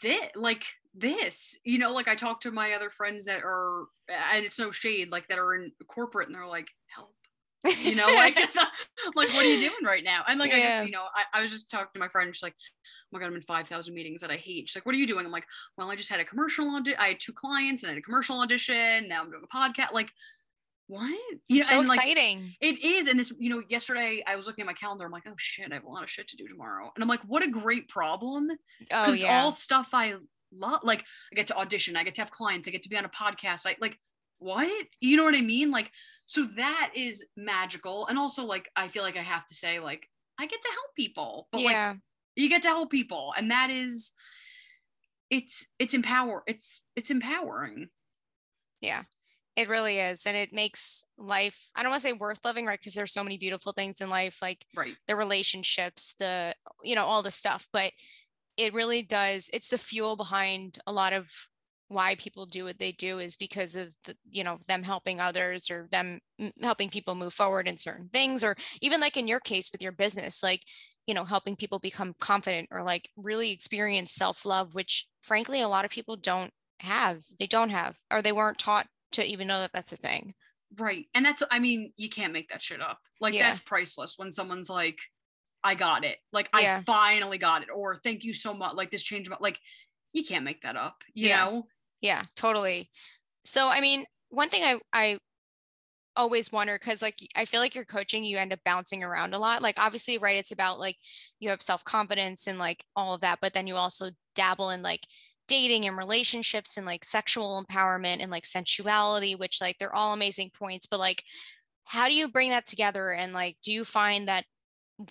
this 0.01 0.27
like 0.35 0.65
this, 0.93 1.57
you 1.63 1.77
know, 1.77 1.93
like 1.93 2.09
I 2.09 2.15
talk 2.15 2.41
to 2.41 2.51
my 2.51 2.73
other 2.73 2.89
friends 2.89 3.23
that 3.25 3.45
are, 3.45 3.85
and 4.33 4.45
it's 4.45 4.59
no 4.59 4.71
shade, 4.71 5.09
like 5.09 5.29
that 5.29 5.39
are 5.39 5.55
in 5.55 5.71
corporate, 5.87 6.27
and 6.27 6.35
they're 6.35 6.45
like, 6.45 6.67
help 6.93 7.13
you 7.65 7.95
know 7.95 8.05
like 8.15 8.37
like 9.15 9.33
what 9.33 9.45
are 9.45 9.49
you 9.49 9.69
doing 9.69 9.83
right 9.83 10.03
now? 10.03 10.23
And 10.27 10.39
like 10.39 10.51
yeah. 10.51 10.57
i 10.57 10.61
just 10.61 10.87
you 10.87 10.93
know 10.93 11.05
I, 11.15 11.39
I 11.39 11.41
was 11.41 11.51
just 11.51 11.69
talking 11.69 11.89
to 11.93 11.99
my 11.99 12.07
friend 12.07 12.33
she's 12.33 12.43
like 12.43 12.55
oh 12.55 13.07
my 13.11 13.19
god 13.19 13.27
i'm 13.27 13.35
in 13.35 13.41
5000 13.41 13.93
meetings 13.93 14.21
that 14.21 14.31
i 14.31 14.35
hate. 14.35 14.69
She's 14.69 14.75
like 14.75 14.85
what 14.85 14.95
are 14.95 14.97
you 14.97 15.07
doing? 15.07 15.25
I'm 15.25 15.31
like 15.31 15.47
well 15.77 15.89
i 15.89 15.95
just 15.95 16.09
had 16.09 16.19
a 16.19 16.25
commercial 16.25 16.69
audition 16.75 16.99
i 16.99 17.09
had 17.09 17.19
two 17.19 17.33
clients 17.33 17.83
and 17.83 17.89
i 17.89 17.93
had 17.93 17.99
a 17.99 18.03
commercial 18.03 18.39
audition 18.39 19.07
now 19.07 19.21
i'm 19.21 19.29
doing 19.29 19.43
a 19.43 19.55
podcast 19.55 19.93
like 19.93 20.09
what? 20.89 21.19
You 21.49 21.59
know, 21.59 21.65
so 21.65 21.79
and, 21.79 21.89
exciting. 21.89 22.43
like, 22.43 22.55
it 22.61 22.81
is 22.81 23.07
and 23.07 23.19
this 23.19 23.33
you 23.37 23.49
know 23.49 23.61
yesterday 23.67 24.23
i 24.25 24.37
was 24.37 24.47
looking 24.47 24.61
at 24.63 24.67
my 24.67 24.73
calendar 24.73 25.05
i'm 25.05 25.11
like 25.11 25.23
oh 25.27 25.33
shit 25.37 25.69
i 25.71 25.75
have 25.75 25.83
a 25.83 25.89
lot 25.89 26.03
of 26.03 26.09
shit 26.09 26.29
to 26.29 26.37
do 26.37 26.47
tomorrow 26.47 26.91
and 26.95 27.03
i'm 27.03 27.09
like 27.09 27.21
what 27.27 27.43
a 27.43 27.49
great 27.49 27.89
problem. 27.89 28.49
Oh 28.93 29.07
yeah. 29.07 29.13
it's 29.13 29.25
all 29.25 29.51
stuff 29.51 29.89
i 29.93 30.13
love 30.53 30.79
like 30.83 31.03
i 31.31 31.35
get 31.35 31.47
to 31.47 31.57
audition 31.57 31.97
i 31.97 32.03
get 32.05 32.15
to 32.15 32.21
have 32.21 32.31
clients 32.31 32.69
i 32.69 32.71
get 32.71 32.83
to 32.83 32.89
be 32.89 32.97
on 32.97 33.03
a 33.03 33.09
podcast 33.09 33.65
i 33.65 33.75
like 33.81 33.99
what? 34.39 34.87
You 34.99 35.17
know 35.17 35.23
what 35.23 35.35
i 35.35 35.41
mean? 35.41 35.71
Like 35.71 35.91
so 36.25 36.43
that 36.43 36.91
is 36.95 37.25
magical. 37.35 38.07
And 38.07 38.17
also 38.17 38.43
like 38.43 38.69
i 38.75 38.87
feel 38.87 39.03
like 39.03 39.17
i 39.17 39.21
have 39.21 39.45
to 39.47 39.53
say 39.53 39.79
like 39.79 40.07
i 40.39 40.45
get 40.45 40.61
to 40.61 40.69
help 40.69 40.95
people 40.95 41.47
but 41.51 41.61
yeah. 41.61 41.89
like 41.89 41.97
you 42.35 42.49
get 42.49 42.61
to 42.63 42.69
help 42.69 42.91
people. 42.91 43.33
And 43.35 43.51
that 43.51 43.69
is 43.69 44.11
it's 45.29 45.67
it's 45.79 45.93
empower 45.93 46.43
it's 46.47 46.81
it's 46.95 47.11
empowering. 47.11 47.87
Yeah 48.81 49.03
it 49.57 49.69
really 49.69 49.97
is. 49.97 50.27
And 50.27 50.37
it 50.37 50.53
makes 50.53 51.03
life 51.17 51.71
i 51.75 51.81
don't 51.81 51.89
want 51.91 52.01
to 52.03 52.07
say 52.07 52.13
worth 52.13 52.45
living 52.45 52.65
right? 52.65 52.79
Because 52.79 52.93
there's 52.93 53.13
so 53.13 53.23
many 53.23 53.37
beautiful 53.37 53.71
things 53.71 54.01
in 54.01 54.09
life 54.09 54.39
like 54.41 54.65
right. 54.75 54.95
the 55.07 55.15
relationships 55.15 56.13
the 56.19 56.53
you 56.83 56.95
know 56.95 57.05
all 57.05 57.23
the 57.23 57.31
stuff. 57.31 57.67
But 57.73 57.91
it 58.55 58.73
really 58.73 59.01
does 59.01 59.49
it's 59.53 59.69
the 59.69 59.77
fuel 59.77 60.15
behind 60.15 60.77
a 60.87 60.91
lot 60.91 61.13
of 61.13 61.31
why 61.89 62.15
people 62.15 62.45
do 62.45 62.65
what 62.65 62.79
they 62.79 62.91
do 62.91 63.19
is 63.19 63.35
because 63.35 63.75
of 63.75 63.95
the 64.03 64.15
you 64.29 64.43
know 64.43 64.59
them 64.67 64.83
helping 64.83 65.19
others 65.19 65.69
or 65.71 65.87
them 65.91 66.19
helping 66.61 66.89
people 66.89 67.15
move 67.15 67.33
forward 67.33 67.67
in 67.67 67.77
certain 67.77 68.09
things 68.09 68.43
or 68.43 68.55
even 68.81 68.99
like 68.99 69.17
in 69.17 69.27
your 69.27 69.39
case 69.39 69.69
with 69.71 69.81
your 69.81 69.91
business 69.91 70.43
like 70.43 70.61
you 71.05 71.13
know 71.13 71.23
helping 71.23 71.55
people 71.55 71.79
become 71.79 72.13
confident 72.19 72.67
or 72.71 72.83
like 72.83 73.09
really 73.15 73.51
experience 73.51 74.13
self-love 74.13 74.73
which 74.73 75.07
frankly 75.21 75.61
a 75.61 75.67
lot 75.67 75.85
of 75.85 75.91
people 75.91 76.15
don't 76.15 76.51
have 76.81 77.23
they 77.39 77.47
don't 77.47 77.69
have 77.69 77.97
or 78.11 78.21
they 78.21 78.31
weren't 78.31 78.59
taught 78.59 78.87
to 79.11 79.25
even 79.25 79.47
know 79.47 79.59
that 79.59 79.71
that's 79.73 79.93
a 79.93 79.97
thing 79.97 80.33
right 80.77 81.05
and 81.15 81.25
that's 81.25 81.41
i 81.49 81.59
mean 81.59 81.91
you 81.95 82.09
can't 82.09 82.33
make 82.33 82.49
that 82.49 82.61
shit 82.61 82.81
up 82.81 82.99
like 83.21 83.33
yeah. 83.33 83.47
that's 83.47 83.61
priceless 83.61 84.15
when 84.17 84.31
someone's 84.31 84.69
like 84.69 84.97
i 85.63 85.73
got 85.73 86.03
it 86.03 86.17
like 86.33 86.49
yeah. 86.59 86.77
i 86.77 86.81
finally 86.81 87.37
got 87.37 87.63
it 87.63 87.69
or 87.73 87.95
thank 87.95 88.23
you 88.23 88.33
so 88.33 88.53
much 88.53 88.75
like 88.75 88.91
this 88.91 89.01
changed 89.01 89.29
my 89.29 89.37
like 89.39 89.57
you 90.13 90.23
can't 90.23 90.43
make 90.43 90.61
that 90.61 90.75
up 90.75 90.97
you 91.13 91.29
yeah. 91.29 91.45
know 91.45 91.65
yeah, 92.01 92.23
totally. 92.35 92.89
So, 93.45 93.69
I 93.69 93.81
mean, 93.81 94.05
one 94.29 94.49
thing 94.49 94.63
I, 94.63 94.79
I 94.93 95.19
always 96.15 96.51
wonder 96.51 96.77
because 96.79 97.01
like 97.01 97.15
I 97.35 97.45
feel 97.45 97.61
like 97.61 97.75
you're 97.75 97.85
coaching, 97.85 98.23
you 98.23 98.37
end 98.37 98.53
up 98.53 98.59
bouncing 98.65 99.03
around 99.03 99.33
a 99.33 99.39
lot. 99.39 99.61
Like 99.61 99.75
obviously, 99.79 100.17
right, 100.17 100.37
it's 100.37 100.51
about 100.51 100.79
like 100.79 100.97
you 101.39 101.49
have 101.49 101.61
self-confidence 101.61 102.47
and 102.47 102.57
like 102.59 102.83
all 102.95 103.13
of 103.13 103.21
that, 103.21 103.39
but 103.41 103.53
then 103.53 103.67
you 103.67 103.75
also 103.75 104.09
dabble 104.35 104.71
in 104.71 104.81
like 104.81 105.01
dating 105.47 105.85
and 105.85 105.97
relationships 105.97 106.77
and 106.77 106.85
like 106.85 107.05
sexual 107.05 107.63
empowerment 107.63 108.17
and 108.21 108.31
like 108.31 108.45
sensuality, 108.45 109.35
which 109.35 109.61
like 109.61 109.77
they're 109.79 109.95
all 109.95 110.13
amazing 110.13 110.49
points. 110.51 110.85
But 110.87 110.99
like 110.99 111.23
how 111.85 112.07
do 112.09 112.15
you 112.15 112.29
bring 112.29 112.49
that 112.51 112.65
together? 112.65 113.11
And 113.11 113.33
like 113.33 113.57
do 113.63 113.71
you 113.71 113.85
find 113.85 114.27
that 114.27 114.45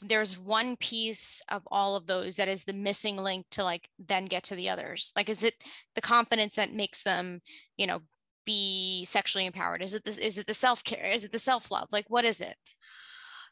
there's 0.03 0.39
one 0.39 0.77
piece 0.77 1.43
of 1.49 1.63
all 1.71 1.97
of 1.97 2.07
those 2.07 2.37
that 2.37 2.49
is 2.49 2.65
the 2.65 2.73
missing 2.73 3.17
link 3.17 3.47
to 3.53 3.63
like 3.65 3.89
then 3.99 4.25
get 4.25 4.43
to 4.45 4.57
the 4.57 4.69
others. 4.69 5.13
Like 5.17 5.29
is 5.29 5.45
it 5.45 5.55
the 5.95 6.01
confidence 6.01 6.55
that 6.57 6.73
makes 6.73 7.03
them 7.03 7.41
you 7.77 7.87
know 7.87 8.03
be 8.45 9.05
sexually 9.05 9.47
empowered? 9.47 9.83
Is 9.83 9.95
it 9.95 10.05
this 10.05 10.19
is 10.19 10.39
it 10.39 10.47
the 10.47 10.55
self-care? 10.55 11.07
Is 11.07 11.25
it 11.25 11.33
the 11.33 11.39
self-love? 11.39 11.89
Like 11.93 12.07
what 12.09 12.25
is 12.25 12.41
it? 12.41 12.57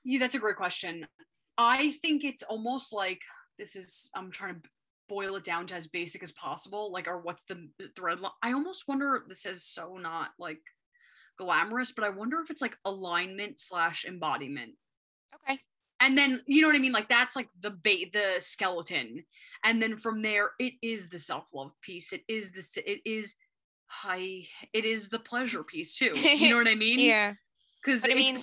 Yeah 0.04 0.18
that's 0.18 0.34
a 0.34 0.40
great 0.40 0.56
question. 0.56 1.06
I 1.56 1.92
think 2.02 2.24
it's 2.24 2.42
almost 2.42 2.92
like 2.92 3.20
this 3.58 3.76
is 3.76 4.10
i'm 4.14 4.30
trying 4.30 4.54
to 4.54 4.68
boil 5.08 5.36
it 5.36 5.44
down 5.44 5.66
to 5.66 5.74
as 5.74 5.86
basic 5.86 6.22
as 6.22 6.32
possible 6.32 6.90
like 6.90 7.06
or 7.06 7.20
what's 7.20 7.44
the 7.44 7.68
thread 7.94 8.20
line 8.20 8.32
i 8.42 8.52
almost 8.52 8.88
wonder 8.88 9.22
this 9.28 9.44
is 9.44 9.62
so 9.62 9.96
not 9.96 10.30
like 10.38 10.60
glamorous 11.38 11.92
but 11.92 12.04
i 12.04 12.08
wonder 12.08 12.40
if 12.40 12.50
it's 12.50 12.62
like 12.62 12.76
alignment 12.84 13.60
slash 13.60 14.04
embodiment. 14.04 14.72
Okay 15.34 15.58
and 16.04 16.18
then 16.18 16.42
you 16.46 16.60
know 16.60 16.68
what 16.68 16.76
i 16.76 16.80
mean? 16.80 16.92
Like 16.92 17.08
that's 17.08 17.34
like 17.34 17.48
the 17.60 17.70
bait 17.70 18.12
the 18.12 18.36
skeleton. 18.40 19.24
And 19.64 19.80
then 19.80 19.96
from 19.96 20.20
there 20.22 20.50
it 20.58 20.74
is 20.82 21.08
the 21.08 21.18
self-love 21.18 21.72
piece. 21.80 22.12
It 22.12 22.22
is 22.28 22.52
this 22.52 22.76
it 22.76 23.00
is 23.04 23.34
high 23.86 24.44
it 24.72 24.84
is 24.84 25.08
the 25.08 25.18
pleasure 25.18 25.64
piece 25.64 25.96
too. 25.96 26.12
You 26.14 26.50
know 26.50 26.56
what 26.58 26.68
i 26.68 26.74
mean? 26.86 26.98
Yeah. 26.98 27.34
Because 27.82 28.04
i 28.04 28.14
mean 28.14 28.38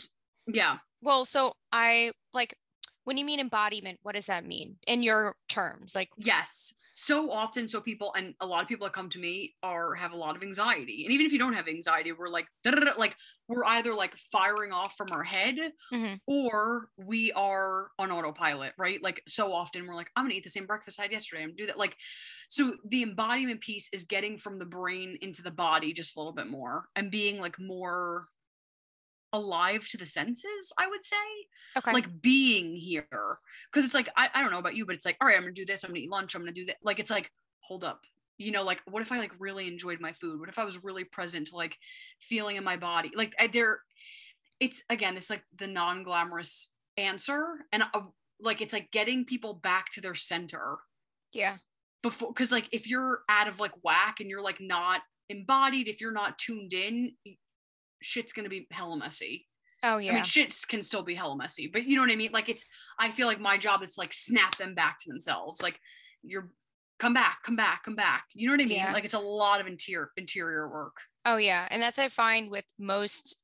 yeah. 0.47 0.77
Well 1.01 1.25
so 1.25 1.53
i 1.71 2.11
like 2.33 2.55
when 3.03 3.17
you 3.17 3.25
mean 3.25 3.39
embodiment 3.39 3.99
what 4.01 4.15
does 4.15 4.25
that 4.25 4.45
mean 4.45 4.77
in 4.87 5.03
your 5.03 5.35
terms? 5.47 5.93
Like 5.95 6.09
yes 6.17 6.73
so 6.93 7.31
often 7.31 7.67
so 7.67 7.79
people 7.79 8.13
and 8.15 8.33
a 8.41 8.45
lot 8.45 8.61
of 8.61 8.67
people 8.67 8.85
that 8.85 8.93
come 8.93 9.09
to 9.09 9.19
me 9.19 9.55
are 9.63 9.93
have 9.95 10.11
a 10.11 10.17
lot 10.17 10.35
of 10.35 10.43
anxiety. 10.43 11.03
And 11.05 11.13
even 11.13 11.25
if 11.25 11.31
you 11.31 11.39
don't 11.39 11.53
have 11.53 11.67
anxiety 11.67 12.11
we're 12.11 12.27
like 12.27 12.47
like 12.97 13.15
we're 13.47 13.65
either 13.65 13.93
like 13.93 14.15
firing 14.31 14.71
off 14.71 14.95
from 14.95 15.11
our 15.11 15.23
head 15.23 15.55
mm-hmm. 15.93 16.15
or 16.27 16.87
we 16.97 17.31
are 17.33 17.89
on 17.99 18.11
autopilot 18.11 18.73
right? 18.77 19.01
Like 19.01 19.21
so 19.27 19.53
often 19.53 19.87
we're 19.87 19.95
like 19.95 20.09
i'm 20.15 20.25
gonna 20.25 20.35
eat 20.35 20.43
the 20.43 20.49
same 20.49 20.65
breakfast 20.65 20.99
i 20.99 21.03
had 21.03 21.11
yesterday. 21.11 21.43
I'm 21.43 21.49
gonna 21.49 21.57
do 21.57 21.67
that. 21.67 21.79
Like 21.79 21.95
so 22.49 22.75
the 22.89 23.03
embodiment 23.03 23.61
piece 23.61 23.89
is 23.93 24.03
getting 24.03 24.37
from 24.37 24.59
the 24.59 24.65
brain 24.65 25.17
into 25.21 25.41
the 25.41 25.51
body 25.51 25.93
just 25.93 26.15
a 26.15 26.19
little 26.19 26.33
bit 26.33 26.47
more 26.47 26.85
and 26.95 27.11
being 27.11 27.39
like 27.39 27.57
more 27.59 28.27
alive 29.33 29.87
to 29.87 29.97
the 29.97 30.05
senses 30.05 30.73
i 30.77 30.87
would 30.87 31.03
say 31.03 31.15
okay. 31.77 31.93
like 31.93 32.21
being 32.21 32.75
here. 32.75 33.07
Because 33.71 33.85
it's 33.85 33.93
like 33.93 34.09
I, 34.17 34.29
I 34.33 34.41
don't 34.41 34.51
know 34.51 34.59
about 34.59 34.75
you 34.75 34.85
but 34.85 34.95
it's 34.95 35.05
like 35.05 35.17
all 35.21 35.27
right 35.27 35.37
i'm 35.37 35.43
gonna 35.43 35.53
do 35.53 35.65
this 35.65 35.83
i'm 35.83 35.91
gonna 35.91 35.99
eat 35.99 36.09
lunch 36.09 36.35
i'm 36.35 36.41
gonna 36.41 36.51
do 36.51 36.65
that 36.65 36.77
like 36.83 36.99
it's 36.99 37.11
like 37.11 37.31
hold 37.61 37.83
up. 37.83 38.01
You 38.37 38.51
know 38.51 38.63
like 38.63 38.81
what 38.89 39.01
if 39.01 39.11
i 39.11 39.19
like 39.19 39.31
really 39.39 39.67
enjoyed 39.67 40.01
my 40.01 40.11
food? 40.13 40.39
What 40.39 40.49
if 40.49 40.59
i 40.59 40.65
was 40.65 40.83
really 40.83 41.03
present 41.03 41.47
to 41.47 41.55
like 41.55 41.77
feeling 42.19 42.55
in 42.55 42.63
my 42.63 42.75
body? 42.75 43.11
Like 43.15 43.33
I, 43.39 43.47
there 43.47 43.81
it's 44.59 44.81
again 44.89 45.17
it's 45.17 45.29
like 45.29 45.43
the 45.57 45.67
non-glamorous 45.67 46.69
answer 46.97 47.45
and 47.71 47.83
uh, 47.93 48.01
like 48.39 48.61
it's 48.61 48.73
like 48.73 48.91
getting 48.91 49.25
people 49.25 49.53
back 49.53 49.91
to 49.91 50.01
their 50.01 50.15
center 50.15 50.77
yeah. 51.33 51.57
before 52.03 52.29
because 52.29 52.51
like 52.51 52.67
if 52.71 52.87
you're 52.87 53.21
out 53.29 53.47
of 53.47 53.59
like 53.59 53.71
whack 53.83 54.17
and 54.19 54.29
you're 54.29 54.41
like 54.41 54.59
not 54.59 55.01
embodied 55.29 55.87
if 55.87 56.01
you're 56.01 56.11
not 56.11 56.37
tuned 56.37 56.73
in 56.73 57.11
shit's 58.01 58.33
gonna 58.33 58.49
be 58.49 58.67
hella 58.71 58.97
messy. 58.97 59.47
Oh 59.83 59.97
yeah. 59.97 60.11
I 60.11 60.15
mean, 60.15 60.23
shits 60.23 60.67
can 60.67 60.83
still 60.83 61.03
be 61.03 61.15
hella 61.15 61.35
messy, 61.35 61.67
but 61.67 61.85
you 61.85 61.95
know 61.95 62.03
what 62.03 62.11
I 62.11 62.15
mean. 62.15 62.31
Like 62.31 62.49
it's. 62.49 62.65
I 62.99 63.11
feel 63.11 63.27
like 63.27 63.39
my 63.39 63.57
job 63.57 63.81
is 63.83 63.95
to 63.95 64.01
like 64.01 64.13
snap 64.13 64.57
them 64.57 64.75
back 64.75 64.99
to 64.99 65.09
themselves. 65.09 65.61
Like 65.61 65.79
you're 66.21 66.49
come 66.99 67.13
back, 67.13 67.39
come 67.43 67.55
back, 67.55 67.83
come 67.83 67.95
back. 67.95 68.25
You 68.33 68.47
know 68.47 68.53
what 68.53 68.61
I 68.61 68.65
mean? 68.65 68.77
Yeah. 68.77 68.93
Like 68.93 69.05
it's 69.05 69.15
a 69.15 69.19
lot 69.19 69.59
of 69.59 69.67
interior 69.67 70.11
interior 70.17 70.69
work. 70.69 70.95
Oh 71.25 71.37
yeah, 71.37 71.67
and 71.71 71.81
that's 71.81 71.99
I 71.99 72.09
find 72.09 72.49
with 72.49 72.65
most 72.79 73.37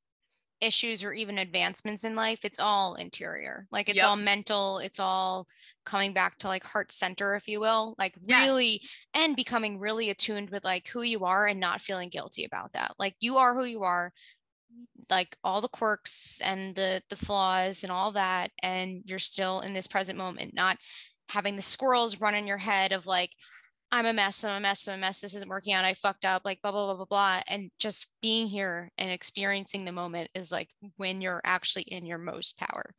issues 0.60 1.04
or 1.04 1.12
even 1.12 1.38
advancements 1.38 2.04
in 2.04 2.16
life, 2.16 2.44
it's 2.44 2.58
all 2.58 2.94
interior. 2.94 3.66
Like 3.70 3.88
it's 3.88 3.98
yep. 3.98 4.06
all 4.06 4.16
mental. 4.16 4.78
It's 4.78 5.00
all 5.00 5.46
coming 5.84 6.12
back 6.12 6.38
to 6.38 6.48
like 6.48 6.64
heart 6.64 6.92
center, 6.92 7.34
if 7.34 7.48
you 7.48 7.60
will. 7.60 7.94
Like 7.98 8.14
really, 8.28 8.82
and 9.14 9.36
becoming 9.36 9.78
really 9.78 10.10
attuned 10.10 10.50
with 10.50 10.64
like 10.64 10.88
who 10.88 11.02
you 11.02 11.24
are 11.24 11.46
and 11.46 11.60
not 11.60 11.80
feeling 11.80 12.08
guilty 12.08 12.44
about 12.44 12.72
that. 12.72 12.92
Like 12.98 13.14
you 13.20 13.38
are 13.38 13.54
who 13.54 13.64
you 13.64 13.82
are 13.82 14.12
like 15.10 15.36
all 15.42 15.60
the 15.60 15.68
quirks 15.68 16.40
and 16.44 16.74
the 16.74 17.02
the 17.08 17.16
flaws 17.16 17.82
and 17.82 17.90
all 17.90 18.12
that 18.12 18.50
and 18.62 19.02
you're 19.06 19.18
still 19.18 19.60
in 19.60 19.72
this 19.72 19.86
present 19.86 20.18
moment 20.18 20.52
not 20.54 20.76
having 21.30 21.56
the 21.56 21.62
squirrels 21.62 22.20
run 22.20 22.34
in 22.34 22.46
your 22.46 22.58
head 22.58 22.92
of 22.92 23.06
like 23.06 23.30
I'm 23.90 24.06
a 24.06 24.12
mess, 24.12 24.44
I'm 24.44 24.58
a 24.58 24.60
mess, 24.60 24.86
I'm 24.86 24.96
a 24.96 24.98
mess. 24.98 25.20
This 25.20 25.34
isn't 25.34 25.48
working 25.48 25.72
out. 25.72 25.84
I 25.84 25.94
fucked 25.94 26.26
up, 26.26 26.42
like 26.44 26.60
blah, 26.60 26.72
blah, 26.72 26.86
blah, 26.86 26.96
blah, 26.96 27.04
blah. 27.06 27.40
And 27.48 27.70
just 27.78 28.08
being 28.20 28.46
here 28.46 28.90
and 28.98 29.10
experiencing 29.10 29.84
the 29.84 29.92
moment 29.92 30.28
is 30.34 30.52
like 30.52 30.68
when 30.96 31.22
you're 31.22 31.40
actually 31.44 31.84
in 31.84 32.04
your 32.04 32.18
most 32.18 32.58
power. 32.58 32.94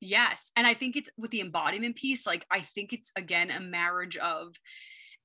Yes. 0.00 0.50
And 0.56 0.66
I 0.66 0.74
think 0.74 0.96
it's 0.96 1.10
with 1.16 1.30
the 1.30 1.40
embodiment 1.40 1.96
piece, 1.96 2.26
like 2.26 2.44
I 2.50 2.66
think 2.74 2.92
it's 2.92 3.12
again 3.16 3.50
a 3.50 3.60
marriage 3.60 4.16
of 4.16 4.54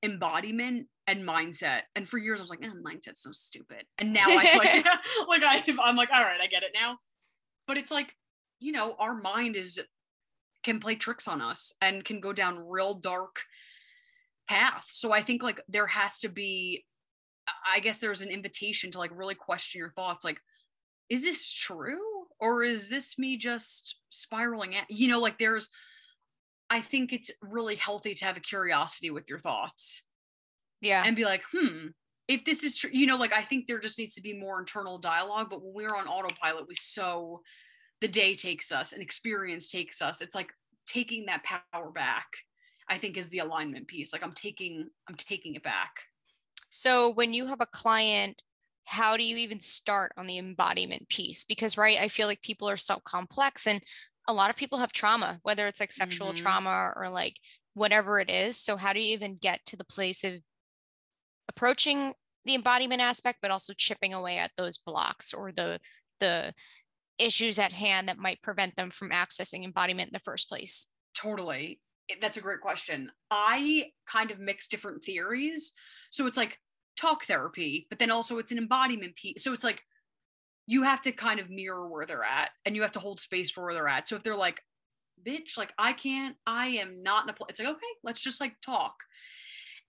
embodiment 0.02 0.86
and 1.06 1.26
mindset. 1.26 1.82
And 1.96 2.08
for 2.08 2.18
years 2.18 2.40
I 2.40 2.42
was 2.42 2.50
like, 2.50 2.64
eh, 2.64 2.68
mindset's 2.84 3.22
so 3.22 3.32
stupid. 3.32 3.84
And 3.98 4.12
now 4.12 4.24
I 4.26 4.56
like, 4.58 4.84
like 5.28 5.42
I, 5.42 5.64
I'm 5.82 5.96
like, 5.96 6.10
all 6.12 6.22
right, 6.22 6.40
I 6.40 6.46
get 6.46 6.62
it 6.62 6.72
now. 6.74 6.98
But 7.66 7.78
it's 7.78 7.90
like, 7.90 8.14
you 8.60 8.72
know, 8.72 8.96
our 8.98 9.14
mind 9.14 9.56
is 9.56 9.80
can 10.62 10.78
play 10.78 10.94
tricks 10.94 11.26
on 11.26 11.40
us 11.40 11.72
and 11.80 12.04
can 12.04 12.20
go 12.20 12.32
down 12.32 12.68
real 12.68 12.94
dark 12.94 13.40
paths. 14.48 15.00
So 15.00 15.12
I 15.12 15.22
think 15.22 15.42
like 15.42 15.60
there 15.68 15.88
has 15.88 16.20
to 16.20 16.28
be, 16.28 16.84
I 17.66 17.80
guess 17.80 17.98
there's 17.98 18.22
an 18.22 18.30
invitation 18.30 18.90
to 18.92 18.98
like 18.98 19.10
really 19.12 19.34
question 19.34 19.80
your 19.80 19.90
thoughts. 19.90 20.24
Like, 20.24 20.40
is 21.08 21.22
this 21.22 21.50
true? 21.52 21.98
Or 22.40 22.64
is 22.64 22.88
this 22.88 23.18
me 23.18 23.36
just 23.36 23.96
spiraling 24.10 24.76
at, 24.76 24.88
you 24.88 25.08
know, 25.08 25.20
like 25.20 25.38
there's, 25.38 25.68
I 26.72 26.80
think 26.80 27.12
it's 27.12 27.30
really 27.42 27.76
healthy 27.76 28.14
to 28.14 28.24
have 28.24 28.38
a 28.38 28.40
curiosity 28.40 29.10
with 29.10 29.28
your 29.28 29.38
thoughts. 29.38 30.04
Yeah. 30.80 31.02
And 31.04 31.14
be 31.14 31.26
like, 31.26 31.42
hmm, 31.52 31.88
if 32.28 32.46
this 32.46 32.64
is 32.64 32.78
true, 32.78 32.88
you 32.94 33.06
know, 33.06 33.18
like 33.18 33.34
I 33.34 33.42
think 33.42 33.66
there 33.66 33.78
just 33.78 33.98
needs 33.98 34.14
to 34.14 34.22
be 34.22 34.32
more 34.32 34.58
internal 34.58 34.96
dialogue. 34.96 35.48
But 35.50 35.62
when 35.62 35.74
we're 35.74 35.94
on 35.94 36.06
autopilot, 36.06 36.66
we 36.66 36.74
so 36.74 37.42
the 38.00 38.08
day 38.08 38.34
takes 38.34 38.72
us 38.72 38.94
and 38.94 39.02
experience 39.02 39.70
takes 39.70 40.00
us. 40.00 40.22
It's 40.22 40.34
like 40.34 40.50
taking 40.86 41.26
that 41.26 41.44
power 41.44 41.90
back, 41.90 42.26
I 42.88 42.96
think 42.96 43.18
is 43.18 43.28
the 43.28 43.40
alignment 43.40 43.86
piece. 43.86 44.14
Like 44.14 44.22
I'm 44.22 44.32
taking, 44.32 44.88
I'm 45.10 45.16
taking 45.16 45.56
it 45.56 45.62
back. 45.62 45.90
So 46.70 47.12
when 47.12 47.34
you 47.34 47.48
have 47.48 47.60
a 47.60 47.66
client, 47.66 48.42
how 48.84 49.18
do 49.18 49.24
you 49.24 49.36
even 49.36 49.60
start 49.60 50.12
on 50.16 50.26
the 50.26 50.38
embodiment 50.38 51.10
piece? 51.10 51.44
Because 51.44 51.76
right, 51.76 52.00
I 52.00 52.08
feel 52.08 52.28
like 52.28 52.40
people 52.40 52.66
are 52.70 52.78
so 52.78 52.96
complex 53.04 53.66
and 53.66 53.82
a 54.28 54.32
lot 54.32 54.50
of 54.50 54.56
people 54.56 54.78
have 54.78 54.92
trauma, 54.92 55.38
whether 55.42 55.66
it's 55.66 55.80
like 55.80 55.92
sexual 55.92 56.28
mm-hmm. 56.28 56.36
trauma 56.36 56.92
or 56.96 57.08
like 57.08 57.36
whatever 57.74 58.20
it 58.20 58.30
is. 58.30 58.56
So, 58.56 58.76
how 58.76 58.92
do 58.92 59.00
you 59.00 59.12
even 59.12 59.36
get 59.36 59.64
to 59.66 59.76
the 59.76 59.84
place 59.84 60.24
of 60.24 60.34
approaching 61.48 62.14
the 62.44 62.54
embodiment 62.54 63.00
aspect, 63.00 63.38
but 63.42 63.50
also 63.50 63.72
chipping 63.76 64.14
away 64.14 64.38
at 64.38 64.52
those 64.56 64.78
blocks 64.78 65.32
or 65.32 65.52
the 65.52 65.80
the 66.20 66.54
issues 67.18 67.58
at 67.58 67.72
hand 67.72 68.08
that 68.08 68.18
might 68.18 68.42
prevent 68.42 68.76
them 68.76 68.90
from 68.90 69.10
accessing 69.10 69.64
embodiment 69.64 70.08
in 70.08 70.12
the 70.14 70.20
first 70.20 70.48
place? 70.48 70.88
Totally. 71.14 71.80
That's 72.20 72.36
a 72.36 72.40
great 72.40 72.60
question. 72.60 73.10
I 73.30 73.90
kind 74.06 74.30
of 74.30 74.38
mix 74.38 74.68
different 74.68 75.04
theories. 75.04 75.72
So 76.10 76.26
it's 76.26 76.36
like 76.36 76.58
talk 76.96 77.24
therapy, 77.24 77.86
but 77.88 77.98
then 77.98 78.10
also 78.10 78.38
it's 78.38 78.52
an 78.52 78.58
embodiment 78.58 79.16
piece. 79.16 79.44
So 79.44 79.52
it's 79.52 79.64
like 79.64 79.82
you 80.66 80.82
have 80.82 81.02
to 81.02 81.12
kind 81.12 81.40
of 81.40 81.50
mirror 81.50 81.88
where 81.88 82.06
they're 82.06 82.24
at 82.24 82.50
and 82.64 82.76
you 82.76 82.82
have 82.82 82.92
to 82.92 83.00
hold 83.00 83.20
space 83.20 83.50
for 83.50 83.64
where 83.64 83.74
they're 83.74 83.88
at. 83.88 84.08
So 84.08 84.16
if 84.16 84.22
they're 84.22 84.36
like, 84.36 84.62
bitch, 85.24 85.56
like 85.56 85.72
I 85.78 85.92
can't, 85.92 86.36
I 86.46 86.68
am 86.68 87.02
not 87.02 87.24
in 87.24 87.30
a 87.30 87.32
place, 87.32 87.50
it's 87.50 87.60
like, 87.60 87.68
okay, 87.68 87.80
let's 88.02 88.20
just 88.20 88.40
like 88.40 88.54
talk. 88.64 88.94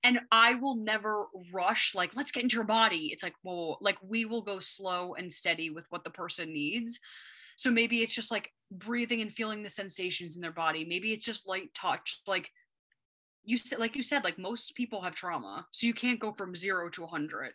And 0.04 0.20
I 0.32 0.56
will 0.56 0.76
never 0.76 1.28
rush, 1.54 1.96
like, 1.96 2.14
let's 2.14 2.32
get 2.32 2.44
into 2.44 2.56
your 2.56 2.66
body. 2.66 3.10
It's 3.14 3.24
like, 3.24 3.36
whoa, 3.42 3.78
like 3.80 3.98
we 4.04 4.26
will 4.26 4.42
go 4.42 4.60
slow 4.60 5.14
and 5.14 5.32
steady 5.32 5.70
with 5.70 5.86
what 5.90 6.04
the 6.04 6.10
person 6.10 6.52
needs. 6.52 7.00
So 7.56 7.72
maybe 7.72 8.02
it's 8.02 8.14
just 8.14 8.32
like 8.32 8.52
breathing 8.72 9.22
and 9.22 9.32
feeling 9.32 9.64
the 9.64 9.70
sensations 9.70 10.36
in 10.36 10.42
their 10.42 10.52
body. 10.52 10.84
Maybe 10.84 11.14
it's 11.14 11.24
just 11.24 11.48
light 11.48 11.74
touch. 11.74 12.22
Like 12.28 12.52
you 13.46 13.58
said, 13.58 13.80
like 13.80 13.96
you 13.96 14.04
said, 14.04 14.24
like 14.24 14.38
most 14.38 14.76
people 14.76 15.02
have 15.02 15.16
trauma. 15.16 15.66
So 15.72 15.88
you 15.88 15.94
can't 15.94 16.20
go 16.20 16.34
from 16.34 16.56
zero 16.56 16.90
to 16.90 17.04
a 17.04 17.08
hundred. 17.08 17.54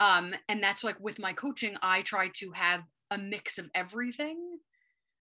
Um, 0.00 0.34
and 0.48 0.62
that's 0.62 0.82
like 0.82 0.98
with 0.98 1.18
my 1.18 1.32
coaching, 1.32 1.76
I 1.82 2.02
try 2.02 2.28
to 2.34 2.50
have 2.52 2.82
a 3.10 3.18
mix 3.18 3.58
of 3.58 3.68
everything 3.74 4.58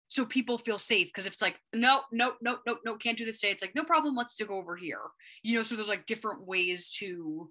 so 0.08 0.26
people 0.26 0.58
feel 0.58 0.78
safe. 0.78 1.08
Because 1.08 1.26
if 1.26 1.34
it's 1.34 1.42
like 1.42 1.60
no 1.74 2.02
no 2.12 2.34
no 2.42 2.58
no 2.66 2.78
no 2.86 2.96
can't 2.96 3.18
do 3.18 3.26
this 3.26 3.40
today 3.40 3.52
it's 3.52 3.62
like 3.62 3.76
no 3.76 3.84
problem 3.84 4.16
let's 4.16 4.40
go 4.42 4.56
over 4.56 4.76
here. 4.76 5.00
You 5.44 5.56
know 5.56 5.64
so 5.64 5.76
there's 5.76 5.90
like 5.90 6.06
different 6.06 6.46
ways 6.46 6.90
to 7.00 7.50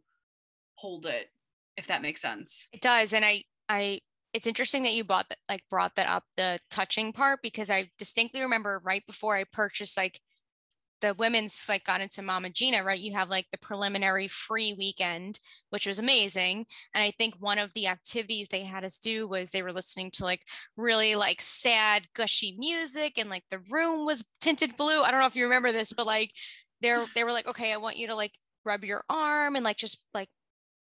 hold 0.76 1.06
it 1.06 1.28
if 1.76 1.86
that 1.88 2.02
makes 2.02 2.22
sense. 2.22 2.68
It 2.72 2.80
does 2.80 3.12
and 3.12 3.24
i 3.24 3.42
i 3.68 3.98
it's 4.32 4.46
interesting 4.46 4.82
that 4.82 4.94
you 4.94 5.04
bought 5.04 5.28
that 5.28 5.38
like 5.48 5.62
brought 5.70 5.94
that 5.96 6.08
up 6.08 6.24
the 6.36 6.58
touching 6.70 7.12
part 7.12 7.40
because 7.42 7.70
i 7.70 7.88
distinctly 7.98 8.42
remember 8.42 8.80
right 8.84 9.02
before 9.06 9.36
i 9.36 9.44
purchased 9.52 9.96
like 9.96 10.20
the 11.00 11.14
women's 11.14 11.66
like 11.68 11.84
got 11.84 12.00
into 12.00 12.22
Mama 12.22 12.50
Gena, 12.50 12.82
right? 12.82 12.98
You 12.98 13.12
have 13.12 13.28
like 13.28 13.46
the 13.50 13.58
preliminary 13.58 14.28
free 14.28 14.72
weekend, 14.72 15.38
which 15.70 15.86
was 15.86 15.98
amazing. 15.98 16.66
And 16.94 17.02
I 17.04 17.12
think 17.18 17.34
one 17.38 17.58
of 17.58 17.72
the 17.74 17.88
activities 17.88 18.48
they 18.48 18.64
had 18.64 18.84
us 18.84 18.98
do 18.98 19.28
was 19.28 19.50
they 19.50 19.62
were 19.62 19.72
listening 19.72 20.10
to 20.12 20.24
like 20.24 20.42
really 20.76 21.14
like 21.14 21.40
sad, 21.40 22.06
gushy 22.14 22.56
music, 22.58 23.18
and 23.18 23.28
like 23.28 23.44
the 23.50 23.62
room 23.70 24.06
was 24.06 24.24
tinted 24.40 24.76
blue. 24.76 25.02
I 25.02 25.10
don't 25.10 25.20
know 25.20 25.26
if 25.26 25.36
you 25.36 25.44
remember 25.44 25.72
this, 25.72 25.92
but 25.92 26.06
like 26.06 26.32
they're 26.80 27.06
they 27.14 27.24
were 27.24 27.32
like, 27.32 27.48
okay, 27.48 27.72
I 27.72 27.76
want 27.78 27.96
you 27.96 28.06
to 28.08 28.14
like 28.14 28.32
rub 28.64 28.84
your 28.84 29.04
arm 29.08 29.56
and 29.56 29.64
like 29.64 29.76
just 29.76 30.02
like 30.14 30.28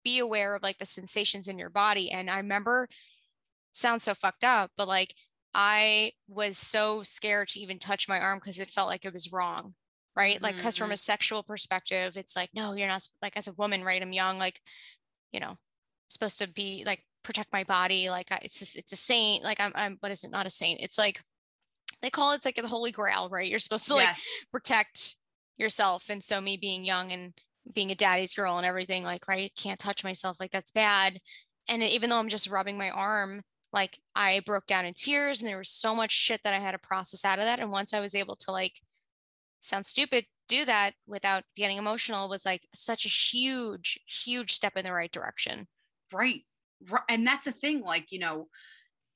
be 0.05 0.19
aware 0.19 0.55
of 0.55 0.63
like 0.63 0.79
the 0.79 0.87
sensations 0.87 1.49
in 1.49 1.59
your 1.59 1.71
body. 1.71 2.11
And 2.11 2.29
I 2.29 2.39
remember 2.39 2.89
sounds 3.73 4.03
so 4.05 4.15
fucked 4.15 4.45
up, 4.45 4.71
but 4.77 4.89
like 4.89 5.15
I 5.55 6.13
was 6.29 6.59
so 6.59 7.03
scared 7.03 7.49
to 7.49 7.61
even 7.61 7.79
touch 7.79 8.09
my 8.09 8.21
arm 8.21 8.39
because 8.39 8.59
it 8.59 8.71
felt 8.71 8.89
like 8.89 9.05
it 9.05 9.13
was 9.13 9.33
wrong 9.33 9.75
right? 10.17 10.37
Mm-hmm. 10.37 10.45
like 10.45 10.57
because 10.57 10.77
from 10.77 10.93
a 10.93 10.97
sexual 10.97 11.43
perspective 11.43 12.17
it's 12.17 12.37
like 12.37 12.51
no 12.55 12.75
you're 12.75 12.89
not 12.89 13.07
like 13.23 13.37
as 13.37 13.49
a 13.49 13.55
woman 13.55 13.83
right? 13.85 14.03
I'm 14.03 14.13
young 14.13 14.39
like 14.39 14.61
you 15.33 15.41
know 15.41 15.57
supposed 16.09 16.39
to 16.39 16.49
be 16.49 16.85
like 16.87 17.05
protect 17.23 17.53
my 17.53 17.65
body 17.65 18.11
like 18.11 18.31
I, 18.31 18.41
it's 18.43 18.59
just, 18.59 18.77
it's 18.77 18.93
a 18.93 18.97
saint 18.97 19.45
like 19.45 19.61
I'm, 19.61 19.73
I'm 19.75 19.97
what 20.01 20.13
is 20.13 20.25
it 20.25 20.31
not 20.31 20.47
a 20.47 20.51
saint. 20.51 20.81
It's 20.81 20.99
like 20.99 21.21
they 22.03 22.11
call 22.11 22.33
it 22.33 22.37
it's 22.37 22.47
like 22.47 22.57
the 22.57 22.69
holy 22.69 22.93
grail 22.93 23.29
right? 23.31 23.49
You're 23.49 23.59
supposed 23.59 23.87
to 23.89 23.95
like 23.95 24.07
yes. 24.07 24.27
protect 24.51 25.17
yourself. 25.59 26.07
And 26.09 26.23
so 26.23 26.41
me 26.41 26.57
being 26.57 26.85
young 26.85 27.13
and 27.13 27.33
being 27.73 27.91
a 27.91 27.95
daddy's 27.95 28.35
girl 28.35 28.57
and 28.57 28.67
everything 28.67 29.05
like 29.05 29.29
right? 29.29 29.53
Can't 29.57 29.79
touch 29.79 30.05
myself 30.05 30.39
like 30.41 30.51
that's 30.51 30.73
bad. 30.73 31.19
And 31.69 31.83
even 31.83 32.11
though 32.11 32.19
i'm 32.19 32.29
just 32.29 32.51
rubbing 32.51 32.77
my 32.77 32.91
arm 32.91 33.43
like 33.73 33.99
i 34.15 34.43
broke 34.45 34.67
down 34.67 34.85
in 34.85 34.95
tears 34.95 35.41
and 35.41 35.49
there 35.49 35.59
was 35.59 35.71
so 35.71 35.95
much 35.95 36.11
shit 36.11 36.43
that 36.45 36.53
i 36.53 36.59
had 36.59 36.73
to 36.73 36.79
process 36.79 37.25
out 37.25 37.39
of 37.39 37.45
that. 37.45 37.61
And 37.61 37.71
once 37.71 37.95
i 37.95 38.01
was 38.01 38.15
able 38.15 38.37
to 38.37 38.51
like 38.51 38.75
sounds 39.63 39.89
stupid 39.89 40.27
do 40.49 40.65
that 40.65 40.93
without 41.07 41.45
getting 41.57 41.79
emotional 41.79 42.29
was 42.29 42.45
like 42.45 42.69
such 42.75 43.07
a 43.07 43.09
huge 43.09 43.99
huge 44.07 44.53
step 44.53 44.77
in 44.77 44.85
the 44.85 44.93
right 44.93 45.13
direction 45.13 45.67
right, 46.13 46.43
right. 46.91 47.03
and 47.09 47.27
that's 47.27 47.47
the 47.47 47.53
thing 47.53 47.81
like 47.81 48.13
you 48.13 48.19
know 48.19 48.49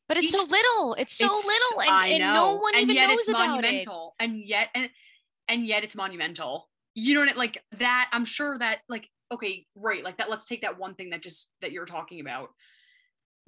but 0.09 0.17
it's 0.17 0.27
each, 0.27 0.33
so 0.33 0.45
little 0.45 0.95
it's 0.95 1.17
so 1.17 1.27
it's, 1.27 1.47
little 1.47 1.95
and, 1.95 2.13
and, 2.13 2.35
no 2.35 2.57
one 2.57 2.75
and 2.75 2.85
even 2.85 2.97
yet 2.97 3.09
knows 3.09 3.19
it's 3.19 3.29
about 3.29 3.49
monumental 3.49 4.15
it. 4.19 4.25
and 4.25 4.39
yet 4.39 4.69
and 4.75 4.89
and 5.49 5.67
yet 5.67 5.85
it's 5.85 5.95
monumental 5.95 6.69
you 6.95 7.15
know 7.15 7.21
what 7.21 7.37
like 7.37 7.63
that 7.79 8.09
i'm 8.13 8.25
sure 8.25 8.57
that 8.57 8.81
like 8.89 9.09
okay 9.33 9.67
right 9.75 10.05
like 10.05 10.17
that 10.19 10.31
let's 10.31 10.47
take 10.47 10.63
that 10.63 10.79
one 10.79 10.95
thing 10.95 11.11
that 11.11 11.23
just 11.23 11.51
that 11.61 11.73
you're 11.73 11.85
talking 11.85 12.21
about 12.21 12.51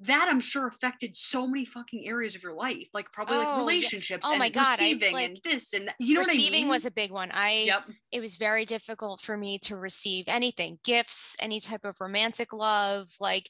that 0.00 0.28
I'm 0.30 0.40
sure 0.40 0.68
affected 0.68 1.16
so 1.16 1.46
many 1.46 1.64
fucking 1.64 2.06
areas 2.06 2.37
of 2.37 2.42
your 2.42 2.54
life, 2.54 2.88
like 2.94 3.11
probably 3.11 3.37
oh, 3.37 3.40
like 3.40 3.58
relationships. 3.58 4.24
Yeah. 4.24 4.34
Oh 4.34 4.38
my 4.38 4.48
god, 4.48 4.78
receiving 4.78 5.11
I, 5.11 5.18
like, 5.18 5.28
and 5.28 5.40
this 5.42 5.72
and 5.72 5.88
that. 5.88 5.96
you 5.98 6.14
know 6.14 6.20
receiving 6.20 6.61
I 6.61 6.62
mean? 6.62 6.68
was 6.68 6.87
a 6.87 6.90
big 6.90 7.11
one. 7.11 7.30
I 7.32 7.64
yep. 7.66 7.88
it 8.12 8.20
was 8.20 8.37
very 8.37 8.64
difficult 8.64 9.20
for 9.20 9.37
me 9.37 9.58
to 9.61 9.76
receive 9.76 10.26
anything, 10.28 10.78
gifts, 10.84 11.37
any 11.40 11.58
type 11.58 11.84
of 11.84 11.96
romantic 12.00 12.52
love. 12.52 13.08
Like 13.20 13.48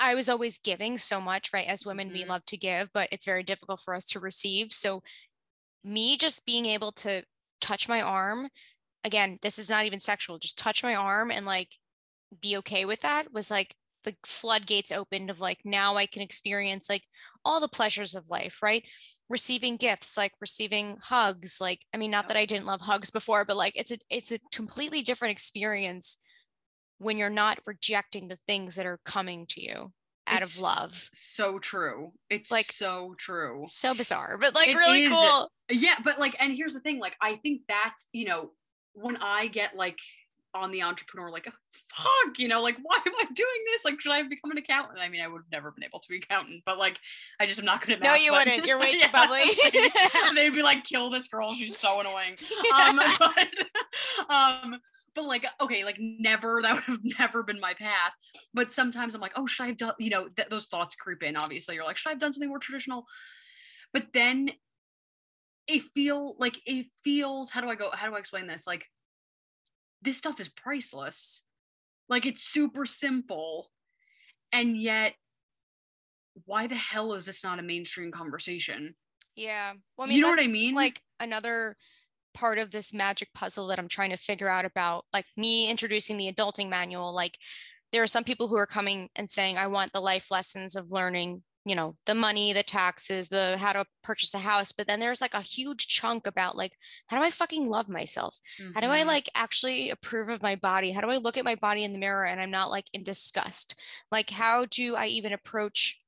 I 0.00 0.16
was 0.16 0.28
always 0.28 0.58
giving 0.58 0.98
so 0.98 1.20
much, 1.20 1.52
right? 1.52 1.68
As 1.68 1.86
women, 1.86 2.08
mm-hmm. 2.08 2.18
we 2.18 2.24
love 2.24 2.44
to 2.46 2.56
give, 2.56 2.88
but 2.92 3.08
it's 3.12 3.26
very 3.26 3.44
difficult 3.44 3.80
for 3.80 3.94
us 3.94 4.06
to 4.06 4.20
receive. 4.20 4.72
So 4.72 5.02
me 5.84 6.16
just 6.16 6.46
being 6.46 6.66
able 6.66 6.92
to 6.92 7.22
touch 7.60 7.88
my 7.88 8.00
arm, 8.00 8.48
again, 9.04 9.36
this 9.40 9.58
is 9.58 9.70
not 9.70 9.84
even 9.84 10.00
sexual, 10.00 10.38
just 10.38 10.58
touch 10.58 10.82
my 10.82 10.96
arm 10.96 11.30
and 11.30 11.46
like 11.46 11.68
be 12.40 12.56
okay 12.58 12.84
with 12.84 13.00
that 13.00 13.32
was 13.32 13.50
like 13.50 13.74
the 14.04 14.14
floodgates 14.24 14.92
opened 14.92 15.30
of 15.30 15.40
like 15.40 15.58
now 15.64 15.96
I 15.96 16.06
can 16.06 16.22
experience 16.22 16.88
like 16.88 17.02
all 17.44 17.60
the 17.60 17.68
pleasures 17.68 18.14
of 18.14 18.30
life, 18.30 18.58
right? 18.62 18.84
Receiving 19.28 19.76
gifts, 19.76 20.16
like 20.16 20.32
receiving 20.40 20.96
hugs, 21.02 21.58
like 21.60 21.80
I 21.94 21.98
mean, 21.98 22.10
not 22.10 22.28
that 22.28 22.36
I 22.36 22.46
didn't 22.46 22.66
love 22.66 22.80
hugs 22.80 23.10
before, 23.10 23.44
but 23.44 23.56
like 23.56 23.74
it's 23.76 23.92
a 23.92 23.98
it's 24.08 24.32
a 24.32 24.38
completely 24.52 25.02
different 25.02 25.32
experience 25.32 26.16
when 26.98 27.16
you're 27.16 27.30
not 27.30 27.58
rejecting 27.66 28.28
the 28.28 28.36
things 28.46 28.74
that 28.74 28.86
are 28.86 29.00
coming 29.04 29.46
to 29.46 29.62
you 29.62 29.92
out 30.26 30.42
it's 30.42 30.56
of 30.56 30.62
love. 30.62 31.10
So 31.14 31.58
true. 31.58 32.12
It's 32.28 32.50
like 32.50 32.66
so 32.66 33.14
true. 33.18 33.64
So 33.68 33.94
bizarre, 33.94 34.38
but 34.38 34.54
like 34.54 34.68
it 34.68 34.76
really 34.76 35.02
is. 35.02 35.10
cool. 35.10 35.50
Yeah, 35.70 35.96
but 36.04 36.18
like, 36.18 36.36
and 36.40 36.52
here's 36.52 36.74
the 36.74 36.80
thing, 36.80 36.98
like 36.98 37.16
I 37.20 37.36
think 37.36 37.62
that's 37.68 38.06
you 38.12 38.26
know 38.26 38.52
when 38.92 39.16
I 39.16 39.48
get 39.48 39.76
like 39.76 39.98
on 40.54 40.70
the 40.70 40.82
entrepreneur 40.82 41.30
like 41.30 41.44
fuck 41.44 42.38
you 42.38 42.48
know 42.48 42.60
like 42.60 42.76
why 42.82 42.96
am 42.96 43.12
i 43.20 43.24
doing 43.32 43.48
this? 43.72 43.84
Like 43.84 44.00
should 44.00 44.12
i 44.12 44.22
become 44.22 44.50
an 44.50 44.58
accountant? 44.58 44.98
I 44.98 45.08
mean 45.08 45.20
i 45.20 45.28
would 45.28 45.38
have 45.38 45.50
never 45.52 45.70
been 45.70 45.84
able 45.84 46.00
to 46.00 46.08
be 46.08 46.16
accountant 46.16 46.62
but 46.66 46.78
like 46.78 46.98
i 47.38 47.46
just 47.46 47.60
am 47.60 47.66
not 47.66 47.80
good 47.80 47.94
at 47.94 48.02
no 48.02 48.14
you 48.14 48.32
but, 48.32 48.46
wouldn't. 48.46 48.66
You're 48.66 48.78
way 48.80 48.92
too 48.92 48.98
yeah, 48.98 49.12
bubbly. 49.12 49.42
they'd 50.34 50.54
be 50.54 50.62
like 50.62 50.84
kill 50.84 51.10
this 51.10 51.28
girl. 51.28 51.54
She's 51.54 51.78
so 51.78 52.00
annoying. 52.00 52.36
Um, 52.74 53.00
but, 53.18 53.48
um 54.28 54.80
but 55.14 55.24
like 55.24 55.46
okay 55.60 55.84
like 55.84 55.98
never 56.00 56.62
that 56.62 56.74
would 56.74 56.84
have 56.84 57.00
never 57.18 57.42
been 57.42 57.60
my 57.60 57.74
path. 57.74 58.12
But 58.54 58.72
sometimes 58.72 59.14
i'm 59.14 59.20
like 59.20 59.32
oh 59.36 59.46
should 59.46 59.64
i 59.64 59.66
have 59.68 59.76
done 59.76 59.94
you 59.98 60.10
know 60.10 60.28
th- 60.28 60.48
those 60.48 60.66
thoughts 60.66 60.94
creep 60.94 61.22
in 61.22 61.36
obviously. 61.36 61.74
You're 61.74 61.84
like 61.84 61.96
should 61.96 62.10
i 62.10 62.12
have 62.12 62.20
done 62.20 62.32
something 62.32 62.48
more 62.48 62.58
traditional? 62.58 63.06
But 63.92 64.06
then 64.14 64.50
it 65.66 65.82
feel 65.94 66.36
like 66.38 66.60
it 66.66 66.86
feels 67.04 67.50
how 67.50 67.60
do 67.60 67.68
i 67.68 67.74
go 67.76 67.90
how 67.92 68.08
do 68.08 68.16
i 68.16 68.18
explain 68.18 68.46
this? 68.46 68.66
Like 68.66 68.86
this 70.02 70.16
stuff 70.16 70.40
is 70.40 70.48
priceless. 70.48 71.42
Like 72.08 72.26
it's 72.26 72.42
super 72.42 72.86
simple. 72.86 73.70
And 74.52 74.76
yet 74.80 75.14
why 76.46 76.66
the 76.66 76.74
hell 76.74 77.14
is 77.14 77.26
this 77.26 77.44
not 77.44 77.58
a 77.58 77.62
mainstream 77.62 78.10
conversation? 78.10 78.94
Yeah. 79.36 79.72
Well 79.96 80.06
I 80.06 80.08
mean, 80.08 80.16
you 80.16 80.22
know 80.22 80.30
what 80.30 80.40
i 80.40 80.46
mean? 80.46 80.74
like 80.74 81.00
another 81.20 81.76
part 82.34 82.58
of 82.58 82.70
this 82.70 82.94
magic 82.94 83.28
puzzle 83.34 83.66
that 83.68 83.78
I'm 83.78 83.88
trying 83.88 84.10
to 84.10 84.16
figure 84.16 84.48
out 84.48 84.64
about 84.64 85.04
like 85.12 85.26
me 85.36 85.70
introducing 85.70 86.16
the 86.16 86.32
adulting 86.32 86.68
manual. 86.68 87.14
Like 87.14 87.36
there 87.92 88.02
are 88.02 88.08
some 88.08 88.24
people 88.24 88.48
who 88.48 88.56
are 88.56 88.66
coming 88.66 89.08
and 89.16 89.28
saying, 89.28 89.58
I 89.58 89.66
want 89.66 89.92
the 89.92 90.00
life 90.00 90.30
lessons 90.30 90.76
of 90.76 90.92
learning, 90.92 91.42
you 91.66 91.74
know, 91.74 91.94
the 92.06 92.14
money, 92.14 92.52
the 92.52 92.62
taxes, 92.62 93.28
the 93.28 93.56
how 93.58 93.72
to 93.72 93.84
purchase 94.02 94.32
a 94.34 94.38
house. 94.38 94.72
But 94.72 94.86
then 94.86 94.98
there's 94.98 95.20
like 95.20 95.34
a 95.34 95.42
huge 95.42 95.88
chunk 95.88 96.26
about 96.26 96.56
like, 96.56 96.72
how 97.06 97.18
do 97.18 97.22
I 97.22 97.30
fucking 97.30 97.68
love 97.68 97.88
myself? 97.88 98.38
Mm-hmm. 98.60 98.72
How 98.74 98.80
do 98.80 98.86
I 98.86 99.00
mm-hmm. 99.00 99.08
like 99.08 99.30
actually 99.34 99.90
approve 99.90 100.28
of 100.28 100.42
my 100.42 100.56
body? 100.56 100.90
How 100.90 101.02
do 101.02 101.10
I 101.10 101.18
look 101.18 101.36
at 101.36 101.44
my 101.44 101.56
body 101.56 101.84
in 101.84 101.92
the 101.92 101.98
mirror 101.98 102.24
and 102.24 102.40
I'm 102.40 102.50
not 102.50 102.70
like 102.70 102.86
in 102.94 103.04
disgust? 103.04 103.78
Like, 104.10 104.30
how 104.30 104.64
do 104.70 104.96
I 104.96 105.06
even 105.06 105.32
approach 105.32 105.98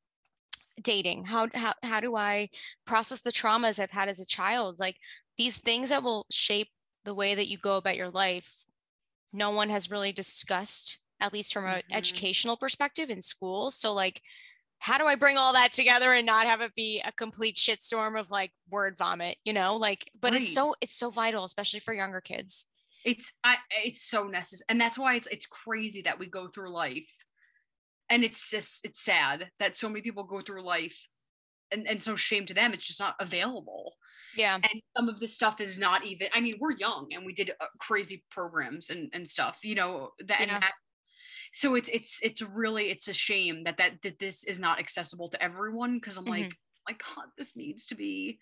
dating 0.80 1.24
how, 1.26 1.46
how 1.54 1.74
how 1.82 2.00
do 2.00 2.16
i 2.16 2.48
process 2.86 3.20
the 3.20 3.30
traumas 3.30 3.78
i've 3.78 3.90
had 3.90 4.08
as 4.08 4.18
a 4.18 4.26
child 4.26 4.80
like 4.80 4.96
these 5.36 5.58
things 5.58 5.90
that 5.90 6.02
will 6.02 6.26
shape 6.30 6.68
the 7.04 7.14
way 7.14 7.34
that 7.34 7.48
you 7.48 7.58
go 7.58 7.76
about 7.76 7.96
your 7.96 8.08
life 8.08 8.56
no 9.32 9.50
one 9.50 9.68
has 9.68 9.90
really 9.90 10.12
discussed 10.12 11.00
at 11.20 11.32
least 11.32 11.52
from 11.52 11.66
an 11.66 11.74
mm-hmm. 11.74 11.92
educational 11.92 12.56
perspective 12.56 13.10
in 13.10 13.20
schools 13.20 13.74
so 13.74 13.92
like 13.92 14.22
how 14.82 14.98
do 14.98 15.06
i 15.06 15.14
bring 15.14 15.38
all 15.38 15.52
that 15.52 15.72
together 15.72 16.12
and 16.12 16.26
not 16.26 16.44
have 16.44 16.60
it 16.60 16.74
be 16.74 17.00
a 17.06 17.12
complete 17.12 17.56
shitstorm 17.56 18.18
of 18.18 18.30
like 18.30 18.52
word 18.68 18.98
vomit 18.98 19.36
you 19.44 19.52
know 19.52 19.76
like 19.76 20.10
but 20.20 20.32
right. 20.32 20.42
it's 20.42 20.52
so 20.52 20.74
it's 20.80 20.94
so 20.94 21.08
vital 21.08 21.44
especially 21.44 21.80
for 21.80 21.94
younger 21.94 22.20
kids 22.20 22.66
it's 23.04 23.32
i 23.44 23.56
it's 23.84 24.02
so 24.02 24.24
necessary 24.24 24.66
and 24.68 24.80
that's 24.80 24.98
why 24.98 25.14
it's 25.14 25.28
it's 25.28 25.46
crazy 25.46 26.02
that 26.02 26.18
we 26.18 26.26
go 26.26 26.48
through 26.48 26.70
life 26.70 27.24
and 28.10 28.24
it's 28.24 28.50
just 28.50 28.80
it's 28.84 29.00
sad 29.00 29.48
that 29.60 29.76
so 29.76 29.88
many 29.88 30.02
people 30.02 30.24
go 30.24 30.40
through 30.40 30.62
life 30.62 31.08
and 31.70 31.86
and 31.86 32.02
so 32.02 32.16
shame 32.16 32.44
to 32.44 32.54
them 32.54 32.72
it's 32.72 32.86
just 32.86 33.00
not 33.00 33.14
available 33.20 33.94
yeah 34.36 34.54
and 34.54 34.82
some 34.96 35.08
of 35.08 35.20
this 35.20 35.34
stuff 35.34 35.60
is 35.60 35.78
not 35.78 36.04
even 36.04 36.28
i 36.34 36.40
mean 36.40 36.56
we're 36.58 36.72
young 36.72 37.06
and 37.12 37.24
we 37.24 37.32
did 37.32 37.52
uh, 37.60 37.66
crazy 37.78 38.24
programs 38.30 38.90
and 38.90 39.08
and 39.12 39.28
stuff 39.28 39.60
you 39.62 39.74
know 39.74 40.10
that, 40.26 40.40
yeah. 40.40 40.58
that 40.58 40.72
so 41.52 41.74
it's 41.74 41.88
it's 41.90 42.18
it's 42.22 42.42
really 42.42 42.90
it's 42.90 43.08
a 43.08 43.12
shame 43.12 43.64
that 43.64 43.76
that 43.76 43.92
that 44.02 44.18
this 44.18 44.44
is 44.44 44.58
not 44.58 44.78
accessible 44.78 45.28
to 45.28 45.42
everyone 45.42 45.98
because 45.98 46.16
i'm 46.16 46.24
mm-hmm. 46.24 46.42
like 46.42 46.52
my 46.88 46.96
god 46.98 47.26
this 47.36 47.56
needs 47.56 47.86
to 47.86 47.94
be 47.94 48.38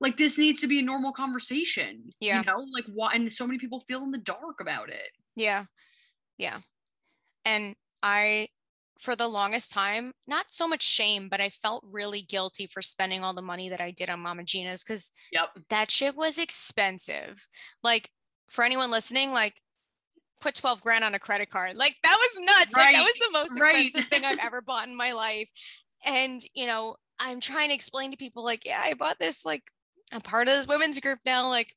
like 0.00 0.16
this 0.16 0.38
needs 0.38 0.60
to 0.60 0.66
be 0.66 0.78
a 0.78 0.82
normal 0.82 1.12
conversation 1.12 2.10
yeah 2.20 2.40
you 2.40 2.46
know 2.46 2.64
like 2.74 2.84
what 2.94 3.14
and 3.14 3.32
so 3.32 3.46
many 3.46 3.58
people 3.58 3.80
feel 3.80 4.02
in 4.02 4.10
the 4.10 4.18
dark 4.18 4.60
about 4.60 4.88
it 4.88 5.10
yeah 5.36 5.64
yeah 6.38 6.58
and 7.44 7.74
i 8.02 8.46
for 9.02 9.16
the 9.16 9.26
longest 9.26 9.72
time, 9.72 10.12
not 10.28 10.46
so 10.48 10.68
much 10.68 10.84
shame, 10.84 11.28
but 11.28 11.40
I 11.40 11.48
felt 11.48 11.84
really 11.90 12.22
guilty 12.22 12.68
for 12.68 12.80
spending 12.80 13.24
all 13.24 13.34
the 13.34 13.42
money 13.42 13.68
that 13.68 13.80
I 13.80 13.90
did 13.90 14.08
on 14.08 14.20
Mama 14.20 14.44
Gena's 14.44 14.84
because 14.84 15.10
yep. 15.32 15.48
that 15.70 15.90
shit 15.90 16.14
was 16.14 16.38
expensive. 16.38 17.44
Like 17.82 18.10
for 18.48 18.62
anyone 18.64 18.92
listening, 18.92 19.32
like 19.32 19.60
put 20.42 20.54
12 20.54 20.82
grand 20.82 21.04
on 21.04 21.14
a 21.14 21.18
credit 21.18 21.50
card. 21.50 21.76
Like 21.76 21.96
that 22.02 22.16
was 22.18 22.44
nuts. 22.44 22.74
Right. 22.74 22.86
Like 22.86 22.96
that 22.96 23.02
was 23.02 23.14
the 23.14 23.32
most 23.32 23.56
expensive 23.56 24.00
right. 24.00 24.10
thing 24.10 24.24
I've 24.24 24.44
ever 24.44 24.60
bought 24.60 24.88
in 24.88 24.96
my 24.96 25.12
life. 25.12 25.50
And, 26.04 26.42
you 26.54 26.66
know, 26.66 26.96
I'm 27.18 27.40
trying 27.40 27.68
to 27.68 27.74
explain 27.74 28.10
to 28.10 28.16
people 28.16 28.44
like, 28.44 28.66
yeah, 28.66 28.80
I 28.82 28.94
bought 28.94 29.18
this, 29.18 29.46
like, 29.46 29.62
I'm 30.12 30.20
part 30.20 30.48
of 30.48 30.54
this 30.54 30.66
women's 30.66 31.00
group 31.00 31.20
now. 31.24 31.48
Like, 31.48 31.74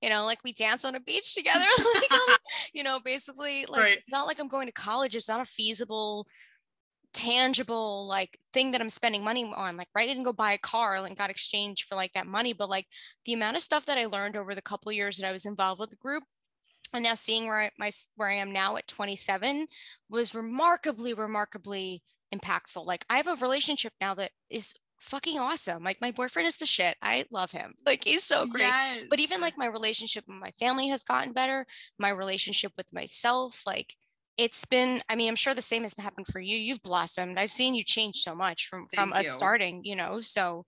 you 0.00 0.08
know, 0.08 0.24
like 0.24 0.38
we 0.44 0.52
dance 0.52 0.84
on 0.84 0.94
a 0.94 1.00
beach 1.00 1.34
together. 1.34 1.64
like, 1.94 2.38
you 2.72 2.82
know, 2.82 3.00
basically, 3.04 3.66
like 3.66 3.82
right. 3.82 3.98
it's 3.98 4.10
not 4.10 4.26
like 4.26 4.38
I'm 4.38 4.48
going 4.48 4.66
to 4.66 4.72
college. 4.72 5.14
It's 5.14 5.28
not 5.28 5.40
a 5.40 5.44
feasible, 5.44 6.26
tangible 7.12 8.06
like 8.06 8.38
thing 8.52 8.72
that 8.72 8.80
I'm 8.80 8.90
spending 8.90 9.24
money 9.24 9.50
on. 9.54 9.76
Like, 9.76 9.88
right, 9.94 10.04
I 10.04 10.06
didn't 10.06 10.24
go 10.24 10.32
buy 10.32 10.52
a 10.52 10.58
car 10.58 10.96
and 10.96 11.16
got 11.16 11.30
exchanged 11.30 11.86
for 11.88 11.94
like 11.94 12.12
that 12.12 12.26
money, 12.26 12.52
but 12.52 12.70
like 12.70 12.86
the 13.24 13.32
amount 13.32 13.56
of 13.56 13.62
stuff 13.62 13.86
that 13.86 13.98
I 13.98 14.06
learned 14.06 14.36
over 14.36 14.54
the 14.54 14.62
couple 14.62 14.92
years 14.92 15.16
that 15.16 15.28
I 15.28 15.32
was 15.32 15.46
involved 15.46 15.80
with 15.80 15.90
the 15.90 15.96
group, 15.96 16.22
and 16.92 17.02
now 17.02 17.14
seeing 17.14 17.46
where 17.46 17.60
I, 17.60 17.70
my 17.78 17.90
where 18.16 18.28
I 18.28 18.34
am 18.34 18.52
now 18.52 18.76
at 18.76 18.88
27 18.88 19.66
was 20.08 20.34
remarkably, 20.34 21.14
remarkably 21.14 22.02
impactful. 22.34 22.84
Like 22.84 23.04
I 23.10 23.16
have 23.16 23.26
a 23.26 23.36
relationship 23.36 23.92
now 24.00 24.14
that 24.14 24.30
is 24.50 24.74
fucking 25.00 25.38
awesome. 25.38 25.82
Like 25.82 26.00
my 26.00 26.10
boyfriend 26.10 26.46
is 26.46 26.56
the 26.56 26.66
shit. 26.66 26.96
I 27.02 27.24
love 27.30 27.52
him. 27.52 27.74
Like 27.86 28.04
he's 28.04 28.24
so 28.24 28.46
great. 28.46 28.64
Yes. 28.64 29.04
But 29.08 29.20
even 29.20 29.40
like 29.40 29.56
my 29.56 29.66
relationship 29.66 30.24
with 30.26 30.36
my 30.38 30.50
family 30.58 30.88
has 30.88 31.04
gotten 31.04 31.32
better. 31.32 31.66
My 31.98 32.10
relationship 32.10 32.72
with 32.76 32.92
myself, 32.92 33.62
like 33.66 33.94
it's 34.36 34.64
been, 34.64 35.02
I 35.08 35.14
mean, 35.14 35.28
I'm 35.28 35.36
sure 35.36 35.54
the 35.54 35.62
same 35.62 35.84
has 35.84 35.94
happened 35.96 36.26
for 36.26 36.40
you. 36.40 36.56
You've 36.56 36.82
blossomed. 36.82 37.38
I've 37.38 37.50
seen 37.50 37.74
you 37.74 37.84
change 37.84 38.16
so 38.16 38.34
much 38.34 38.68
from 38.68 38.86
Thank 38.88 38.94
from 38.94 39.08
you. 39.10 39.20
us 39.20 39.28
starting, 39.28 39.82
you 39.84 39.96
know. 39.96 40.20
So 40.20 40.66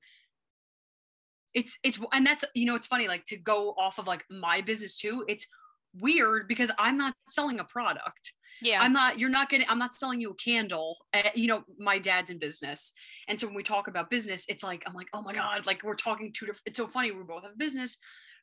it's 1.55 1.79
it's 1.83 1.99
and 2.12 2.27
that's 2.27 2.45
you 2.55 2.66
know, 2.66 2.77
it's 2.77 2.87
funny, 2.87 3.09
like 3.09 3.25
to 3.27 3.37
go 3.37 3.75
off 3.79 3.99
of 3.99 4.07
like 4.07 4.25
my 4.31 4.61
business 4.61 4.97
too. 4.97 5.25
It's 5.29 5.47
weird 5.95 6.49
because 6.49 6.70
I'm 6.78 6.99
not 6.99 7.14
selling 7.28 7.61
a 7.61 7.64
product. 7.64 8.32
Yeah. 8.62 8.82
I'm 8.82 8.93
not 8.93 9.18
you're 9.18 9.28
not 9.28 9.51
getting 9.51 9.66
i'm 9.68 9.78
not 9.78 9.95
selling 9.95 10.20
you 10.20 10.30
a 10.30 10.34
candle 10.34 10.97
uh, 11.14 11.30
you 11.34 11.47
know 11.47 11.64
my 11.78 11.99
dad's 11.99 12.30
in 12.30 12.39
business. 12.39 12.93
And 13.28 13.39
so 13.39 13.47
when 13.47 13.57
we 13.57 13.62
talk 13.62 13.89
about 13.89 14.11
business 14.11 14.45
it's 14.49 14.62
like 14.62 14.82
i'm 14.86 14.95
like 14.95 15.09
oh 15.12 15.22
my 15.22 15.32
god 15.32 15.66
like 15.66 15.82
we're 15.82 15.95
talking 15.95 16.32
two 16.32 16.47
different 16.47 16.62
it's 16.66 16.76
so 16.76 16.89
funny 16.89 17.11
we 17.11 17.22
both 17.22 17.45
have 17.45 17.57
business 17.59 17.99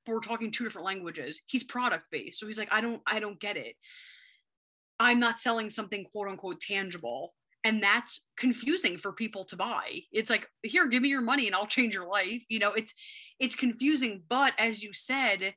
but 0.05 0.13
we're 0.13 0.19
talking 0.19 0.51
two 0.51 0.63
different 0.63 0.85
languages. 0.85 1.41
He's 1.47 1.63
product 1.63 2.05
based. 2.11 2.39
So 2.39 2.47
he's 2.47 2.57
like 2.57 2.71
i 2.71 2.81
don't 2.81 3.01
i 3.07 3.19
don't 3.19 3.39
get 3.39 3.57
it. 3.57 3.75
I'm 4.99 5.19
not 5.19 5.39
selling 5.39 5.69
something 5.69 6.05
quote 6.05 6.29
unquote 6.29 6.61
tangible. 6.61 7.33
And 7.65 7.81
that's 7.81 8.21
confusing 8.37 8.99
for 8.99 9.11
people 9.11 9.43
to 9.45 9.55
buy. 9.55 10.01
It's 10.11 10.29
like 10.29 10.47
here 10.61 10.87
give 10.87 11.01
me 11.01 11.09
your 11.09 11.21
money 11.21 11.47
and 11.47 11.55
i'll 11.55 11.67
change 11.67 11.93
your 11.93 12.07
life. 12.07 12.43
You 12.47 12.59
know 12.59 12.71
it's 12.71 12.93
it's 13.39 13.55
confusing. 13.55 14.23
But 14.29 14.53
as 14.57 14.81
you 14.81 14.93
said 14.93 15.55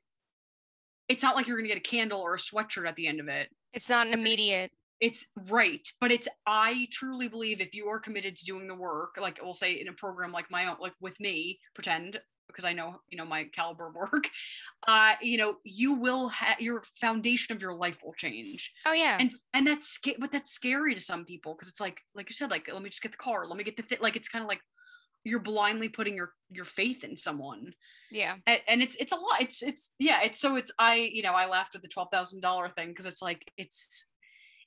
it's 1.09 1.23
not 1.23 1.35
like 1.35 1.47
you're 1.47 1.57
going 1.57 1.67
to 1.67 1.73
get 1.73 1.77
a 1.77 1.89
candle 1.89 2.21
or 2.21 2.35
a 2.35 2.37
sweatshirt 2.37 2.87
at 2.87 2.95
the 2.95 3.07
end 3.07 3.19
of 3.19 3.27
it 3.27 3.49
it's 3.73 3.89
not 3.89 4.07
an 4.07 4.13
immediate. 4.13 4.71
It's 4.99 5.25
right, 5.49 5.87
but 6.01 6.11
it's 6.11 6.27
I 6.45 6.87
truly 6.91 7.29
believe 7.29 7.61
if 7.61 7.73
you 7.73 7.87
are 7.87 7.99
committed 7.99 8.35
to 8.37 8.45
doing 8.45 8.67
the 8.67 8.75
work, 8.75 9.17
like 9.19 9.39
we'll 9.41 9.53
say 9.53 9.73
in 9.73 9.87
a 9.87 9.93
program 9.93 10.31
like 10.31 10.51
my 10.51 10.67
own, 10.67 10.75
like 10.81 10.93
with 10.99 11.17
me, 11.19 11.59
pretend 11.73 12.19
because 12.47 12.65
I 12.65 12.73
know 12.73 12.95
you 13.07 13.17
know 13.17 13.25
my 13.25 13.45
caliber 13.45 13.87
of 13.87 13.95
work, 13.95 14.27
uh, 14.87 15.13
you 15.21 15.37
know, 15.37 15.55
you 15.63 15.93
will 15.93 16.27
have 16.29 16.59
your 16.59 16.83
foundation 16.99 17.55
of 17.55 17.61
your 17.61 17.73
life 17.73 17.97
will 18.03 18.13
change. 18.13 18.73
Oh 18.85 18.91
yeah, 18.91 19.17
and 19.19 19.31
and 19.53 19.65
that's 19.65 19.99
but 20.19 20.33
that's 20.33 20.51
scary 20.51 20.95
to 20.95 21.01
some 21.01 21.23
people 21.23 21.53
because 21.53 21.69
it's 21.69 21.79
like 21.79 22.01
like 22.13 22.29
you 22.29 22.33
said, 22.33 22.51
like 22.51 22.69
let 22.71 22.81
me 22.81 22.89
just 22.89 23.01
get 23.01 23.13
the 23.13 23.17
car, 23.17 23.47
let 23.47 23.57
me 23.57 23.63
get 23.63 23.77
the 23.77 23.83
th-. 23.83 24.01
like 24.01 24.17
it's 24.17 24.27
kind 24.27 24.43
of 24.43 24.49
like 24.49 24.61
you're 25.29 25.39
blindly 25.39 25.89
putting 25.89 26.15
your 26.15 26.31
your 26.49 26.65
faith 26.65 27.03
in 27.03 27.15
someone. 27.15 27.73
Yeah. 28.11 28.35
And, 28.47 28.61
and 28.67 28.81
it's 28.81 28.95
it's 28.95 29.11
a 29.11 29.15
lot. 29.15 29.41
It's 29.41 29.61
it's 29.61 29.91
yeah 29.99 30.21
it's 30.23 30.39
so 30.39 30.55
it's 30.55 30.71
i 30.79 30.95
you 30.95 31.21
know 31.21 31.33
i 31.33 31.45
laughed 31.45 31.73
with 31.73 31.83
the 31.83 31.89
$12000 31.89 32.75
thing 32.75 32.89
because 32.89 33.05
it's 33.05 33.21
like 33.21 33.43
it's 33.57 34.05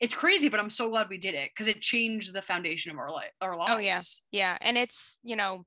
it's 0.00 0.14
crazy 0.14 0.48
but 0.48 0.58
i'm 0.58 0.70
so 0.70 0.88
glad 0.88 1.08
we 1.08 1.18
did 1.18 1.34
it 1.34 1.50
because 1.54 1.68
it 1.68 1.80
changed 1.80 2.32
the 2.32 2.42
foundation 2.42 2.90
of 2.90 2.98
our 2.98 3.10
life 3.10 3.30
our 3.40 3.54
oh, 3.54 3.58
lives 3.58 3.72
oh 3.72 3.78
yes 3.78 4.20
yeah. 4.32 4.52
yeah. 4.52 4.58
And 4.60 4.78
it's 4.78 5.18
you 5.22 5.36
know 5.36 5.64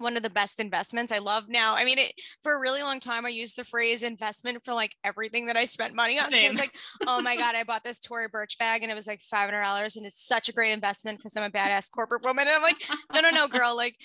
one 0.00 0.16
of 0.16 0.22
the 0.22 0.30
best 0.30 0.60
investments 0.60 1.12
I 1.12 1.18
love 1.18 1.44
now. 1.48 1.74
I 1.76 1.84
mean, 1.84 1.98
it, 1.98 2.12
for 2.42 2.56
a 2.56 2.60
really 2.60 2.82
long 2.82 3.00
time, 3.00 3.26
I 3.26 3.30
used 3.30 3.56
the 3.56 3.64
phrase 3.64 4.02
investment 4.02 4.64
for 4.64 4.72
like 4.72 4.96
everything 5.04 5.46
that 5.46 5.56
I 5.56 5.64
spent 5.64 5.94
money 5.94 6.18
on. 6.18 6.30
Same. 6.30 6.38
So 6.38 6.44
it 6.44 6.48
was 6.48 6.58
like, 6.58 6.74
oh 7.06 7.20
my 7.20 7.36
God, 7.36 7.54
I 7.54 7.64
bought 7.64 7.84
this 7.84 7.98
Tory 7.98 8.28
Burch 8.28 8.58
bag 8.58 8.82
and 8.82 8.90
it 8.90 8.94
was 8.94 9.06
like 9.06 9.20
$500 9.20 9.96
and 9.96 10.06
it's 10.06 10.26
such 10.26 10.48
a 10.48 10.52
great 10.52 10.72
investment 10.72 11.18
because 11.18 11.36
I'm 11.36 11.44
a 11.44 11.50
badass 11.50 11.90
corporate 11.90 12.24
woman. 12.24 12.46
And 12.48 12.56
I'm 12.56 12.62
like, 12.62 12.82
no, 13.14 13.20
no, 13.20 13.30
no, 13.30 13.48
girl, 13.48 13.76
like 13.76 13.96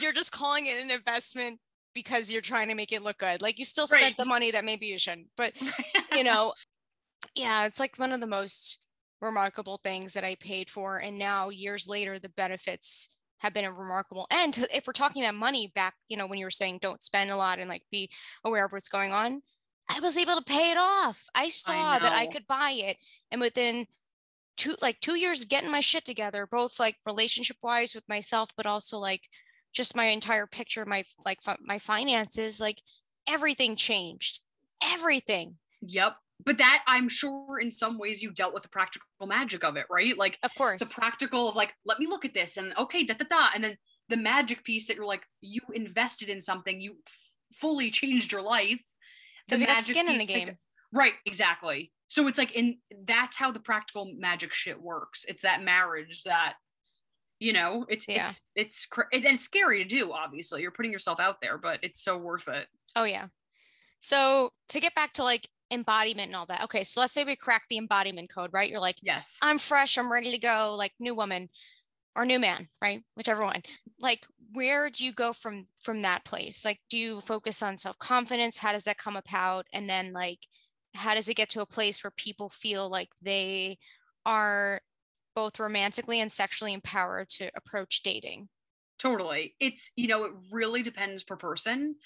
you're 0.00 0.12
just 0.12 0.32
calling 0.32 0.66
it 0.66 0.76
an 0.76 0.90
investment 0.90 1.58
because 1.94 2.30
you're 2.30 2.42
trying 2.42 2.68
to 2.68 2.74
make 2.74 2.92
it 2.92 3.02
look 3.02 3.18
good. 3.18 3.42
Like 3.42 3.58
you 3.58 3.64
still 3.64 3.86
spent 3.86 4.02
right. 4.02 4.16
the 4.16 4.24
money 4.24 4.50
that 4.50 4.64
maybe 4.64 4.86
you 4.86 4.98
shouldn't, 4.98 5.28
but 5.36 5.52
you 6.14 6.24
know, 6.24 6.52
yeah, 7.34 7.64
it's 7.64 7.80
like 7.80 7.98
one 7.98 8.12
of 8.12 8.20
the 8.20 8.26
most 8.26 8.80
remarkable 9.20 9.78
things 9.78 10.14
that 10.14 10.24
I 10.24 10.36
paid 10.36 10.70
for. 10.70 10.98
And 10.98 11.18
now 11.18 11.50
years 11.50 11.86
later, 11.88 12.18
the 12.18 12.28
benefits 12.30 13.10
have 13.40 13.54
been 13.54 13.64
a 13.64 13.72
remarkable 13.72 14.26
end. 14.30 14.58
if 14.72 14.86
we're 14.86 14.92
talking 14.92 15.22
about 15.22 15.34
money 15.34 15.72
back 15.74 15.94
you 16.08 16.16
know 16.16 16.26
when 16.26 16.38
you 16.38 16.46
were 16.46 16.50
saying 16.50 16.78
don't 16.80 17.02
spend 17.02 17.30
a 17.30 17.36
lot 17.36 17.58
and 17.58 17.68
like 17.68 17.82
be 17.90 18.10
aware 18.44 18.64
of 18.64 18.72
what's 18.72 18.88
going 18.88 19.12
on 19.12 19.42
i 19.88 20.00
was 20.00 20.16
able 20.16 20.36
to 20.36 20.42
pay 20.42 20.70
it 20.70 20.78
off. 20.78 21.24
I 21.34 21.48
saw 21.48 21.92
I 21.92 21.98
that 21.98 22.12
i 22.12 22.26
could 22.26 22.46
buy 22.46 22.72
it 22.72 22.96
and 23.30 23.40
within 23.40 23.86
two 24.56 24.76
like 24.80 25.00
two 25.00 25.16
years 25.16 25.42
of 25.42 25.48
getting 25.48 25.70
my 25.70 25.80
shit 25.80 26.04
together 26.04 26.46
both 26.46 26.78
like 26.78 26.96
relationship 27.06 27.56
wise 27.62 27.94
with 27.94 28.08
myself 28.08 28.50
but 28.56 28.66
also 28.66 28.98
like 28.98 29.22
just 29.72 29.96
my 29.96 30.06
entire 30.06 30.46
picture 30.46 30.84
my 30.84 31.04
like 31.24 31.38
my 31.64 31.78
finances 31.78 32.60
like 32.60 32.82
everything 33.28 33.76
changed. 33.76 34.40
Everything. 34.82 35.56
Yep 35.82 36.16
but 36.44 36.58
that 36.58 36.82
I'm 36.86 37.08
sure 37.08 37.58
in 37.60 37.70
some 37.70 37.98
ways 37.98 38.22
you 38.22 38.30
dealt 38.30 38.54
with 38.54 38.62
the 38.62 38.68
practical 38.68 39.06
magic 39.26 39.64
of 39.64 39.76
it, 39.76 39.86
right? 39.90 40.16
Like, 40.16 40.38
of 40.42 40.54
course, 40.54 40.80
the 40.80 40.92
practical 40.94 41.48
of 41.48 41.56
like, 41.56 41.74
let 41.84 41.98
me 41.98 42.06
look 42.06 42.24
at 42.24 42.34
this 42.34 42.56
and 42.56 42.76
okay, 42.78 43.04
da 43.04 43.14
da 43.14 43.24
da, 43.28 43.48
and 43.54 43.64
then 43.64 43.76
the 44.08 44.16
magic 44.16 44.64
piece 44.64 44.86
that 44.88 44.96
you're 44.96 45.06
like, 45.06 45.22
you 45.40 45.60
invested 45.74 46.28
in 46.28 46.40
something, 46.40 46.80
you 46.80 46.96
f- 47.06 47.30
fully 47.54 47.90
changed 47.90 48.32
your 48.32 48.42
life. 48.42 48.82
Because 49.46 49.60
you 49.60 49.66
got 49.66 49.84
skin 49.84 50.08
in 50.08 50.18
the 50.18 50.26
game. 50.26 50.46
Picked, 50.46 50.58
right, 50.92 51.14
exactly. 51.26 51.92
So 52.08 52.26
it's 52.26 52.38
like 52.38 52.52
in 52.52 52.78
that's 53.06 53.36
how 53.36 53.52
the 53.52 53.60
practical 53.60 54.12
magic 54.16 54.52
shit 54.52 54.80
works. 54.80 55.24
It's 55.28 55.42
that 55.42 55.62
marriage 55.62 56.22
that 56.24 56.54
you 57.40 57.52
know 57.52 57.86
it's 57.88 58.06
yeah. 58.08 58.28
it's 58.28 58.42
it's 58.54 58.86
and 59.12 59.24
it's 59.24 59.42
scary 59.42 59.82
to 59.82 59.88
do 59.88 60.12
obviously 60.12 60.62
you're 60.62 60.70
putting 60.70 60.92
yourself 60.92 61.18
out 61.18 61.40
there 61.40 61.58
but 61.58 61.80
it's 61.82 62.04
so 62.04 62.16
worth 62.16 62.46
it 62.48 62.66
oh 62.94 63.04
yeah 63.04 63.26
so 63.98 64.50
to 64.68 64.78
get 64.78 64.94
back 64.94 65.12
to 65.14 65.24
like 65.24 65.48
embodiment 65.70 66.28
and 66.28 66.36
all 66.36 66.46
that. 66.46 66.64
Okay 66.64 66.84
so 66.84 67.00
let's 67.00 67.12
say 67.12 67.24
we 67.24 67.36
crack 67.36 67.64
the 67.68 67.78
embodiment 67.78 68.30
code 68.30 68.50
right? 68.52 68.70
You're 68.70 68.80
like 68.80 68.98
yes. 69.02 69.38
I'm 69.42 69.58
fresh 69.58 69.96
i'm 69.98 70.10
ready 70.10 70.30
to 70.30 70.38
go 70.38 70.74
like 70.76 70.92
new 70.98 71.14
woman 71.14 71.48
or 72.16 72.24
new 72.24 72.38
man 72.38 72.68
right? 72.82 73.02
Whichever 73.16 73.44
one. 73.44 73.62
Like 73.98 74.26
where 74.52 74.90
do 74.90 75.04
you 75.04 75.12
go 75.12 75.32
from 75.32 75.66
from 75.80 76.02
that 76.02 76.24
place? 76.24 76.64
Like 76.64 76.80
do 76.88 76.98
you 76.98 77.20
focus 77.20 77.62
on 77.62 77.76
self-confidence? 77.76 78.58
How 78.58 78.72
does 78.72 78.84
that 78.84 78.98
come 78.98 79.16
about? 79.16 79.66
And 79.72 79.88
then 79.88 80.12
like 80.12 80.40
how 80.94 81.14
does 81.14 81.28
it 81.28 81.36
get 81.36 81.48
to 81.50 81.60
a 81.60 81.66
place 81.66 82.02
where 82.02 82.10
people 82.10 82.48
feel 82.48 82.88
like 82.90 83.10
they 83.22 83.78
are 84.26 84.80
both 85.36 85.60
romantically 85.60 86.20
and 86.20 86.30
sexually 86.32 86.74
empowered 86.74 87.28
to 87.28 87.50
approach 87.54 88.02
dating? 88.02 88.48
Totally. 88.98 89.54
It's 89.60 89.92
you 89.96 90.08
know 90.08 90.24
it 90.24 90.32
really 90.50 90.82
depends 90.82 91.22
per 91.22 91.36
person 91.36 91.96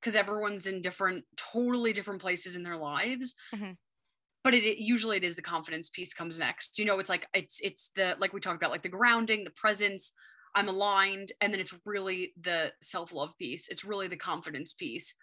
because 0.00 0.14
everyone's 0.14 0.66
in 0.66 0.82
different 0.82 1.24
totally 1.36 1.92
different 1.92 2.20
places 2.20 2.56
in 2.56 2.62
their 2.62 2.76
lives. 2.76 3.34
Mm-hmm. 3.54 3.72
but 4.42 4.54
it, 4.54 4.64
it, 4.64 4.78
usually 4.78 5.16
it 5.18 5.24
is 5.24 5.36
the 5.36 5.42
confidence 5.42 5.90
piece 5.90 6.14
comes 6.14 6.38
next. 6.38 6.78
You 6.78 6.84
know 6.84 6.98
it's 6.98 7.10
like 7.10 7.26
it's 7.34 7.60
it's 7.62 7.90
the 7.94 8.16
like 8.18 8.32
we 8.32 8.40
talked 8.40 8.56
about 8.62 8.70
like 8.70 8.82
the 8.82 8.88
grounding 8.88 9.44
the 9.44 9.50
presence 9.52 10.12
i'm 10.56 10.68
aligned 10.68 11.30
and 11.40 11.52
then 11.52 11.60
it's 11.60 11.74
really 11.86 12.32
the 12.40 12.72
self-love 12.82 13.30
piece. 13.38 13.68
It's 13.68 13.84
really 13.84 14.08
the 14.08 14.16
confidence 14.16 14.72
piece. 14.72 15.14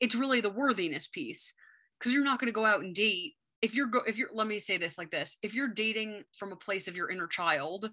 It's 0.00 0.14
really 0.14 0.40
the 0.40 0.50
worthiness 0.50 1.08
piece. 1.08 1.52
Because 1.98 2.12
you're 2.12 2.24
not 2.24 2.38
going 2.38 2.46
to 2.46 2.52
go 2.52 2.66
out 2.66 2.82
and 2.82 2.94
date. 2.94 3.34
If 3.62 3.74
you're 3.74 3.86
go 3.86 4.00
if 4.06 4.18
you're 4.18 4.28
let 4.32 4.46
me 4.46 4.58
say 4.58 4.76
this 4.76 4.98
like 4.98 5.10
this. 5.10 5.38
If 5.42 5.54
you're 5.54 5.68
dating 5.68 6.24
from 6.38 6.52
a 6.52 6.56
place 6.56 6.88
of 6.88 6.94
your 6.94 7.10
inner 7.10 7.26
child 7.26 7.90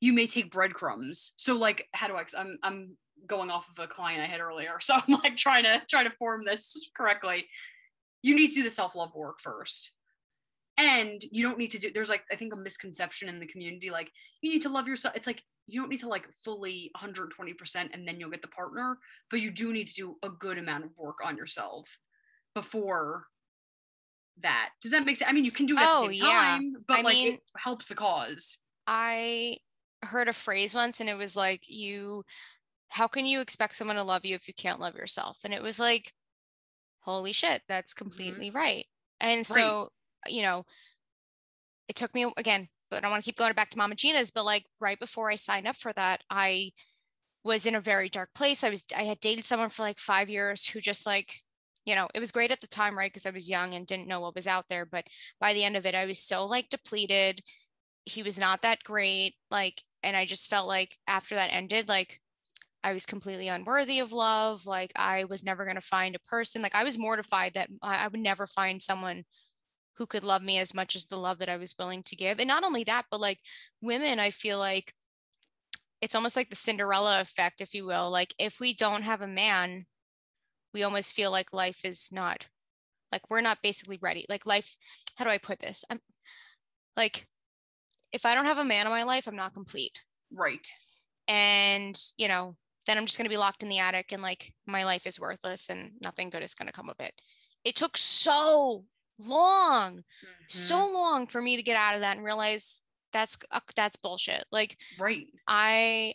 you 0.00 0.12
may 0.12 0.26
take 0.26 0.50
breadcrumbs 0.50 1.32
so 1.36 1.54
like 1.54 1.86
how 1.92 2.08
do 2.08 2.14
i 2.14 2.24
i'm 2.36 2.58
i'm 2.62 2.96
going 3.26 3.50
off 3.50 3.68
of 3.68 3.82
a 3.82 3.86
client 3.86 4.22
i 4.22 4.26
had 4.26 4.40
earlier 4.40 4.76
so 4.80 4.94
i'm 4.94 5.20
like 5.22 5.36
trying 5.36 5.64
to 5.64 5.80
try 5.88 6.02
to 6.02 6.10
form 6.10 6.44
this 6.44 6.90
correctly 6.96 7.46
you 8.22 8.34
need 8.34 8.48
to 8.48 8.54
do 8.54 8.62
the 8.62 8.70
self-love 8.70 9.14
work 9.14 9.40
first 9.40 9.92
and 10.78 11.22
you 11.30 11.42
don't 11.42 11.58
need 11.58 11.70
to 11.70 11.78
do 11.78 11.90
there's 11.90 12.08
like 12.08 12.22
i 12.32 12.36
think 12.36 12.52
a 12.52 12.56
misconception 12.56 13.28
in 13.28 13.38
the 13.38 13.46
community 13.46 13.90
like 13.90 14.10
you 14.40 14.50
need 14.50 14.62
to 14.62 14.68
love 14.68 14.88
yourself 14.88 15.14
it's 15.14 15.26
like 15.26 15.42
you 15.66 15.80
don't 15.80 15.90
need 15.90 16.00
to 16.00 16.08
like 16.08 16.26
fully 16.44 16.90
120% 16.96 17.30
and 17.92 18.08
then 18.08 18.18
you'll 18.18 18.30
get 18.30 18.42
the 18.42 18.48
partner 18.48 18.98
but 19.30 19.40
you 19.40 19.50
do 19.50 19.72
need 19.72 19.86
to 19.86 19.94
do 19.94 20.16
a 20.22 20.28
good 20.28 20.58
amount 20.58 20.84
of 20.84 20.90
work 20.96 21.18
on 21.24 21.36
yourself 21.36 21.86
before 22.54 23.26
that. 24.42 24.70
Does 24.82 24.92
that 24.92 25.04
make 25.04 25.16
sense? 25.16 25.30
I 25.30 25.32
mean, 25.32 25.44
you 25.44 25.50
can 25.50 25.66
do 25.66 25.76
it 25.76 25.82
oh, 25.82 26.04
at 26.04 26.08
the 26.08 26.08
oh, 26.08 26.12
same 26.12 26.20
time, 26.20 26.62
yeah. 26.62 26.78
but 26.86 26.98
I 26.98 27.02
like 27.02 27.14
mean, 27.14 27.32
it 27.34 27.40
helps 27.56 27.86
the 27.86 27.94
cause. 27.94 28.58
I 28.86 29.58
heard 30.02 30.28
a 30.28 30.32
phrase 30.32 30.74
once 30.74 31.00
and 31.00 31.08
it 31.08 31.16
was 31.16 31.36
like 31.36 31.68
you 31.68 32.24
how 32.88 33.06
can 33.06 33.24
you 33.24 33.40
expect 33.40 33.76
someone 33.76 33.96
to 33.96 34.02
love 34.02 34.24
you 34.24 34.34
if 34.34 34.48
you 34.48 34.54
can't 34.54 34.80
love 34.80 34.96
yourself? 34.96 35.38
And 35.44 35.54
it 35.54 35.62
was 35.62 35.78
like 35.78 36.12
holy 37.00 37.32
shit, 37.32 37.62
that's 37.68 37.94
mm-hmm. 37.94 38.04
completely 38.04 38.48
mm-hmm. 38.48 38.58
right. 38.58 38.86
And 39.20 39.46
so, 39.46 39.90
right. 40.24 40.34
you 40.34 40.42
know, 40.42 40.64
it 41.88 41.96
took 41.96 42.14
me 42.14 42.32
again, 42.36 42.68
but 42.90 43.04
I 43.04 43.10
want 43.10 43.22
to 43.22 43.26
keep 43.26 43.36
going 43.36 43.52
back 43.52 43.70
to 43.70 43.78
Mama 43.78 43.94
Gena's, 43.94 44.30
but 44.30 44.44
like 44.44 44.64
right 44.80 44.98
before 44.98 45.30
I 45.30 45.34
signed 45.34 45.66
up 45.66 45.76
for 45.76 45.92
that, 45.94 46.22
I 46.30 46.72
was 47.44 47.66
in 47.66 47.74
a 47.74 47.80
very 47.80 48.08
dark 48.08 48.30
place. 48.34 48.64
I 48.64 48.70
was 48.70 48.84
I 48.96 49.04
had 49.04 49.20
dated 49.20 49.44
someone 49.44 49.70
for 49.70 49.82
like 49.82 49.98
5 49.98 50.28
years 50.28 50.66
who 50.66 50.80
just 50.80 51.06
like 51.06 51.40
you 51.86 51.94
know, 51.94 52.08
it 52.14 52.20
was 52.20 52.32
great 52.32 52.50
at 52.50 52.60
the 52.60 52.66
time, 52.66 52.96
right? 52.96 53.10
Because 53.10 53.26
I 53.26 53.30
was 53.30 53.48
young 53.48 53.74
and 53.74 53.86
didn't 53.86 54.06
know 54.06 54.20
what 54.20 54.34
was 54.34 54.46
out 54.46 54.68
there. 54.68 54.84
But 54.84 55.06
by 55.40 55.54
the 55.54 55.64
end 55.64 55.76
of 55.76 55.86
it, 55.86 55.94
I 55.94 56.06
was 56.06 56.18
so 56.18 56.46
like 56.46 56.68
depleted. 56.68 57.40
He 58.04 58.22
was 58.22 58.38
not 58.38 58.62
that 58.62 58.84
great. 58.84 59.34
Like, 59.50 59.82
and 60.02 60.16
I 60.16 60.24
just 60.26 60.50
felt 60.50 60.68
like 60.68 60.96
after 61.06 61.34
that 61.34 61.52
ended, 61.52 61.88
like 61.88 62.20
I 62.82 62.92
was 62.92 63.06
completely 63.06 63.48
unworthy 63.48 64.00
of 64.00 64.12
love. 64.12 64.66
Like 64.66 64.92
I 64.96 65.24
was 65.24 65.44
never 65.44 65.64
going 65.64 65.76
to 65.76 65.82
find 65.82 66.14
a 66.14 66.20
person. 66.20 66.62
Like 66.62 66.74
I 66.74 66.84
was 66.84 66.98
mortified 66.98 67.54
that 67.54 67.68
I, 67.82 68.08
would 68.08 68.20
never 68.20 68.46
find 68.46 68.82
someone 68.82 69.24
who 69.96 70.06
could 70.06 70.24
love 70.24 70.42
me 70.42 70.58
as 70.58 70.72
much 70.72 70.96
as 70.96 71.04
the 71.04 71.18
love 71.18 71.38
that 71.38 71.50
I 71.50 71.58
was 71.58 71.74
willing 71.78 72.02
to 72.04 72.16
give. 72.16 72.38
And 72.38 72.48
not 72.48 72.64
only 72.64 72.84
that, 72.84 73.04
but 73.10 73.20
like 73.20 73.38
women, 73.82 74.18
I 74.18 74.30
feel 74.30 74.58
like 74.58 74.94
it's 76.00 76.14
almost 76.14 76.36
like 76.36 76.48
the 76.48 76.56
Cinderella 76.56 77.20
effect, 77.20 77.60
if 77.60 77.74
you 77.74 77.84
will. 77.84 78.10
Like 78.10 78.34
if 78.38 78.60
we 78.60 78.72
don't 78.72 79.02
have 79.02 79.20
a 79.20 79.26
man 79.26 79.84
we 80.72 80.82
almost 80.82 81.14
feel 81.14 81.30
like 81.30 81.52
life 81.52 81.84
is 81.84 82.08
not 82.12 82.46
like 83.12 83.22
we're 83.28 83.40
not 83.40 83.58
basically 83.62 83.98
ready 84.00 84.26
like 84.28 84.46
life 84.46 84.76
how 85.16 85.24
do 85.24 85.30
i 85.30 85.38
put 85.38 85.58
this 85.58 85.84
i'm 85.90 86.00
like 86.96 87.26
if 88.12 88.24
i 88.26 88.34
don't 88.34 88.46
have 88.46 88.58
a 88.58 88.64
man 88.64 88.86
in 88.86 88.92
my 88.92 89.02
life 89.02 89.26
i'm 89.26 89.36
not 89.36 89.54
complete 89.54 90.00
right 90.32 90.68
and 91.28 92.00
you 92.16 92.28
know 92.28 92.56
then 92.86 92.98
i'm 92.98 93.06
just 93.06 93.18
going 93.18 93.24
to 93.24 93.30
be 93.30 93.36
locked 93.36 93.62
in 93.62 93.68
the 93.68 93.78
attic 93.78 94.12
and 94.12 94.22
like 94.22 94.52
my 94.66 94.84
life 94.84 95.06
is 95.06 95.20
worthless 95.20 95.68
and 95.68 95.92
nothing 96.00 96.30
good 96.30 96.42
is 96.42 96.54
going 96.54 96.66
to 96.66 96.72
come 96.72 96.88
of 96.88 96.96
it 96.98 97.12
it 97.64 97.76
took 97.76 97.96
so 97.96 98.84
long 99.18 99.98
mm-hmm. 99.98 100.44
so 100.48 100.90
long 100.92 101.26
for 101.26 101.42
me 101.42 101.56
to 101.56 101.62
get 101.62 101.76
out 101.76 101.94
of 101.94 102.00
that 102.00 102.16
and 102.16 102.24
realize 102.24 102.82
that's 103.12 103.36
uh, 103.50 103.60
that's 103.76 103.96
bullshit 103.96 104.44
like 104.50 104.76
right 104.98 105.26
i 105.46 106.14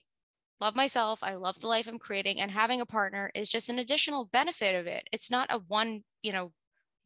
love 0.62 0.76
myself. 0.76 1.20
I 1.24 1.36
love 1.36 1.60
the 1.60 1.68
life 1.68 1.88
I'm 1.88 2.00
creating, 2.00 2.40
and 2.40 2.52
having 2.52 2.82
a 2.82 2.86
partner 2.86 3.32
is 3.36 3.50
just 3.50 3.70
an 3.70 3.80
additional 3.80 4.26
benefit 4.26 4.76
of 4.76 4.88
it. 4.88 5.08
It's 5.12 5.32
not 5.32 5.48
a 5.52 5.60
one, 5.60 6.04
you 6.22 6.32
know, 6.32 6.52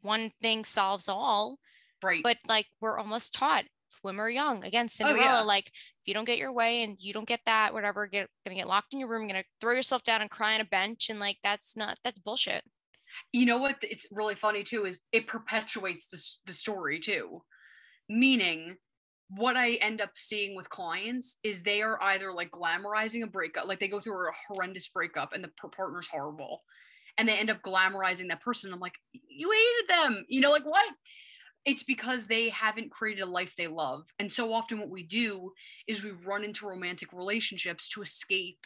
one 0.01 0.31
thing 0.41 0.65
solves 0.65 1.09
all. 1.09 1.59
Right. 2.01 2.23
But 2.23 2.37
like 2.47 2.67
we're 2.79 2.97
almost 2.97 3.33
taught 3.33 3.65
when 4.01 4.17
we're 4.17 4.29
young. 4.29 4.63
Again, 4.63 4.85
oh, 4.85 4.89
Cinderella, 4.89 5.19
oh, 5.21 5.33
yeah. 5.39 5.41
like 5.41 5.67
if 5.67 6.07
you 6.07 6.13
don't 6.13 6.25
get 6.25 6.37
your 6.37 6.53
way 6.53 6.83
and 6.83 6.97
you 6.99 7.13
don't 7.13 7.27
get 7.27 7.41
that, 7.45 7.73
whatever, 7.73 8.07
get 8.07 8.27
gonna 8.45 8.55
get 8.55 8.67
locked 8.67 8.93
in 8.93 8.99
your 8.99 9.09
room, 9.09 9.27
gonna 9.27 9.43
throw 9.61 9.73
yourself 9.73 10.03
down 10.03 10.21
and 10.21 10.29
cry 10.29 10.55
on 10.55 10.61
a 10.61 10.65
bench. 10.65 11.09
And 11.09 11.19
like 11.19 11.37
that's 11.43 11.75
not 11.75 11.97
that's 12.03 12.19
bullshit. 12.19 12.63
You 13.33 13.45
know 13.45 13.57
what? 13.57 13.77
It's 13.81 14.05
really 14.11 14.35
funny 14.35 14.63
too, 14.63 14.85
is 14.85 15.01
it 15.11 15.27
perpetuates 15.27 16.07
the, 16.07 16.23
the 16.47 16.53
story 16.53 16.99
too. 16.99 17.41
Meaning 18.07 18.77
what 19.29 19.55
I 19.55 19.73
end 19.73 20.01
up 20.01 20.11
seeing 20.15 20.55
with 20.55 20.69
clients 20.69 21.37
is 21.43 21.61
they 21.61 21.81
are 21.81 22.01
either 22.01 22.33
like 22.33 22.49
glamorizing 22.51 23.23
a 23.23 23.27
breakup, 23.27 23.67
like 23.67 23.79
they 23.79 23.87
go 23.87 23.99
through 23.99 24.27
a 24.27 24.31
horrendous 24.47 24.87
breakup 24.87 25.33
and 25.33 25.43
the 25.43 25.51
partner's 25.75 26.07
horrible, 26.07 26.61
and 27.17 27.27
they 27.27 27.33
end 27.33 27.51
up 27.51 27.61
glamorizing 27.61 28.29
that 28.29 28.41
person. 28.41 28.73
I'm 28.73 28.79
like, 28.79 28.95
you 29.11 29.51
hated 29.51 29.89
them, 29.89 30.25
you 30.29 30.41
know, 30.41 30.51
like 30.51 30.65
what? 30.65 30.89
It's 31.65 31.83
because 31.83 32.25
they 32.25 32.49
haven't 32.49 32.91
created 32.91 33.21
a 33.21 33.25
life 33.25 33.55
they 33.55 33.67
love. 33.67 34.07
And 34.17 34.31
so 34.31 34.53
often, 34.53 34.79
what 34.79 34.89
we 34.89 35.03
do 35.03 35.51
is 35.87 36.03
we 36.03 36.11
run 36.11 36.43
into 36.43 36.67
romantic 36.67 37.13
relationships 37.13 37.89
to 37.89 38.01
escape 38.01 38.59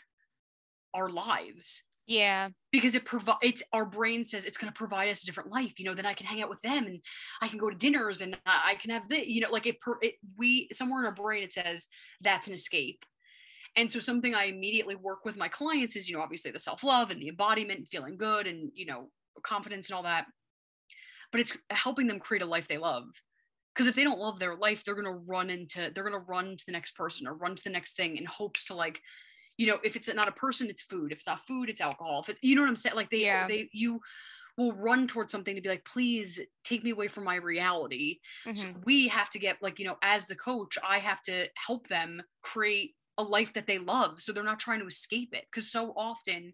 our 0.94 1.10
lives. 1.10 1.84
Yeah. 2.06 2.50
Because 2.72 2.96
it 2.96 3.06
provides 3.06 3.40
it's 3.42 3.64
our 3.72 3.86
brain 3.86 4.26
says 4.26 4.46
it's 4.46 4.58
going 4.58 4.72
to 4.72 4.78
provide 4.78 5.10
us 5.10 5.24
a 5.24 5.26
different 5.26 5.52
life. 5.52 5.80
You 5.80 5.86
know, 5.86 5.94
then 5.94 6.06
I 6.06 6.14
can 6.14 6.28
hang 6.28 6.42
out 6.42 6.50
with 6.50 6.62
them 6.62 6.86
and 6.86 7.00
I 7.42 7.48
can 7.48 7.58
go 7.58 7.70
to 7.70 7.76
dinners 7.76 8.22
and 8.22 8.38
I 8.46 8.76
can 8.76 8.92
have 8.92 9.08
the, 9.10 9.30
you 9.30 9.42
know, 9.42 9.50
like 9.50 9.66
it, 9.66 9.78
it 10.02 10.16
we 10.38 10.68
somewhere 10.74 11.00
in 11.00 11.06
our 11.06 11.14
brain 11.14 11.44
it 11.44 11.54
says 11.54 11.88
that's 12.22 12.48
an 12.48 12.54
escape. 12.54 13.06
And 13.76 13.92
so 13.92 14.00
something 14.00 14.36
I 14.36 14.46
immediately 14.46 14.96
work 14.96 15.26
with 15.26 15.36
my 15.36 15.48
clients 15.48 15.96
is, 15.96 16.08
you 16.08 16.16
know, 16.16 16.22
obviously 16.22 16.52
the 16.52 16.60
self-love 16.60 17.10
and 17.10 17.22
the 17.22 17.30
embodiment 17.30 17.80
and 17.80 17.90
feeling 17.90 18.18
good 18.18 18.48
and, 18.48 18.70
you 18.76 18.86
know, 18.86 19.10
confidence 19.42 19.90
and 19.90 19.96
all 19.96 20.04
that. 20.04 20.28
But 21.34 21.42
it's 21.42 21.58
helping 21.70 22.08
them 22.08 22.20
create 22.20 22.44
a 22.44 22.46
life 22.46 22.70
they 22.70 22.78
love. 22.78 23.04
Because 23.76 23.88
if 23.88 23.96
they 23.96 24.06
don't 24.06 24.20
love 24.20 24.40
their 24.40 24.56
life, 24.56 24.86
they're 24.86 24.96
going 24.96 25.06
to 25.06 25.24
run 25.26 25.50
into, 25.50 25.92
they're 25.94 26.08
going 26.08 26.14
to 26.14 26.26
run 26.30 26.56
to 26.56 26.66
the 26.66 26.72
next 26.72 26.96
person 26.96 27.28
or 27.28 27.34
run 27.34 27.56
to 27.56 27.64
the 27.64 27.72
next 27.72 27.98
thing 27.98 28.16
in 28.16 28.26
hopes 28.26 28.66
to 28.66 28.76
like 28.76 29.02
you 29.58 29.68
know 29.68 29.80
if 29.84 29.96
it's 29.96 30.14
not 30.14 30.28
a 30.28 30.34
person 30.34 30.70
it's 30.70 30.82
food 30.82 31.12
if 31.12 31.20
it's 31.20 31.28
not 31.28 31.46
food 31.46 31.70
it's 31.70 31.82
alcohol 31.82 32.22
if 32.22 32.30
it's, 32.30 32.40
you 32.42 32.56
know 32.56 32.62
what 32.62 32.70
i'm 32.70 32.76
saying 32.76 32.96
like 32.96 33.10
they 33.10 33.26
yeah. 33.26 33.48
they 33.48 33.70
you 33.72 34.00
will 34.58 34.74
run 34.74 35.08
towards 35.08 35.32
something 35.32 35.56
to 35.56 35.62
be 35.62 35.70
like 35.70 35.86
please 35.86 36.40
take 36.64 36.84
me 36.84 36.92
away 36.92 37.08
from 37.08 37.24
my 37.24 37.36
reality 37.36 38.20
mm-hmm. 38.46 38.54
so 38.54 38.68
we 38.86 39.08
have 39.08 39.30
to 39.30 39.40
get 39.40 39.58
like 39.62 39.80
you 39.80 39.86
know 39.86 39.98
as 40.02 40.26
the 40.26 40.36
coach 40.36 40.78
i 40.88 40.98
have 40.98 41.22
to 41.22 41.48
help 41.56 41.88
them 41.88 42.22
create 42.42 42.94
a 43.18 43.24
life 43.24 43.54
that 43.54 43.68
they 43.68 43.78
love 43.78 44.20
so 44.20 44.32
they're 44.32 44.44
not 44.44 44.60
trying 44.60 44.80
to 44.80 44.88
escape 44.88 45.34
it 45.34 45.46
because 45.52 45.72
so 45.72 45.94
often 45.96 46.54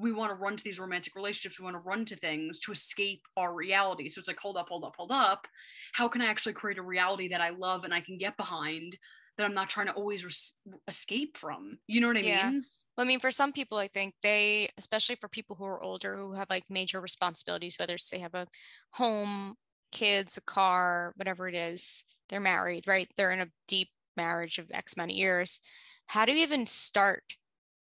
we 0.00 0.12
want 0.12 0.30
to 0.30 0.36
run 0.36 0.56
to 0.56 0.64
these 0.64 0.80
romantic 0.80 1.14
relationships 1.14 1.58
we 1.58 1.64
want 1.64 1.76
to 1.76 1.80
run 1.80 2.04
to 2.04 2.16
things 2.16 2.58
to 2.60 2.72
escape 2.72 3.22
our 3.36 3.54
reality 3.54 4.08
so 4.08 4.18
it's 4.18 4.28
like 4.28 4.38
hold 4.38 4.56
up 4.56 4.68
hold 4.68 4.84
up 4.84 4.94
hold 4.96 5.12
up 5.12 5.46
how 5.92 6.08
can 6.08 6.22
i 6.22 6.26
actually 6.26 6.52
create 6.52 6.78
a 6.78 6.82
reality 6.82 7.28
that 7.28 7.40
i 7.40 7.50
love 7.50 7.84
and 7.84 7.92
i 7.92 8.00
can 8.00 8.18
get 8.18 8.36
behind 8.36 8.96
that 9.40 9.46
I'm 9.46 9.54
not 9.54 9.70
trying 9.70 9.86
to 9.86 9.92
always 9.92 10.24
re- 10.24 10.78
escape 10.86 11.38
from. 11.38 11.78
You 11.86 12.00
know 12.00 12.08
what 12.08 12.18
I 12.18 12.20
yeah. 12.20 12.50
mean? 12.50 12.64
Well, 12.96 13.06
I 13.06 13.08
mean, 13.08 13.20
for 13.20 13.30
some 13.30 13.52
people, 13.52 13.78
I 13.78 13.88
think 13.88 14.14
they, 14.22 14.68
especially 14.76 15.16
for 15.16 15.28
people 15.28 15.56
who 15.56 15.64
are 15.64 15.82
older, 15.82 16.16
who 16.16 16.34
have 16.34 16.50
like 16.50 16.64
major 16.68 17.00
responsibilities, 17.00 17.76
whether 17.78 17.94
it's 17.94 18.10
they 18.10 18.18
have 18.18 18.34
a 18.34 18.46
home 18.90 19.54
kids, 19.92 20.36
a 20.36 20.42
car, 20.42 21.14
whatever 21.16 21.48
it 21.48 21.54
is. 21.54 22.04
They're 22.28 22.38
married, 22.38 22.86
right? 22.86 23.08
They're 23.16 23.32
in 23.32 23.40
a 23.40 23.48
deep 23.66 23.88
marriage 24.16 24.58
of 24.58 24.70
X 24.72 24.96
many 24.96 25.14
years. 25.14 25.60
How 26.06 26.26
do 26.26 26.32
you 26.32 26.42
even 26.42 26.66
start 26.66 27.24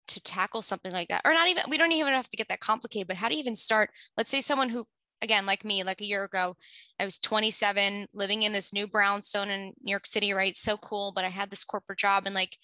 to 0.08 0.22
tackle 0.22 0.62
something 0.62 0.92
like 0.92 1.08
that? 1.08 1.22
Or 1.24 1.32
not 1.32 1.48
even, 1.48 1.64
we 1.68 1.78
don't 1.78 1.92
even 1.92 2.12
have 2.12 2.28
to 2.28 2.36
get 2.36 2.48
that 2.48 2.60
complicated, 2.60 3.08
but 3.08 3.16
how 3.16 3.28
do 3.28 3.34
you 3.34 3.40
even 3.40 3.56
start? 3.56 3.90
Let's 4.16 4.30
say 4.30 4.40
someone 4.40 4.68
who, 4.68 4.84
again, 5.22 5.46
like 5.46 5.64
me, 5.64 5.82
like 5.82 6.00
a 6.00 6.06
year 6.06 6.24
ago, 6.24 6.56
I 7.00 7.04
was 7.04 7.18
27, 7.18 8.06
living 8.12 8.42
in 8.42 8.52
this 8.52 8.72
new 8.72 8.86
brownstone 8.86 9.50
in 9.50 9.72
New 9.82 9.90
York 9.90 10.06
City, 10.06 10.32
right? 10.32 10.56
So 10.56 10.76
cool. 10.76 11.12
But 11.14 11.24
I 11.24 11.28
had 11.28 11.50
this 11.50 11.64
corporate 11.64 11.98
job 11.98 12.24
and 12.26 12.34
like, 12.34 12.56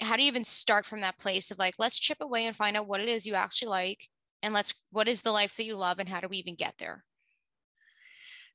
how 0.00 0.16
do 0.16 0.22
you 0.22 0.28
even 0.28 0.44
start 0.44 0.86
from 0.86 1.00
that 1.02 1.18
place 1.18 1.50
of 1.50 1.58
like, 1.58 1.74
let's 1.78 1.98
chip 1.98 2.18
away 2.20 2.46
and 2.46 2.56
find 2.56 2.76
out 2.76 2.88
what 2.88 3.00
it 3.00 3.08
is 3.08 3.26
you 3.26 3.34
actually 3.34 3.68
like? 3.68 4.08
And 4.42 4.52
let's, 4.52 4.74
what 4.90 5.08
is 5.08 5.22
the 5.22 5.32
life 5.32 5.56
that 5.56 5.64
you 5.64 5.76
love? 5.76 5.98
And 5.98 6.08
how 6.08 6.20
do 6.20 6.28
we 6.28 6.38
even 6.38 6.56
get 6.56 6.74
there? 6.78 7.04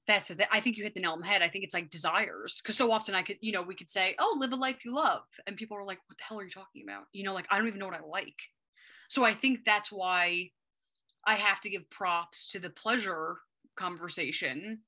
That's 0.07 0.31
it. 0.31 0.41
I 0.51 0.59
think 0.59 0.77
you 0.77 0.83
hit 0.83 0.93
the 0.93 1.01
nail 1.01 1.11
on 1.11 1.19
the 1.19 1.27
head. 1.27 1.41
I 1.41 1.49
think 1.49 1.63
it's 1.63 1.73
like 1.73 1.89
desires. 1.89 2.61
Cause 2.65 2.77
so 2.77 2.91
often 2.91 3.13
I 3.13 3.23
could, 3.23 3.37
you 3.41 3.51
know, 3.51 3.61
we 3.61 3.75
could 3.75 3.89
say, 3.89 4.15
oh, 4.19 4.35
live 4.39 4.53
a 4.53 4.55
life 4.55 4.85
you 4.85 4.95
love. 4.95 5.23
And 5.45 5.57
people 5.57 5.77
are 5.77 5.83
like, 5.83 5.99
what 6.07 6.17
the 6.17 6.23
hell 6.23 6.39
are 6.39 6.43
you 6.43 6.49
talking 6.49 6.83
about? 6.87 7.03
You 7.11 7.23
know, 7.23 7.33
like, 7.33 7.47
I 7.51 7.57
don't 7.57 7.67
even 7.67 7.79
know 7.79 7.87
what 7.87 7.99
I 7.99 8.05
like. 8.05 8.39
So 9.09 9.23
I 9.23 9.33
think 9.33 9.59
that's 9.65 9.91
why 9.91 10.51
I 11.25 11.35
have 11.35 11.59
to 11.61 11.69
give 11.69 11.89
props 11.89 12.47
to 12.51 12.59
the 12.59 12.69
pleasure 12.69 13.37
conversation 13.75 14.79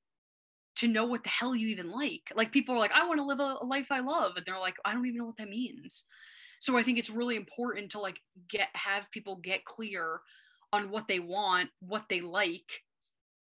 to 0.78 0.88
know 0.88 1.06
what 1.06 1.24
the 1.24 1.30
hell 1.30 1.54
you 1.54 1.68
even 1.68 1.92
like. 1.92 2.32
Like 2.34 2.54
people 2.54 2.76
are 2.76 2.80
like, 2.80 2.94
I 2.94 3.06
want 3.06 3.20
to 3.20 3.26
live 3.26 3.42
a, 3.42 3.58
a 3.62 3.66
life 3.66 3.88
I 3.92 4.00
love. 4.00 4.34
And 4.38 4.46
they're 4.46 4.60
like, 4.60 4.76
I 4.86 4.94
don't 4.94 5.06
even 5.06 5.18
know 5.18 5.26
what 5.26 5.38
that 5.38 5.50
means. 5.50 6.06
So 6.62 6.78
I 6.78 6.84
think 6.84 6.98
it's 6.98 7.10
really 7.10 7.36
important 7.36 7.92
to 7.92 8.00
like 8.00 8.18
get, 8.50 8.70
have 8.74 9.12
people 9.12 9.36
get 9.38 9.66
clear 9.66 10.22
on 10.72 10.92
what 10.92 11.08
they 11.08 11.20
want, 11.20 11.70
what 11.82 12.06
they 12.10 12.22
like, 12.22 12.84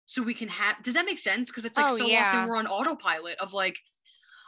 so 0.09 0.23
we 0.23 0.33
can 0.33 0.49
have 0.49 0.83
does 0.83 0.95
that 0.95 1.05
make 1.05 1.19
sense? 1.19 1.51
Because 1.51 1.67
it's 1.67 1.77
like 1.77 1.93
oh, 1.93 1.99
so 1.99 2.07
yeah. 2.07 2.31
often 2.33 2.49
we're 2.49 2.57
on 2.57 2.67
autopilot 2.67 3.39
of 3.41 3.53
like 3.53 3.77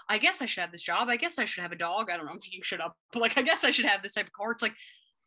i 0.08 0.16
guess 0.16 0.40
i 0.40 0.46
should 0.46 0.62
have 0.62 0.72
this 0.72 0.82
job. 0.82 1.10
I 1.10 1.18
guess 1.18 1.38
i 1.38 1.44
should 1.44 1.60
have 1.60 1.70
a 1.70 1.76
dog. 1.76 2.08
I 2.10 2.16
don't 2.16 2.24
know. 2.24 2.32
I'm 2.32 2.40
making 2.42 2.62
shit 2.62 2.80
up. 2.80 2.96
But 3.12 3.20
like 3.24 3.36
i 3.36 3.42
guess 3.42 3.62
i 3.62 3.70
should 3.70 3.84
have 3.84 4.02
this 4.02 4.14
type 4.14 4.26
of 4.26 4.32
car. 4.32 4.52
It's 4.52 4.62
like 4.62 4.72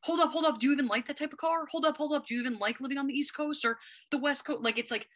hold 0.02 0.20
up 0.20 0.32
hold 0.32 0.46
up. 0.46 0.60
Do 0.60 0.66
you 0.66 0.74
even 0.74 0.88
like 0.88 1.06
that 1.06 1.18
type 1.18 1.34
of 1.34 1.38
car? 1.38 1.68
Hold 1.72 1.86
up 1.86 1.98
hold 1.98 2.14
up. 2.14 2.26
Do 2.26 2.34
you 2.34 2.40
even 2.42 2.58
like 2.58 2.82
living 2.82 2.98
on 2.98 3.06
the 3.06 3.14
east 3.14 3.38
coast 3.38 3.64
or 3.64 3.78
the 4.10 4.18
west 4.18 4.44
coast 4.44 4.64
like 4.64 4.80
it's 4.80 4.90
like 4.90 5.08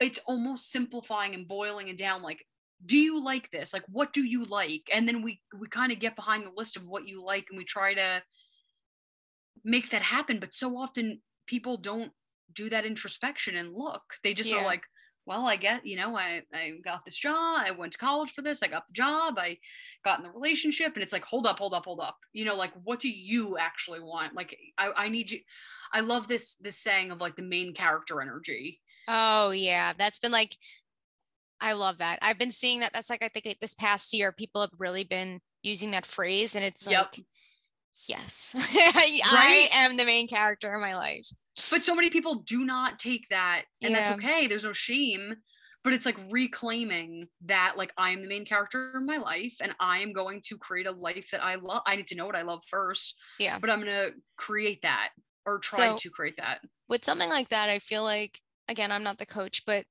it's 0.00 0.18
almost 0.26 0.72
simplifying 0.72 1.36
and 1.36 1.46
boiling 1.46 1.86
it 1.86 1.96
down 1.96 2.22
like 2.22 2.44
do 2.84 2.98
you 2.98 3.22
like 3.22 3.48
this? 3.52 3.72
Like 3.72 3.84
what 3.86 4.12
do 4.12 4.24
you 4.24 4.44
like? 4.44 4.90
And 4.92 5.06
then 5.06 5.22
we 5.22 5.40
we 5.56 5.68
kind 5.68 5.92
of 5.92 6.00
get 6.00 6.16
behind 6.16 6.44
the 6.44 6.52
list 6.56 6.76
of 6.76 6.84
what 6.84 7.06
you 7.06 7.24
like 7.24 7.46
and 7.48 7.58
we 7.58 7.64
try 7.64 7.94
to 7.94 8.22
make 9.62 9.90
that 9.90 10.02
happen. 10.02 10.40
But 10.40 10.52
so 10.52 10.76
often 10.76 11.20
people 11.46 11.76
don't 11.76 12.10
do 12.52 12.70
that 12.70 12.86
introspection 12.86 13.56
and 13.56 13.72
look. 13.72 14.02
They 14.22 14.34
just 14.34 14.52
yeah. 14.52 14.60
are 14.60 14.64
like, 14.64 14.82
well, 15.26 15.46
I 15.46 15.56
get, 15.56 15.84
you 15.84 15.96
know, 15.96 16.16
I, 16.16 16.42
I 16.54 16.72
got 16.82 17.04
this 17.04 17.18
job, 17.18 17.60
I 17.60 17.70
went 17.70 17.92
to 17.92 17.98
college 17.98 18.32
for 18.32 18.40
this, 18.40 18.62
I 18.62 18.68
got 18.68 18.86
the 18.86 18.94
job, 18.94 19.34
I 19.38 19.58
got 20.02 20.18
in 20.18 20.24
the 20.24 20.30
relationship, 20.30 20.94
and 20.94 21.02
it's 21.02 21.12
like, 21.12 21.24
hold 21.24 21.46
up, 21.46 21.58
hold 21.58 21.74
up, 21.74 21.84
hold 21.84 22.00
up. 22.00 22.16
You 22.32 22.46
know, 22.46 22.56
like 22.56 22.72
what 22.82 22.98
do 22.98 23.10
you 23.10 23.58
actually 23.58 24.00
want? 24.00 24.34
Like 24.34 24.56
I, 24.78 24.90
I 24.96 25.08
need 25.08 25.30
you 25.30 25.40
I 25.92 26.00
love 26.00 26.28
this 26.28 26.56
this 26.60 26.78
saying 26.78 27.10
of 27.10 27.20
like 27.20 27.36
the 27.36 27.42
main 27.42 27.74
character 27.74 28.20
energy. 28.22 28.80
Oh 29.06 29.50
yeah. 29.50 29.92
That's 29.98 30.18
been 30.18 30.32
like 30.32 30.56
I 31.60 31.72
love 31.72 31.98
that. 31.98 32.18
I've 32.22 32.38
been 32.38 32.52
seeing 32.52 32.80
that. 32.80 32.92
That's 32.92 33.10
like 33.10 33.22
I 33.22 33.28
think 33.28 33.58
this 33.60 33.74
past 33.74 34.12
year, 34.14 34.32
people 34.32 34.60
have 34.60 34.70
really 34.78 35.04
been 35.04 35.40
using 35.62 35.90
that 35.90 36.06
phrase, 36.06 36.54
and 36.54 36.64
it's 36.64 36.86
yep. 36.86 37.08
like, 37.16 37.26
yes, 38.06 38.54
I, 38.58 39.20
right? 39.32 39.68
I 39.72 39.84
am 39.84 39.96
the 39.96 40.04
main 40.04 40.28
character 40.28 40.72
in 40.74 40.80
my 40.80 40.94
life. 40.96 41.26
But 41.70 41.84
so 41.84 41.94
many 41.94 42.10
people 42.10 42.36
do 42.46 42.60
not 42.60 42.98
take 42.98 43.28
that 43.30 43.64
and 43.82 43.92
yeah. 43.92 43.98
that's 43.98 44.14
okay 44.16 44.46
there's 44.46 44.62
no 44.62 44.72
shame 44.72 45.34
but 45.82 45.92
it's 45.92 46.06
like 46.06 46.16
reclaiming 46.30 47.26
that 47.46 47.74
like 47.76 47.92
i 47.98 48.10
am 48.10 48.22
the 48.22 48.28
main 48.28 48.44
character 48.44 48.92
in 48.96 49.04
my 49.04 49.16
life 49.16 49.56
and 49.60 49.74
i 49.80 49.98
am 49.98 50.12
going 50.12 50.40
to 50.44 50.56
create 50.56 50.86
a 50.86 50.92
life 50.92 51.28
that 51.32 51.42
i 51.42 51.56
love 51.56 51.82
i 51.84 51.96
need 51.96 52.06
to 52.06 52.14
know 52.14 52.26
what 52.26 52.36
i 52.36 52.42
love 52.42 52.62
first 52.68 53.16
yeah. 53.40 53.58
but 53.58 53.70
i'm 53.70 53.80
going 53.80 53.90
to 53.90 54.12
create 54.36 54.80
that 54.82 55.08
or 55.46 55.58
try 55.58 55.88
so, 55.88 55.96
to 55.96 56.10
create 56.10 56.36
that. 56.36 56.60
with 56.88 57.04
something 57.04 57.28
like 57.28 57.48
that 57.48 57.68
i 57.68 57.80
feel 57.80 58.04
like 58.04 58.40
again 58.68 58.92
i'm 58.92 59.02
not 59.02 59.18
the 59.18 59.26
coach 59.26 59.64
but 59.66 59.84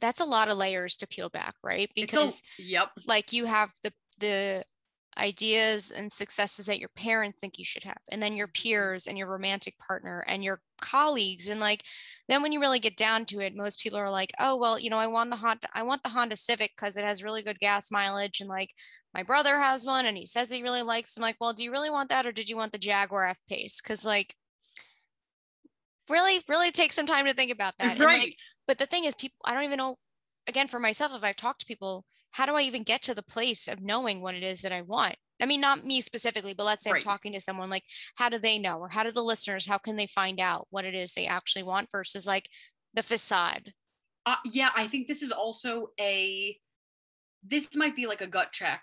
that's 0.00 0.20
a 0.20 0.24
lot 0.24 0.48
of 0.48 0.56
layers 0.56 0.96
to 0.96 1.06
peel 1.06 1.28
back 1.28 1.54
right? 1.62 1.90
Because 1.94 2.42
a, 2.58 2.62
yep. 2.62 2.88
like 3.06 3.32
you 3.32 3.44
have 3.44 3.72
the 3.82 3.92
the 4.18 4.64
ideas 5.20 5.90
and 5.90 6.10
successes 6.10 6.66
that 6.66 6.78
your 6.78 6.88
parents 6.96 7.38
think 7.38 7.58
you 7.58 7.64
should 7.64 7.84
have 7.84 7.98
and 8.10 8.22
then 8.22 8.34
your 8.34 8.46
mm-hmm. 8.48 8.68
peers 8.68 9.06
and 9.06 9.18
your 9.18 9.26
romantic 9.28 9.78
partner 9.78 10.24
and 10.26 10.42
your 10.42 10.60
colleagues 10.80 11.48
and 11.48 11.60
like 11.60 11.84
then 12.28 12.42
when 12.42 12.52
you 12.52 12.60
really 12.60 12.78
get 12.78 12.96
down 12.96 13.24
to 13.26 13.38
it 13.40 13.54
most 13.54 13.80
people 13.80 13.98
are 13.98 14.10
like 14.10 14.32
oh 14.40 14.56
well 14.56 14.78
you 14.78 14.88
know 14.88 14.96
i 14.96 15.06
want 15.06 15.28
the 15.30 15.36
honda 15.36 15.68
i 15.74 15.82
want 15.82 16.02
the 16.02 16.08
honda 16.08 16.34
civic 16.34 16.72
because 16.74 16.96
it 16.96 17.04
has 17.04 17.22
really 17.22 17.42
good 17.42 17.58
gas 17.60 17.90
mileage 17.90 18.40
and 18.40 18.48
like 18.48 18.70
my 19.12 19.22
brother 19.22 19.58
has 19.58 19.84
one 19.84 20.06
and 20.06 20.16
he 20.16 20.24
says 20.24 20.50
he 20.50 20.62
really 20.62 20.82
likes 20.82 21.16
i'm 21.16 21.22
like 21.22 21.36
well 21.38 21.52
do 21.52 21.62
you 21.62 21.70
really 21.70 21.90
want 21.90 22.08
that 22.08 22.26
or 22.26 22.32
did 22.32 22.48
you 22.48 22.56
want 22.56 22.72
the 22.72 22.78
jaguar 22.78 23.26
f 23.26 23.38
pace? 23.48 23.80
Because 23.82 24.04
like 24.04 24.34
really 26.08 26.40
really 26.48 26.72
take 26.72 26.92
some 26.92 27.06
time 27.06 27.26
to 27.26 27.34
think 27.34 27.52
about 27.52 27.74
that 27.78 27.98
right. 27.98 28.20
like, 28.20 28.36
but 28.66 28.78
the 28.78 28.86
thing 28.86 29.04
is 29.04 29.14
people 29.14 29.36
i 29.44 29.52
don't 29.52 29.64
even 29.64 29.76
know 29.76 29.96
again 30.48 30.66
for 30.66 30.80
myself 30.80 31.14
if 31.14 31.22
i've 31.22 31.36
talked 31.36 31.60
to 31.60 31.66
people 31.66 32.04
how 32.32 32.46
do 32.46 32.54
I 32.54 32.62
even 32.62 32.82
get 32.82 33.02
to 33.02 33.14
the 33.14 33.22
place 33.22 33.68
of 33.68 33.80
knowing 33.80 34.20
what 34.20 34.34
it 34.34 34.42
is 34.42 34.62
that 34.62 34.72
I 34.72 34.82
want? 34.82 35.16
I 35.42 35.46
mean, 35.46 35.60
not 35.60 35.86
me 35.86 36.00
specifically, 36.00 36.54
but 36.54 36.64
let's 36.64 36.84
say 36.84 36.90
right. 36.90 36.98
I'm 36.98 37.02
talking 37.02 37.32
to 37.32 37.40
someone 37.40 37.70
like, 37.70 37.84
how 38.16 38.28
do 38.28 38.38
they 38.38 38.58
know? 38.58 38.78
Or 38.78 38.88
how 38.88 39.02
do 39.02 39.10
the 39.10 39.22
listeners, 39.22 39.66
how 39.66 39.78
can 39.78 39.96
they 39.96 40.06
find 40.06 40.38
out 40.38 40.66
what 40.70 40.84
it 40.84 40.94
is 40.94 41.12
they 41.12 41.26
actually 41.26 41.62
want 41.62 41.90
versus 41.90 42.26
like 42.26 42.48
the 42.94 43.02
facade? 43.02 43.72
Uh, 44.26 44.36
yeah, 44.44 44.68
I 44.76 44.86
think 44.86 45.06
this 45.06 45.22
is 45.22 45.32
also 45.32 45.88
a, 45.98 46.56
this 47.42 47.74
might 47.74 47.96
be 47.96 48.06
like 48.06 48.20
a 48.20 48.26
gut 48.26 48.52
check. 48.52 48.82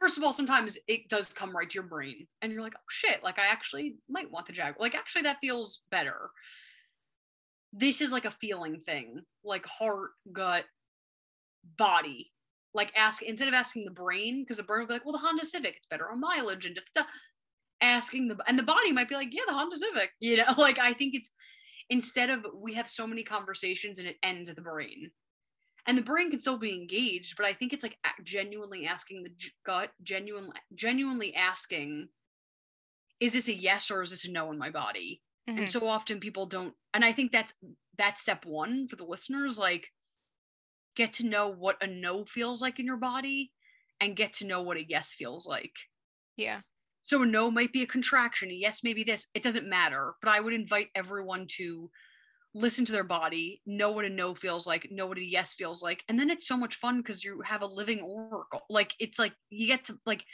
First 0.00 0.18
of 0.18 0.24
all, 0.24 0.32
sometimes 0.32 0.78
it 0.88 1.08
does 1.08 1.32
come 1.32 1.54
right 1.54 1.70
to 1.70 1.74
your 1.74 1.84
brain 1.84 2.26
and 2.42 2.52
you're 2.52 2.62
like, 2.62 2.74
oh 2.76 2.90
shit, 2.90 3.22
like 3.22 3.38
I 3.38 3.46
actually 3.46 3.96
might 4.08 4.30
want 4.30 4.46
the 4.46 4.52
Jaguar. 4.52 4.76
Like, 4.80 4.96
actually, 4.96 5.22
that 5.22 5.38
feels 5.40 5.82
better. 5.90 6.30
This 7.72 8.00
is 8.00 8.10
like 8.10 8.24
a 8.24 8.30
feeling 8.30 8.80
thing, 8.86 9.20
like 9.44 9.66
heart, 9.66 10.10
gut, 10.32 10.64
body 11.76 12.32
like 12.74 12.92
ask 12.96 13.22
instead 13.22 13.48
of 13.48 13.54
asking 13.54 13.84
the 13.84 13.90
brain 13.90 14.42
because 14.42 14.56
the 14.56 14.62
brain 14.62 14.80
will 14.80 14.88
be 14.88 14.92
like 14.94 15.04
well 15.04 15.12
the 15.12 15.18
honda 15.18 15.44
civic 15.44 15.76
it's 15.76 15.86
better 15.86 16.10
on 16.10 16.20
mileage 16.20 16.66
and 16.66 16.78
da, 16.94 17.02
asking 17.80 18.28
the 18.28 18.36
and 18.46 18.58
the 18.58 18.62
body 18.62 18.92
might 18.92 19.08
be 19.08 19.14
like 19.14 19.28
yeah 19.30 19.42
the 19.46 19.52
honda 19.52 19.76
civic 19.76 20.10
you 20.20 20.36
know? 20.36 20.54
Like 20.56 20.78
i 20.78 20.92
think 20.92 21.14
it's 21.14 21.30
instead 21.90 22.30
of 22.30 22.46
we 22.54 22.74
have 22.74 22.88
so 22.88 23.06
many 23.06 23.22
conversations 23.22 23.98
and 23.98 24.08
it 24.08 24.16
ends 24.22 24.48
at 24.48 24.56
the 24.56 24.62
brain. 24.62 25.10
And 25.86 25.98
the 25.98 26.02
brain 26.02 26.30
can 26.30 26.40
still 26.40 26.56
be 26.58 26.72
engaged 26.72 27.36
but 27.36 27.44
i 27.44 27.52
think 27.52 27.74
it's 27.74 27.82
like 27.82 27.98
genuinely 28.22 28.86
asking 28.86 29.22
the 29.22 29.30
gut 29.66 29.90
genuinely 30.02 30.56
genuinely 30.74 31.34
asking 31.34 32.08
is 33.20 33.34
this 33.34 33.48
a 33.48 33.54
yes 33.54 33.90
or 33.90 34.02
is 34.02 34.10
this 34.10 34.24
a 34.24 34.30
no 34.30 34.50
in 34.50 34.58
my 34.58 34.70
body? 34.70 35.20
Mm-hmm. 35.48 35.58
and 35.58 35.70
so 35.70 35.86
often 35.86 36.20
people 36.20 36.46
don't 36.46 36.72
and 36.94 37.04
i 37.04 37.12
think 37.12 37.30
that's 37.30 37.52
that's 37.98 38.22
step 38.22 38.46
one 38.46 38.88
for 38.88 38.96
the 38.96 39.04
listeners 39.04 39.58
like 39.58 39.90
get 40.96 41.14
to 41.14 41.26
know 41.26 41.48
what 41.48 41.82
a 41.82 41.86
no 41.86 42.24
feels 42.24 42.62
like 42.62 42.78
in 42.78 42.86
your 42.86 42.96
body 42.96 43.52
and 44.00 44.16
get 44.16 44.34
to 44.34 44.46
know 44.46 44.62
what 44.62 44.76
a 44.76 44.84
yes 44.84 45.12
feels 45.12 45.46
like. 45.46 45.74
Yeah. 46.36 46.60
So 47.02 47.22
a 47.22 47.26
no 47.26 47.50
might 47.50 47.72
be 47.72 47.82
a 47.82 47.86
contraction, 47.86 48.50
a 48.50 48.54
yes 48.54 48.80
maybe 48.82 49.04
this. 49.04 49.26
It 49.34 49.42
doesn't 49.42 49.68
matter, 49.68 50.14
but 50.22 50.30
I 50.30 50.40
would 50.40 50.54
invite 50.54 50.88
everyone 50.94 51.46
to 51.56 51.90
listen 52.54 52.84
to 52.84 52.92
their 52.92 53.04
body, 53.04 53.60
know 53.66 53.90
what 53.90 54.04
a 54.04 54.08
no 54.08 54.34
feels 54.34 54.66
like, 54.66 54.90
know 54.90 55.06
what 55.06 55.18
a 55.18 55.24
yes 55.24 55.54
feels 55.54 55.82
like, 55.82 56.02
and 56.08 56.18
then 56.18 56.30
it's 56.30 56.48
so 56.48 56.56
much 56.56 56.76
fun 56.76 56.98
because 56.98 57.22
you 57.22 57.42
have 57.44 57.62
a 57.62 57.66
living 57.66 58.00
oracle. 58.00 58.62
Like 58.70 58.94
it's 58.98 59.18
like 59.18 59.32
you 59.50 59.66
get 59.66 59.84
to 59.86 59.98
like 60.06 60.24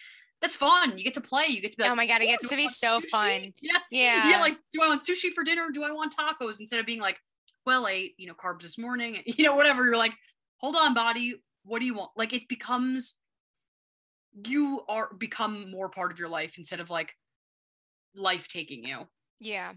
that's 0.41 0.57
fun. 0.57 0.97
You 0.97 1.05
get 1.05 1.15
to 1.15 1.21
play. 1.21 1.47
You 1.49 1.61
get 1.61 1.73
to 1.73 1.77
be 1.77 1.83
oh 1.83 1.87
like, 1.87 1.93
oh 1.93 1.97
my 1.97 2.07
god, 2.07 2.23
it 2.23 2.27
gets 2.27 2.49
to 2.49 2.57
be 2.57 2.69
so 2.69 3.01
sushi? 3.01 3.09
fun. 3.11 3.53
Yeah, 3.61 3.79
yeah, 3.91 4.31
yeah. 4.31 4.41
Like, 4.41 4.57
do 4.73 4.81
I 4.83 4.89
want 4.89 5.03
sushi 5.03 5.33
for 5.35 5.45
dinner? 5.45 5.71
do 5.73 5.83
I 5.83 5.91
want 5.91 6.15
tacos? 6.17 6.61
Instead 6.61 6.81
of 6.81 6.87
being 6.87 7.01
like, 7.01 7.19
well, 7.67 7.87
I 7.87 7.93
ate 7.93 8.15
you 8.17 8.27
know 8.27 8.35
carbs 8.35 8.63
this 8.63 8.79
morning, 8.79 9.19
you 9.27 9.45
know 9.45 9.55
whatever. 9.55 9.85
You're 9.85 9.97
like, 9.97 10.15
hold 10.61 10.77
on 10.77 10.95
body 10.95 11.35
what 11.65 11.81
do 11.81 11.87
you 11.87 11.95
want? 11.95 12.11
Like 12.17 12.33
it 12.33 12.49
becomes 12.49 13.17
you 14.47 14.83
are 14.89 15.13
become 15.19 15.71
more 15.71 15.89
part 15.89 16.13
of 16.13 16.19
your 16.19 16.29
life 16.29 16.57
instead 16.57 16.81
of 16.81 16.91
like 16.91 17.15
life 18.15 18.49
taking 18.49 18.85
you. 18.85 19.07
Yeah. 19.41 19.73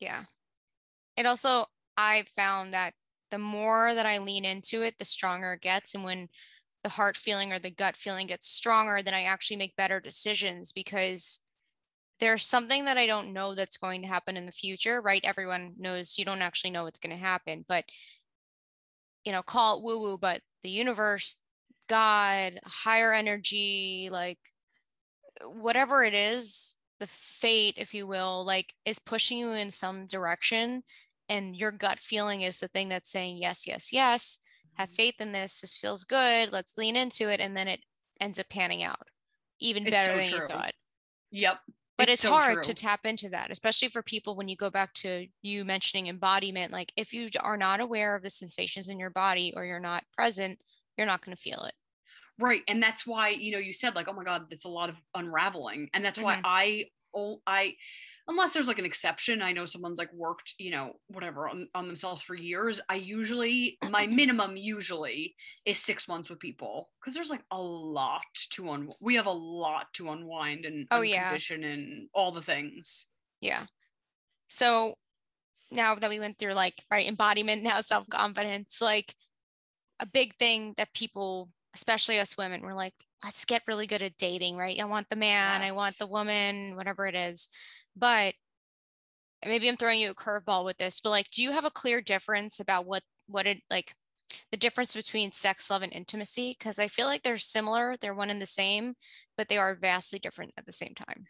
Yeah. 0.00 0.24
It 1.16 1.26
also 1.26 1.66
i 1.96 2.24
found 2.36 2.72
that 2.72 2.92
the 3.30 3.38
more 3.38 3.92
that 3.94 4.06
i 4.06 4.18
lean 4.18 4.44
into 4.44 4.82
it 4.82 4.94
the 4.98 5.04
stronger 5.04 5.54
it 5.54 5.62
gets. 5.62 5.94
And 5.94 6.04
when 6.04 6.28
the 6.84 6.90
heart 6.90 7.16
feeling 7.16 7.52
or 7.52 7.58
the 7.58 7.70
gut 7.70 7.96
feeling 7.96 8.28
gets 8.28 8.48
stronger 8.48 9.02
then 9.02 9.14
i 9.14 9.24
actually 9.24 9.56
make 9.56 9.74
better 9.74 9.98
decisions 9.98 10.70
because 10.70 11.40
there's 12.20 12.46
something 12.46 12.84
that 12.84 12.96
i 12.96 13.06
don't 13.06 13.32
know 13.32 13.54
that's 13.54 13.76
going 13.76 14.02
to 14.02 14.08
happen 14.08 14.36
in 14.36 14.46
the 14.46 14.52
future 14.52 15.00
right? 15.00 15.20
Everyone 15.24 15.74
knows 15.78 16.16
you 16.18 16.24
don't 16.24 16.42
actually 16.42 16.70
know 16.70 16.84
what's 16.84 17.00
going 17.00 17.16
to 17.16 17.22
happen. 17.22 17.64
But 17.68 17.84
you 19.28 19.32
know, 19.32 19.42
call 19.42 19.76
it 19.76 19.84
woo 19.84 20.00
woo, 20.00 20.16
but 20.16 20.40
the 20.62 20.70
universe, 20.70 21.36
God, 21.86 22.58
higher 22.64 23.12
energy, 23.12 24.08
like 24.10 24.38
whatever 25.44 26.02
it 26.02 26.14
is, 26.14 26.76
the 26.98 27.06
fate, 27.06 27.74
if 27.76 27.92
you 27.92 28.06
will, 28.06 28.42
like 28.46 28.72
is 28.86 28.98
pushing 28.98 29.36
you 29.36 29.50
in 29.50 29.70
some 29.70 30.06
direction. 30.06 30.82
And 31.28 31.54
your 31.54 31.72
gut 31.72 31.98
feeling 31.98 32.40
is 32.40 32.56
the 32.56 32.68
thing 32.68 32.88
that's 32.88 33.10
saying 33.10 33.36
yes, 33.36 33.66
yes, 33.66 33.92
yes. 33.92 34.38
have 34.78 34.88
mm-hmm. 34.88 34.96
faith 34.96 35.20
in 35.20 35.32
this. 35.32 35.60
This 35.60 35.76
feels 35.76 36.04
good. 36.04 36.50
Let's 36.50 36.78
lean 36.78 36.96
into 36.96 37.28
it. 37.28 37.38
And 37.38 37.54
then 37.54 37.68
it 37.68 37.80
ends 38.18 38.38
up 38.38 38.48
panning 38.48 38.82
out 38.82 39.08
even 39.60 39.86
it's 39.86 39.90
better 39.90 40.12
so 40.12 40.18
than 40.18 40.30
true. 40.30 40.38
you 40.40 40.46
thought. 40.46 40.72
Yep. 41.30 41.58
But 41.98 42.08
it's, 42.08 42.22
it's 42.22 42.30
so 42.30 42.30
hard 42.30 42.62
true. 42.62 42.62
to 42.62 42.74
tap 42.74 43.04
into 43.04 43.28
that, 43.30 43.50
especially 43.50 43.88
for 43.88 44.02
people 44.02 44.36
when 44.36 44.48
you 44.48 44.56
go 44.56 44.70
back 44.70 44.94
to 44.94 45.26
you 45.42 45.64
mentioning 45.64 46.06
embodiment. 46.06 46.72
Like 46.72 46.92
if 46.96 47.12
you 47.12 47.28
are 47.40 47.56
not 47.56 47.80
aware 47.80 48.14
of 48.14 48.22
the 48.22 48.30
sensations 48.30 48.88
in 48.88 49.00
your 49.00 49.10
body 49.10 49.52
or 49.56 49.64
you're 49.64 49.80
not 49.80 50.04
present, 50.16 50.62
you're 50.96 51.08
not 51.08 51.24
going 51.24 51.36
to 51.36 51.42
feel 51.42 51.64
it. 51.64 51.74
Right. 52.38 52.62
And 52.68 52.80
that's 52.80 53.04
why, 53.04 53.30
you 53.30 53.50
know, 53.50 53.58
you 53.58 53.72
said 53.72 53.96
like, 53.96 54.06
oh 54.08 54.12
my 54.12 54.22
God, 54.22 54.46
it's 54.50 54.64
a 54.64 54.68
lot 54.68 54.88
of 54.88 54.94
unraveling. 55.16 55.90
And 55.92 56.04
that's 56.04 56.18
mm-hmm. 56.18 56.26
why 56.26 56.40
I, 56.44 56.84
oh, 57.14 57.40
I, 57.46 57.74
unless 58.28 58.52
there's 58.52 58.68
like 58.68 58.78
an 58.78 58.84
exception. 58.84 59.42
I 59.42 59.52
know 59.52 59.64
someone's 59.64 59.98
like 59.98 60.12
worked 60.12 60.54
you 60.58 60.70
know 60.70 60.92
whatever 61.08 61.48
on, 61.48 61.68
on 61.74 61.86
themselves 61.86 62.22
for 62.22 62.34
years. 62.34 62.80
I 62.88 62.96
usually 62.96 63.78
my 63.90 64.06
minimum 64.06 64.56
usually 64.56 65.34
is 65.64 65.78
six 65.78 66.06
months 66.06 66.30
with 66.30 66.38
people 66.38 66.90
because 67.00 67.14
there's 67.14 67.30
like 67.30 67.44
a 67.50 67.58
lot 67.58 68.22
to 68.50 68.70
un 68.70 68.90
we 69.00 69.16
have 69.16 69.26
a 69.26 69.30
lot 69.30 69.86
to 69.94 70.10
unwind 70.10 70.66
and 70.66 70.86
oh 70.90 71.00
yeah. 71.00 71.36
and 71.50 72.08
all 72.14 72.30
the 72.30 72.42
things. 72.42 73.06
Yeah. 73.40 73.64
So 74.46 74.94
now 75.70 75.94
that 75.94 76.10
we 76.10 76.20
went 76.20 76.38
through 76.38 76.54
like 76.54 76.82
right 76.90 77.08
embodiment 77.08 77.62
now 77.64 77.80
self-confidence 77.80 78.80
like 78.80 79.14
a 80.00 80.06
big 80.06 80.34
thing 80.36 80.74
that 80.76 80.92
people 80.94 81.48
especially 81.74 82.18
us 82.18 82.38
women 82.38 82.62
we're 82.62 82.74
like 82.74 82.94
let's 83.22 83.44
get 83.44 83.62
really 83.66 83.86
good 83.86 84.02
at 84.02 84.16
dating 84.16 84.56
right? 84.56 84.80
I 84.80 84.84
want 84.84 85.08
the 85.10 85.16
man 85.16 85.60
yes. 85.60 85.70
i 85.70 85.74
want 85.74 85.98
the 85.98 86.06
woman 86.06 86.76
whatever 86.76 87.06
it 87.06 87.14
is 87.14 87.48
but 87.98 88.34
maybe 89.44 89.68
I'm 89.68 89.76
throwing 89.76 90.00
you 90.00 90.10
a 90.10 90.14
curveball 90.14 90.64
with 90.64 90.78
this, 90.78 91.00
but 91.00 91.10
like, 91.10 91.30
do 91.30 91.42
you 91.42 91.52
have 91.52 91.64
a 91.64 91.70
clear 91.70 92.00
difference 92.00 92.60
about 92.60 92.86
what 92.86 93.02
what 93.26 93.46
it 93.46 93.58
like 93.70 93.94
the 94.50 94.58
difference 94.58 94.94
between 94.94 95.32
sex, 95.32 95.70
love, 95.70 95.82
and 95.82 95.92
intimacy? 95.92 96.56
Because 96.58 96.78
I 96.78 96.88
feel 96.88 97.06
like 97.06 97.22
they're 97.22 97.38
similar, 97.38 97.96
they're 98.00 98.14
one 98.14 98.30
and 98.30 98.42
the 98.42 98.46
same, 98.46 98.94
but 99.36 99.48
they 99.48 99.58
are 99.58 99.74
vastly 99.74 100.18
different 100.18 100.52
at 100.56 100.66
the 100.66 100.72
same 100.72 100.94
time. 100.94 101.26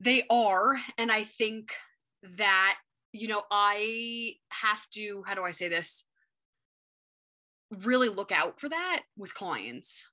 They 0.00 0.24
are, 0.30 0.76
and 0.98 1.10
I 1.10 1.24
think 1.24 1.72
that 2.36 2.76
you 3.12 3.28
know 3.28 3.42
I 3.50 4.34
have 4.50 4.88
to. 4.94 5.22
How 5.26 5.34
do 5.34 5.42
I 5.42 5.50
say 5.52 5.68
this? 5.68 6.04
Really 7.82 8.08
look 8.08 8.30
out 8.30 8.60
for 8.60 8.68
that 8.68 9.02
with 9.16 9.34
clients 9.34 10.06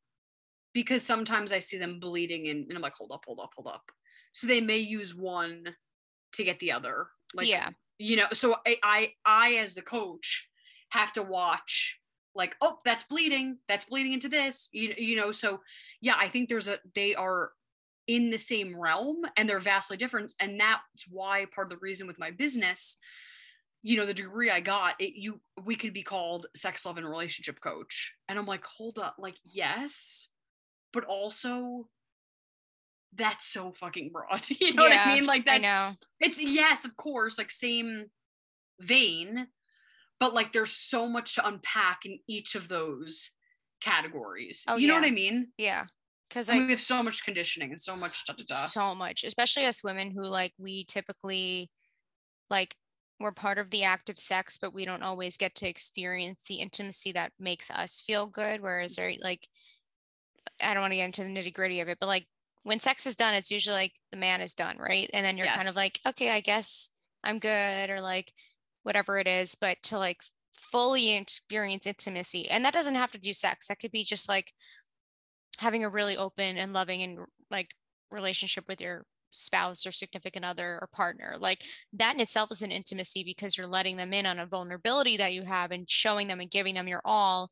because 0.74 1.04
sometimes 1.04 1.52
I 1.52 1.60
see 1.60 1.78
them 1.78 2.00
bleeding 2.00 2.48
and, 2.48 2.66
and 2.68 2.76
I'm 2.76 2.82
like, 2.82 2.96
hold 2.96 3.12
up, 3.12 3.26
hold 3.28 3.40
up, 3.40 3.52
hold 3.56 3.68
up 3.68 3.84
so 4.34 4.48
they 4.48 4.62
may 4.62 4.78
use 4.78 5.16
one 5.16 5.76
to 6.34 6.44
get 6.44 6.60
the 6.60 6.72
other. 6.72 7.08
Like 7.34 7.48
yeah. 7.48 7.70
you 7.98 8.16
know 8.16 8.28
so 8.34 8.58
I, 8.68 8.78
I 8.84 9.14
i 9.26 9.54
as 9.54 9.74
the 9.74 9.82
coach 9.82 10.48
have 10.90 11.12
to 11.14 11.24
watch 11.24 12.00
like 12.36 12.56
oh 12.62 12.78
that's 12.86 13.04
bleeding 13.06 13.58
that's 13.68 13.86
bleeding 13.86 14.14
into 14.14 14.30
this 14.30 14.70
you, 14.72 14.94
you 14.96 15.16
know 15.16 15.32
so 15.32 15.60
yeah 16.02 16.14
i 16.18 16.28
think 16.28 16.48
there's 16.48 16.68
a 16.68 16.78
they 16.94 17.16
are 17.16 17.54
in 18.08 18.30
the 18.30 18.38
same 18.38 18.78
realm 18.78 19.24
and 19.38 19.48
they're 19.48 19.60
vastly 19.60 19.96
different. 19.96 20.34
And 20.40 20.60
that's 20.60 21.08
why 21.10 21.46
part 21.54 21.68
of 21.68 21.72
the 21.72 21.82
reason 21.82 22.08
with 22.08 22.20
my 22.20 22.32
business 22.32 22.98
you 23.86 23.98
know 23.98 24.06
the 24.06 24.14
degree 24.14 24.50
i 24.50 24.62
got 24.62 24.96
it 25.00 25.14
you 25.14 25.42
we 25.66 25.76
could 25.76 25.94
be 25.94 26.04
called 26.04 26.46
sex 26.56 26.86
love 26.86 26.98
and 26.98 27.08
relationship 27.10 27.60
coach. 27.60 28.14
And 28.30 28.40
i'm 28.40 28.46
like 28.46 28.64
hold 28.64 28.98
up 29.00 29.16
like 29.20 29.36
yes 29.46 30.30
but 30.94 31.04
also 31.06 31.88
that's 33.16 33.52
so 33.52 33.72
fucking 33.74 34.12
broad. 34.12 34.42
You 34.50 34.74
know 34.74 34.86
yeah, 34.86 35.06
what 35.06 35.08
I 35.08 35.16
mean? 35.16 35.26
Like 35.26 35.46
that. 35.46 35.56
I 35.56 35.58
know. 35.58 35.92
It's 36.20 36.42
yes, 36.42 36.86
of 36.86 36.96
course, 36.96 37.38
like 37.38 37.52
same 37.52 38.06
vein, 38.80 39.48
but 40.20 40.34
like 40.34 40.54
there's 40.54 40.72
so 40.72 41.08
much 41.08 41.36
to 41.36 41.48
unpack 41.48 42.00
in 42.06 42.20
each 42.28 42.56
of 42.56 42.68
those 42.68 43.32
categories. 43.82 44.64
Oh, 44.68 44.76
you 44.76 44.88
yeah. 44.88 44.94
know 44.94 45.02
what 45.02 45.08
I 45.08 45.12
mean? 45.12 45.50
Yeah. 45.58 45.84
Because 46.30 46.50
I 46.50 46.54
mean, 46.54 46.66
we 46.66 46.72
have 46.72 46.82
so 46.82 47.04
much 47.04 47.24
conditioning 47.24 47.72
and 47.72 47.82
so 47.82 47.96
much 47.96 48.26
da, 48.26 48.34
da, 48.34 48.44
da. 48.48 48.56
so 48.56 48.96
much, 48.96 49.24
especially 49.24 49.66
as 49.66 49.84
women 49.84 50.10
who 50.10 50.24
like 50.24 50.54
we 50.58 50.86
typically 50.86 51.70
like 52.50 52.76
we're 53.20 53.32
part 53.32 53.60
of 53.60 53.70
the 53.70 53.84
act 53.84 54.10
of 54.10 54.18
sex, 54.18 54.58
but 54.60 54.74
we 54.74 54.86
don't 54.86 55.04
always 55.04 55.38
get 55.38 55.54
to 55.56 55.70
experience 55.70 56.42
the 56.48 56.56
intimacy 56.56 57.12
that 57.12 57.32
makes 57.40 57.70
us 57.70 58.02
feel 58.02 58.26
good. 58.26 58.62
Whereas, 58.62 58.98
right, 58.98 59.20
like 59.24 59.48
I 60.62 60.74
don't 60.74 60.82
want 60.82 60.92
to 60.92 60.98
get 60.98 61.06
into 61.06 61.24
the 61.24 61.30
nitty 61.30 61.54
gritty 61.54 61.80
of 61.82 61.88
it, 61.88 62.00
but 62.00 62.08
like 62.08 62.26
when 62.64 62.80
sex 62.80 63.06
is 63.06 63.16
done, 63.16 63.34
it's 63.34 63.52
usually 63.52 63.76
like 63.76 63.94
the 64.12 64.18
man 64.18 64.42
is 64.42 64.54
done, 64.54 64.78
right? 64.78 65.10
And 65.14 65.26
then 65.26 65.38
you're 65.38 65.46
yes. 65.46 65.56
kind 65.56 65.68
of 65.68 65.76
like, 65.76 66.00
okay, 66.08 66.32
I 66.32 66.40
guess 66.40 66.90
I'm 67.24 67.40
good, 67.40 67.90
or 67.90 68.02
like 68.02 68.34
whatever 68.84 69.20
it 69.20 69.28
is. 69.28 69.56
But 69.56 69.78
to 69.84 69.98
like 69.98 70.22
fully 70.54 71.16
experience 71.16 71.86
intimacy, 71.86 72.50
and 72.50 72.64
that 72.66 72.74
doesn't 72.74 72.96
have 72.96 73.12
to 73.12 73.20
do 73.20 73.34
sex. 73.34 73.68
That 73.68 73.80
could 73.80 73.92
be 73.92 74.04
just 74.04 74.30
like 74.30 74.54
having 75.60 75.84
a 75.84 75.90
really 75.90 76.18
open 76.18 76.58
and 76.58 76.74
loving 76.74 77.02
and 77.04 77.20
like 77.52 77.72
relationship 78.12 78.66
with 78.68 78.82
your 78.82 79.06
spouse 79.32 79.86
or 79.86 79.92
significant 79.92 80.46
other 80.46 80.78
or 80.80 80.88
partner 80.94 81.36
like 81.40 81.64
that 81.92 82.14
in 82.14 82.22
itself 82.22 82.52
is 82.52 82.62
an 82.62 82.72
intimacy 82.72 83.24
because 83.24 83.58
you're 83.58 83.66
letting 83.66 83.98
them 83.98 84.14
in 84.14 84.28
on 84.28 84.38
a 84.40 84.46
vulnerability 84.46 85.18
that 85.18 85.34
you 85.34 85.42
have 85.42 85.72
and 85.72 85.90
showing 85.90 86.28
them 86.28 86.40
and 86.40 86.52
giving 86.52 86.76
them 86.76 86.88
your 86.88 87.02
all 87.04 87.50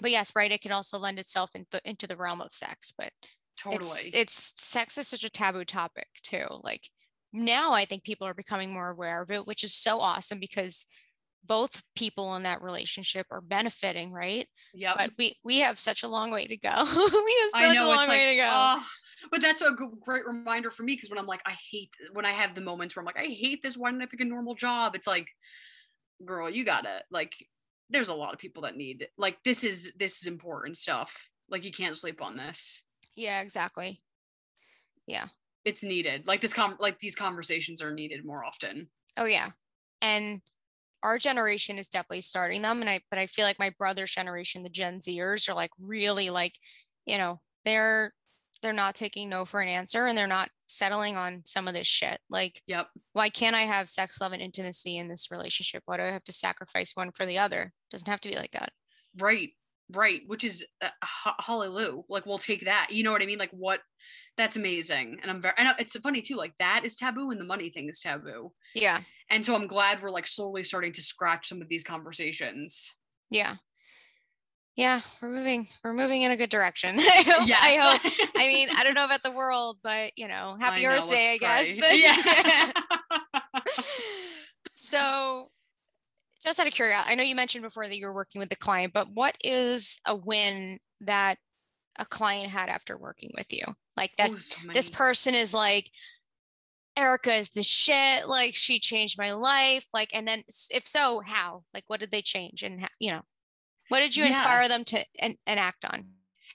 but 0.00 0.12
yes 0.12 0.32
right 0.36 0.52
it 0.52 0.62
can 0.62 0.70
also 0.70 0.96
lend 0.96 1.18
itself 1.18 1.50
in 1.56 1.66
th- 1.72 1.82
into 1.84 2.06
the 2.06 2.16
realm 2.16 2.40
of 2.40 2.52
sex 2.52 2.92
but 2.96 3.10
Totally. 3.58 3.80
It's, 3.80 4.10
it's 4.14 4.54
sex 4.62 4.98
is 4.98 5.08
such 5.08 5.24
a 5.24 5.30
taboo 5.30 5.64
topic 5.64 6.08
too. 6.22 6.46
Like 6.62 6.88
now 7.32 7.72
I 7.72 7.84
think 7.84 8.04
people 8.04 8.26
are 8.26 8.34
becoming 8.34 8.72
more 8.72 8.90
aware 8.90 9.22
of 9.22 9.30
it, 9.30 9.46
which 9.46 9.64
is 9.64 9.74
so 9.74 10.00
awesome 10.00 10.38
because 10.38 10.86
both 11.44 11.82
people 11.94 12.34
in 12.36 12.42
that 12.42 12.62
relationship 12.62 13.26
are 13.30 13.40
benefiting, 13.40 14.12
right? 14.12 14.48
Yeah. 14.74 14.94
But 14.96 15.12
we 15.18 15.34
we 15.44 15.58
have 15.60 15.78
such 15.78 16.02
a 16.02 16.08
long 16.08 16.30
way 16.30 16.46
to 16.46 16.56
go. 16.56 16.70
we 16.70 17.36
have 17.42 17.62
such 17.62 17.76
know, 17.76 17.86
a 17.86 17.94
long 17.94 18.08
way 18.08 18.26
like, 18.26 18.30
to 18.30 18.36
go. 18.36 18.48
Uh, 18.48 18.80
but 19.30 19.40
that's 19.40 19.62
a 19.62 19.76
great 20.02 20.26
reminder 20.26 20.70
for 20.70 20.82
me 20.82 20.94
because 20.94 21.10
when 21.10 21.18
I'm 21.18 21.26
like, 21.26 21.42
I 21.46 21.54
hate 21.70 21.90
when 22.12 22.24
I 22.24 22.32
have 22.32 22.54
the 22.54 22.60
moments 22.60 22.94
where 22.94 23.02
I'm 23.02 23.06
like, 23.06 23.18
I 23.18 23.26
hate 23.26 23.62
this. 23.62 23.76
Why 23.76 23.90
didn't 23.90 24.02
I 24.02 24.06
pick 24.06 24.20
a 24.20 24.24
normal 24.24 24.54
job? 24.54 24.94
It's 24.94 25.06
like, 25.06 25.28
girl, 26.24 26.50
you 26.50 26.64
gotta 26.64 27.02
like. 27.10 27.32
There's 27.88 28.08
a 28.08 28.14
lot 28.14 28.34
of 28.34 28.40
people 28.40 28.64
that 28.64 28.76
need 28.76 29.06
like 29.16 29.38
this 29.44 29.62
is 29.62 29.92
this 29.96 30.20
is 30.20 30.26
important 30.26 30.76
stuff. 30.76 31.16
Like 31.48 31.64
you 31.64 31.70
can't 31.70 31.96
sleep 31.96 32.20
on 32.20 32.36
this. 32.36 32.82
Yeah, 33.16 33.40
exactly. 33.40 34.02
Yeah. 35.06 35.26
It's 35.64 35.82
needed. 35.82 36.26
Like 36.26 36.40
this 36.40 36.52
com 36.52 36.76
like 36.78 36.98
these 36.98 37.16
conversations 37.16 37.82
are 37.82 37.92
needed 37.92 38.24
more 38.24 38.44
often. 38.44 38.88
Oh 39.16 39.24
yeah. 39.24 39.50
And 40.02 40.42
our 41.02 41.18
generation 41.18 41.78
is 41.78 41.88
definitely 41.88 42.20
starting 42.20 42.62
them. 42.62 42.80
And 42.80 42.90
I 42.90 43.00
but 43.10 43.18
I 43.18 43.26
feel 43.26 43.44
like 43.44 43.58
my 43.58 43.72
brother's 43.78 44.12
generation, 44.12 44.62
the 44.62 44.68
Gen 44.68 45.00
Zers, 45.00 45.48
are 45.48 45.54
like 45.54 45.70
really 45.80 46.30
like, 46.30 46.54
you 47.06 47.18
know, 47.18 47.40
they're 47.64 48.12
they're 48.62 48.72
not 48.72 48.94
taking 48.94 49.28
no 49.28 49.44
for 49.44 49.60
an 49.60 49.68
answer 49.68 50.06
and 50.06 50.16
they're 50.16 50.26
not 50.26 50.48
settling 50.66 51.16
on 51.16 51.42
some 51.44 51.68
of 51.68 51.74
this 51.74 51.86
shit. 51.86 52.20
Like, 52.30 52.62
yep. 52.66 52.88
Why 53.12 53.28
can't 53.28 53.56
I 53.56 53.62
have 53.62 53.88
sex, 53.88 54.20
love, 54.20 54.32
and 54.32 54.40
intimacy 54.40 54.96
in 54.98 55.08
this 55.08 55.30
relationship? 55.30 55.82
Why 55.86 55.98
do 55.98 56.04
I 56.04 56.06
have 56.06 56.24
to 56.24 56.32
sacrifice 56.32 56.92
one 56.94 57.10
for 57.12 57.26
the 57.26 57.38
other? 57.38 57.62
It 57.62 57.92
Doesn't 57.92 58.08
have 58.08 58.20
to 58.22 58.28
be 58.28 58.36
like 58.36 58.52
that. 58.52 58.70
Right 59.18 59.50
right 59.92 60.22
which 60.26 60.42
is 60.42 60.64
uh, 60.82 60.88
hallelujah 61.38 62.02
like 62.08 62.26
we'll 62.26 62.38
take 62.38 62.64
that 62.64 62.88
you 62.90 63.04
know 63.04 63.12
what 63.12 63.22
i 63.22 63.26
mean? 63.26 63.38
Like 63.38 63.50
what 63.50 63.80
that's 64.36 64.56
amazing 64.56 65.18
and 65.22 65.30
i'm 65.30 65.40
very 65.40 65.54
and 65.56 65.74
it's 65.78 65.96
funny 65.96 66.20
too 66.20 66.36
like 66.36 66.52
that 66.58 66.82
is 66.84 66.96
taboo 66.96 67.30
and 67.30 67.40
the 67.40 67.44
money 67.44 67.70
thing 67.70 67.88
is 67.88 68.00
taboo. 68.00 68.52
Yeah. 68.74 69.00
And 69.30 69.44
so 69.44 69.54
i'm 69.54 69.66
glad 69.66 70.02
we're 70.02 70.10
like 70.10 70.26
slowly 70.26 70.62
starting 70.62 70.92
to 70.92 71.02
scratch 71.02 71.48
some 71.48 71.62
of 71.62 71.68
these 71.68 71.84
conversations. 71.84 72.94
Yeah. 73.30 73.56
Yeah 74.76 75.00
we're 75.22 75.30
moving 75.30 75.66
we're 75.82 75.94
moving 75.94 76.22
in 76.22 76.32
a 76.32 76.36
good 76.36 76.50
direction. 76.50 76.96
I 76.98 77.24
hope 77.26 77.48
yes. 77.48 77.60
i 77.62 77.76
hope 77.76 78.30
i 78.36 78.48
mean 78.48 78.68
i 78.76 78.84
don't 78.84 78.94
know 78.94 79.04
about 79.04 79.22
the 79.22 79.30
world 79.30 79.78
but 79.82 80.12
you 80.16 80.28
know 80.28 80.56
happy 80.60 80.86
I 80.86 80.90
earth 80.90 81.08
day 81.08 81.32
i 81.32 81.38
guess. 81.38 81.78
Yeah. 81.92 82.72
So 84.74 85.50
just 86.46 86.60
out 86.60 86.66
of 86.66 86.72
curiosity, 86.72 87.12
I 87.12 87.14
know 87.16 87.24
you 87.24 87.34
mentioned 87.34 87.64
before 87.64 87.86
that 87.86 87.98
you 87.98 88.06
were 88.06 88.14
working 88.14 88.38
with 88.38 88.50
the 88.50 88.56
client, 88.56 88.92
but 88.92 89.08
what 89.12 89.36
is 89.42 90.00
a 90.06 90.14
win 90.14 90.78
that 91.00 91.38
a 91.98 92.04
client 92.04 92.50
had 92.50 92.68
after 92.68 92.96
working 92.96 93.32
with 93.36 93.52
you? 93.52 93.64
Like 93.96 94.12
that 94.18 94.30
oh, 94.30 94.36
so 94.36 94.56
this 94.72 94.88
person 94.88 95.34
is 95.34 95.52
like, 95.52 95.90
Erica 96.96 97.34
is 97.34 97.50
the 97.50 97.62
shit. 97.62 98.28
Like 98.28 98.54
she 98.54 98.78
changed 98.78 99.18
my 99.18 99.32
life. 99.32 99.86
Like, 99.92 100.10
and 100.14 100.26
then 100.26 100.44
if 100.70 100.86
so, 100.86 101.20
how? 101.24 101.64
Like, 101.74 101.84
what 101.88 102.00
did 102.00 102.10
they 102.10 102.22
change? 102.22 102.62
And 102.62 102.80
how, 102.80 102.88
you 103.00 103.10
know, 103.10 103.22
what 103.88 104.00
did 104.00 104.16
you 104.16 104.24
yeah. 104.24 104.30
inspire 104.30 104.68
them 104.68 104.84
to 104.84 105.04
and, 105.18 105.36
and 105.46 105.60
act 105.60 105.84
on? 105.84 106.06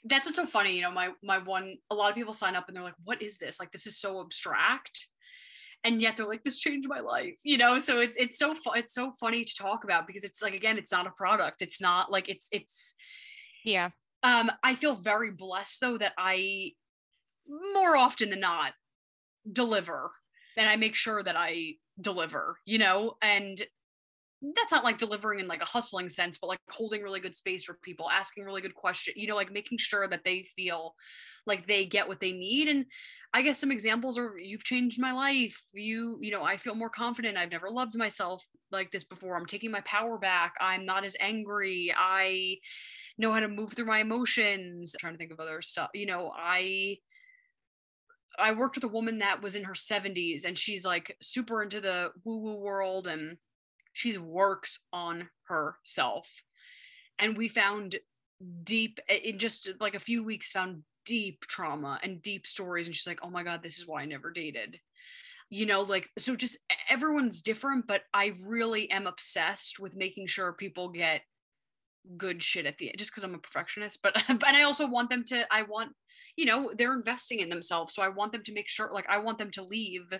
That's 0.03 0.25
what's 0.25 0.37
so 0.37 0.47
funny. 0.47 0.75
You 0.75 0.81
know, 0.81 0.91
my 0.91 1.09
my 1.21 1.37
one. 1.37 1.77
A 1.91 1.95
lot 1.95 2.09
of 2.09 2.15
people 2.15 2.33
sign 2.33 2.55
up 2.55 2.67
and 2.67 2.75
they're 2.75 2.83
like, 2.83 2.95
"What 3.03 3.21
is 3.21 3.37
this? 3.37 3.59
Like, 3.59 3.71
this 3.71 3.85
is 3.85 3.99
so 3.99 4.19
abstract." 4.19 5.07
And 5.83 6.01
yet 6.01 6.17
they're 6.17 6.27
like 6.27 6.43
this 6.43 6.59
changed 6.59 6.87
my 6.87 6.99
life 6.99 7.35
you 7.43 7.57
know? 7.57 7.79
So 7.79 7.99
it's 7.99 8.17
it's 8.17 8.37
so 8.37 8.53
fu- 8.55 8.73
it's 8.73 8.93
so 8.93 9.11
funny 9.19 9.43
to 9.43 9.55
talk 9.55 9.83
about 9.83 10.07
because 10.07 10.23
it's 10.23 10.41
like 10.41 10.53
again 10.53 10.77
it's 10.77 10.91
not 10.91 11.07
a 11.07 11.11
product. 11.11 11.61
It's 11.61 11.81
not 11.81 12.11
like 12.11 12.29
it's 12.29 12.47
it's 12.51 12.95
yeah. 13.65 13.89
Um 14.23 14.51
i 14.63 14.75
feel 14.75 14.95
very 14.95 15.31
blessed 15.31 15.81
though 15.81 15.97
that 15.97 16.13
i 16.17 16.71
more 17.73 17.97
often 17.97 18.29
than 18.29 18.39
not 18.39 18.73
deliver 19.51 20.11
and 20.57 20.69
i 20.69 20.75
make 20.75 20.95
sure 20.95 21.23
that 21.23 21.35
i 21.35 21.73
deliver 21.99 22.57
you 22.65 22.77
know? 22.77 23.17
And 23.21 23.61
that's 24.41 24.71
not 24.71 24.83
like 24.83 24.97
delivering 24.97 25.39
in 25.39 25.47
like 25.47 25.61
a 25.61 25.65
hustling 25.65 26.09
sense, 26.09 26.37
but 26.37 26.47
like 26.47 26.59
holding 26.69 27.03
really 27.03 27.19
good 27.19 27.35
space 27.35 27.63
for 27.63 27.77
people, 27.83 28.09
asking 28.09 28.43
really 28.43 28.61
good 28.61 28.73
questions, 28.73 29.15
you 29.17 29.27
know, 29.27 29.35
like 29.35 29.51
making 29.51 29.77
sure 29.77 30.07
that 30.07 30.23
they 30.23 30.45
feel 30.55 30.95
like 31.45 31.67
they 31.67 31.85
get 31.85 32.07
what 32.07 32.19
they 32.19 32.31
need. 32.31 32.67
And 32.67 32.85
I 33.33 33.43
guess 33.43 33.59
some 33.59 33.71
examples 33.71 34.17
are 34.17 34.37
you've 34.39 34.63
changed 34.63 34.99
my 34.99 35.11
life. 35.11 35.59
You, 35.73 36.17
you 36.21 36.31
know, 36.31 36.43
I 36.43 36.57
feel 36.57 36.75
more 36.75 36.89
confident. 36.89 37.37
I've 37.37 37.51
never 37.51 37.69
loved 37.69 37.95
myself 37.95 38.43
like 38.71 38.91
this 38.91 39.03
before. 39.03 39.35
I'm 39.35 39.45
taking 39.45 39.71
my 39.71 39.81
power 39.81 40.17
back. 40.17 40.53
I'm 40.59 40.85
not 40.85 41.05
as 41.05 41.15
angry. 41.19 41.93
I 41.95 42.57
know 43.17 43.31
how 43.31 43.39
to 43.39 43.47
move 43.47 43.73
through 43.73 43.85
my 43.85 43.99
emotions. 43.99 44.95
I'm 44.95 44.99
trying 44.99 45.13
to 45.13 45.17
think 45.17 45.31
of 45.31 45.39
other 45.39 45.61
stuff. 45.61 45.89
You 45.93 46.07
know, 46.07 46.31
I 46.35 46.97
I 48.39 48.53
worked 48.53 48.75
with 48.75 48.85
a 48.85 48.89
woman 48.89 49.19
that 49.19 49.41
was 49.41 49.55
in 49.55 49.65
her 49.65 49.73
70s 49.73 50.45
and 50.45 50.57
she's 50.57 50.85
like 50.85 51.15
super 51.21 51.61
into 51.61 51.81
the 51.81 52.11
woo 52.23 52.37
woo 52.37 52.55
world 52.55 53.07
and 53.07 53.37
she 53.93 54.17
works 54.17 54.79
on 54.93 55.29
herself. 55.45 56.29
And 57.19 57.37
we 57.37 57.47
found 57.47 57.97
deep 58.63 58.99
in 59.07 59.37
just 59.37 59.69
like 59.79 59.93
a 59.95 59.99
few 59.99 60.23
weeks 60.23 60.51
found 60.51 60.81
deep 61.05 61.41
trauma 61.47 61.99
and 62.03 62.21
deep 62.21 62.47
stories 62.47 62.87
and 62.87 62.95
she's 62.95 63.07
like, 63.07 63.19
"Oh 63.23 63.29
my 63.29 63.43
god, 63.43 63.61
this 63.61 63.77
is 63.77 63.87
why 63.87 64.01
I 64.01 64.05
never 64.05 64.31
dated." 64.31 64.79
You 65.49 65.65
know, 65.65 65.81
like 65.81 66.09
so 66.17 66.35
just 66.35 66.57
everyone's 66.89 67.41
different, 67.41 67.87
but 67.87 68.03
I 68.13 68.33
really 68.41 68.89
am 68.91 69.07
obsessed 69.07 69.79
with 69.79 69.95
making 69.95 70.27
sure 70.27 70.53
people 70.53 70.89
get 70.89 71.21
good 72.17 72.41
shit 72.41 72.65
at 72.65 72.77
the 72.79 72.89
end 72.89 72.97
just 72.97 73.11
because 73.11 73.23
I'm 73.23 73.35
a 73.35 73.39
perfectionist, 73.39 73.99
but 74.01 74.15
but 74.27 74.55
I 74.55 74.63
also 74.63 74.87
want 74.87 75.09
them 75.09 75.23
to 75.25 75.53
I 75.53 75.63
want 75.63 75.91
you 76.35 76.45
know, 76.45 76.71
they're 76.75 76.93
investing 76.93 77.39
in 77.39 77.49
themselves. 77.49 77.93
So 77.93 78.01
I 78.01 78.09
want 78.09 78.31
them 78.31 78.43
to 78.43 78.53
make 78.53 78.69
sure, 78.69 78.89
like, 78.91 79.07
I 79.09 79.19
want 79.19 79.37
them 79.37 79.51
to 79.51 79.63
leave 79.63 80.13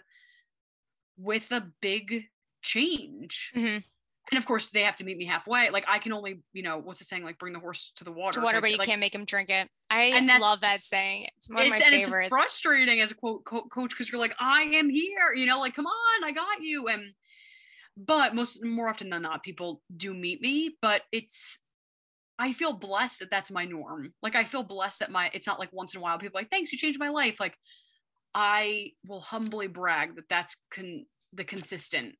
with 1.17 1.51
a 1.51 1.72
big 1.82 2.26
change. 2.62 3.51
Mm-hmm. 3.55 3.78
And 4.32 4.38
of 4.38 4.45
course, 4.45 4.70
they 4.70 4.84
have 4.84 4.95
to 4.97 5.03
meet 5.03 5.18
me 5.18 5.26
halfway. 5.26 5.70
Like, 5.72 5.84
I 5.88 5.99
can 5.99 6.14
only, 6.14 6.41
you 6.53 6.64
know, 6.64 6.78
what's 6.78 6.99
the 6.99 7.05
saying? 7.05 7.24
Like, 7.24 7.38
bring 7.38 7.53
the 7.53 7.59
horse 7.59 7.91
to 7.97 8.03
the 8.03 8.12
water. 8.12 8.39
To 8.39 8.45
water, 8.45 8.62
but 8.62 8.72
you 8.72 8.78
like, 8.78 8.88
can't 8.88 9.01
make 9.01 9.14
him 9.14 9.26
drink 9.26 9.49
it. 9.49 9.68
I 9.89 10.18
love 10.39 10.62
that 10.62 10.80
saying. 10.80 11.28
It's 11.36 11.49
one 11.49 11.64
of 11.64 11.70
my 11.70 11.80
favorites. 11.80 12.28
It's 12.28 12.30
frustrating 12.30 13.01
as 13.01 13.12
a 13.12 13.16
quote 13.16 13.43
co- 13.43 13.68
coach 13.68 13.89
because 13.89 14.09
you're 14.09 14.22
like, 14.22 14.36
I 14.39 14.62
am 14.62 14.89
here. 14.89 15.34
You 15.36 15.47
know, 15.47 15.59
like, 15.59 15.76
come 15.76 15.86
on, 15.86 16.24
I 16.24 16.32
got 16.32 16.62
you. 16.62 16.88
And 16.88 17.14
but 17.97 18.34
most 18.36 18.64
more 18.64 18.88
often 18.88 19.09
than 19.09 19.24
not, 19.24 19.43
people 19.43 19.82
do 19.95 20.14
meet 20.14 20.41
me. 20.41 20.78
But 20.82 21.01
it's 21.12 21.57
I 22.39 22.53
feel 22.53 22.74
blessed 22.74 23.20
that 23.20 23.30
that's 23.30 23.51
my 23.51 23.66
norm. 23.66 24.14
Like 24.24 24.36
I 24.36 24.45
feel 24.45 24.64
blessed 24.64 24.99
that 24.99 25.12
my 25.12 25.30
it's 25.34 25.45
not 25.45 25.59
like 25.59 25.70
once 25.72 25.93
in 25.93 25.99
a 25.99 26.01
while 26.01 26.18
people 26.18 26.39
like 26.39 26.49
thanks 26.49 26.72
you 26.72 26.78
changed 26.78 26.99
my 26.99 27.09
life. 27.09 27.39
Like 27.39 27.55
I 28.34 28.93
will 29.05 29.22
humbly 29.22 29.68
brag 29.68 30.16
that 30.16 30.30
that's 30.30 30.57
con- 30.74 31.05
the 31.34 31.43
consistent, 31.43 32.16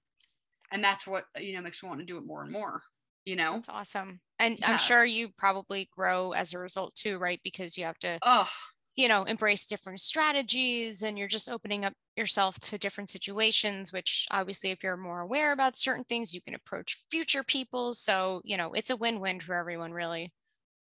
and 0.72 0.84
that's 0.84 1.06
what 1.06 1.26
uh, 1.38 1.42
you 1.42 1.54
know 1.54 1.62
makes 1.62 1.82
me 1.82 1.90
want 1.90 2.00
to 2.00 2.06
do 2.06 2.18
it 2.18 2.26
more 2.26 2.44
and 2.44 2.52
more. 2.52 2.82
You 3.26 3.36
know, 3.36 3.54
that's 3.54 3.70
awesome, 3.70 4.20
and 4.40 4.58
yeah. 4.60 4.72
I'm 4.72 4.78
sure 4.80 5.06
you 5.06 5.30
probably 5.38 5.90
grow 5.96 6.32
as 6.32 6.54
a 6.54 6.60
result 6.60 6.96
too, 6.96 7.20
right? 7.20 7.40
Because 7.44 7.78
you 7.78 7.86
have 7.86 8.00
to, 8.00 8.18
oh, 8.24 8.50
you 8.96 9.08
know, 9.08 9.24
embrace 9.24 9.66
different 9.66 10.00
strategies, 10.00 11.04
and 11.04 11.20
you're 11.20 11.28
just 11.28 11.50
opening 11.50 11.86
up 11.86 11.94
yourself 12.16 12.60
to 12.62 12.80
different 12.80 13.10
situations. 13.10 13.94
Which 13.94 14.26
obviously, 14.32 14.72
if 14.72 14.82
you're 14.84 14.98
more 14.98 15.22
aware 15.22 15.52
about 15.52 15.78
certain 15.78 16.04
things, 16.04 16.34
you 16.34 16.42
can 16.42 16.56
approach 16.56 17.04
future 17.12 17.44
people. 17.44 17.94
So 17.94 18.42
you 18.44 18.58
know, 18.58 18.74
it's 18.74 18.90
a 18.90 18.98
win-win 18.98 19.40
for 19.40 19.54
everyone, 19.54 19.92
really. 19.92 20.34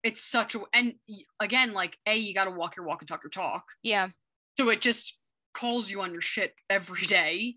It's 0.01 0.23
such 0.23 0.55
a 0.55 0.61
and 0.73 0.93
again, 1.41 1.73
like 1.73 1.97
a 2.05 2.15
you 2.15 2.33
got 2.33 2.45
to 2.45 2.51
walk 2.51 2.77
your 2.77 2.85
walk 2.85 3.01
and 3.01 3.07
talk 3.07 3.21
your 3.21 3.31
talk. 3.31 3.65
Yeah. 3.83 4.07
So 4.57 4.69
it 4.69 4.79
just 4.79 5.17
calls 5.53 5.89
you 5.89 6.01
on 6.01 6.13
your 6.13 6.21
shit 6.21 6.53
every 6.69 7.05
day. 7.05 7.55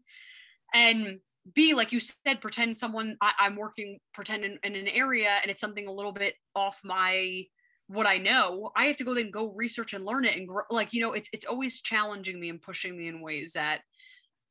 And 0.75 1.21
B, 1.55 1.75
like 1.75 1.93
you 1.93 2.01
said, 2.01 2.41
pretend 2.41 2.77
someone 2.77 3.17
I, 3.21 3.33
am 3.41 3.57
working, 3.57 3.99
pretend 4.15 4.45
in, 4.45 4.59
in, 4.63 4.77
an 4.77 4.89
area 4.89 5.39
and 5.43 5.51
it's 5.51 5.61
something 5.61 5.89
a 5.89 5.93
little 5.93 6.13
bit 6.13 6.35
off 6.55 6.81
my 6.85 7.45
what 7.89 8.07
I 8.07 8.19
know. 8.19 8.71
I 8.77 8.87
have 8.87 8.97
to 8.99 9.05
go 9.05 9.15
then 9.15 9.31
go 9.31 9.53
research 9.53 9.93
and 9.93 10.05
learn 10.05 10.25
it 10.25 10.37
and 10.37 10.47
grow. 10.47 10.63
Like 10.71 10.93
you 10.93 11.01
know, 11.01 11.13
it's 11.13 11.29
it's 11.33 11.47
always 11.47 11.81
challenging 11.81 12.41
me 12.41 12.49
and 12.49 12.63
pushing 12.63 12.97
me 12.97 13.09
in 13.09 13.21
ways 13.21 13.53
that 13.55 13.81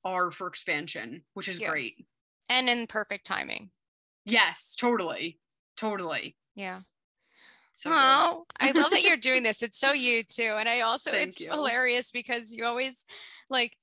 are 0.03 0.31
for 0.31 0.47
expansion, 0.47 1.23
which 1.33 1.47
is 1.47 1.59
yeah. 1.59 1.69
great. 1.69 2.05
And 2.49 2.69
in 2.69 2.87
perfect 2.87 3.25
timing. 3.25 3.69
Yes, 4.25 4.75
totally, 4.77 5.39
totally. 5.77 6.35
Yeah. 6.55 6.81
So 7.73 7.89
oh, 7.93 8.45
I 8.59 8.71
love 8.71 8.91
that 8.91 9.03
you're 9.03 9.17
doing 9.17 9.43
this. 9.43 9.61
It's 9.61 9.79
so 9.79 9.93
you 9.93 10.23
too. 10.23 10.55
And 10.59 10.67
I 10.67 10.81
also, 10.81 11.11
Thank 11.11 11.27
it's 11.27 11.39
you. 11.39 11.49
hilarious 11.49 12.11
because 12.11 12.53
you 12.53 12.65
always 12.65 13.05
like, 13.49 13.75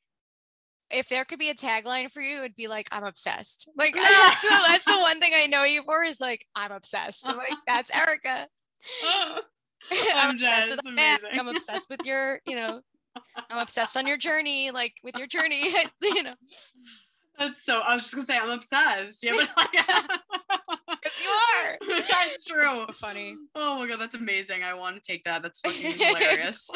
if 0.91 1.09
there 1.09 1.25
could 1.25 1.39
be 1.39 1.51
a 1.51 1.55
tagline 1.55 2.11
for 2.11 2.21
you, 2.21 2.39
it'd 2.39 2.57
be 2.57 2.69
like, 2.69 2.89
I'm 2.91 3.05
obsessed. 3.05 3.71
Like, 3.77 3.95
that's, 3.95 4.43
the, 4.43 4.49
that's 4.49 4.85
the 4.85 4.93
one 5.01 5.21
thing 5.21 5.33
I 5.35 5.47
know 5.47 5.65
you 5.65 5.83
for 5.85 6.03
is 6.03 6.21
like, 6.21 6.47
I'm 6.55 6.73
obsessed. 6.73 7.29
I'm 7.29 7.37
like, 7.37 7.53
that's 7.67 7.95
Erica. 7.95 8.47
I'm, 9.05 9.43
I'm 10.15 10.31
obsessed 10.35 10.71
with 10.71 10.87
amazing. 10.87 11.31
I'm 11.33 11.49
obsessed 11.49 11.89
with 11.91 12.01
your, 12.05 12.41
you 12.47 12.57
know, 12.57 12.81
I'm 13.51 13.59
obsessed 13.59 13.97
on 13.97 14.07
your 14.07 14.17
journey, 14.17 14.71
like 14.71 14.95
with 15.03 15.17
your 15.17 15.27
journey, 15.27 15.75
you 16.03 16.23
know. 16.23 16.35
That's 17.39 17.65
so. 17.65 17.79
I 17.79 17.95
was 17.95 18.03
just 18.03 18.15
gonna 18.15 18.27
say 18.27 18.37
I'm 18.37 18.51
obsessed. 18.51 19.23
Yeah, 19.23 19.31
but 19.33 19.49
like, 19.57 19.71
because 19.71 21.23
you 21.23 21.29
are. 21.29 21.79
that's 22.11 22.45
true. 22.45 22.63
So 22.63 22.87
funny. 22.93 23.37
Oh 23.55 23.79
my 23.79 23.87
god, 23.87 24.01
that's 24.01 24.17
amazing. 24.17 24.65
I 24.65 24.75
want 24.75 24.97
to 24.97 25.01
take 25.01 25.23
that. 25.23 25.43
That's 25.43 25.61
fucking 25.61 25.93
hilarious. 25.93 26.69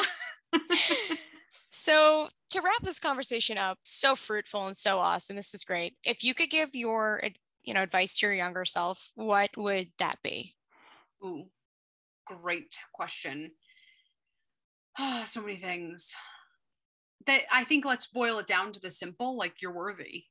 So 1.73 2.29
to 2.51 2.61
wrap 2.61 2.81
this 2.83 2.99
conversation 2.99 3.57
up, 3.57 3.79
so 3.83 4.15
fruitful 4.15 4.67
and 4.67 4.77
so 4.77 4.99
awesome. 4.99 5.35
This 5.35 5.51
was 5.51 5.63
great. 5.63 5.97
If 6.05 6.23
you 6.23 6.33
could 6.33 6.49
give 6.49 6.75
your, 6.75 7.21
you 7.63 7.73
know, 7.73 7.81
advice 7.83 8.17
to 8.19 8.27
your 8.27 8.35
younger 8.35 8.65
self, 8.65 9.11
what 9.15 9.57
would 9.57 9.91
that 9.97 10.21
be? 10.21 10.55
Ooh, 11.23 11.49
great 12.25 12.79
question. 12.93 13.55
Ah, 14.97 15.25
so 15.27 15.41
many 15.41 15.57
things. 15.57 16.15
That 17.25 17.43
I 17.51 17.63
think 17.65 17.85
let's 17.85 18.07
boil 18.07 18.39
it 18.39 18.47
down 18.47 18.71
to 18.71 18.79
the 18.79 18.89
simple, 18.91 19.35
like 19.35 19.61
you're 19.61 19.73
worthy 19.73 20.27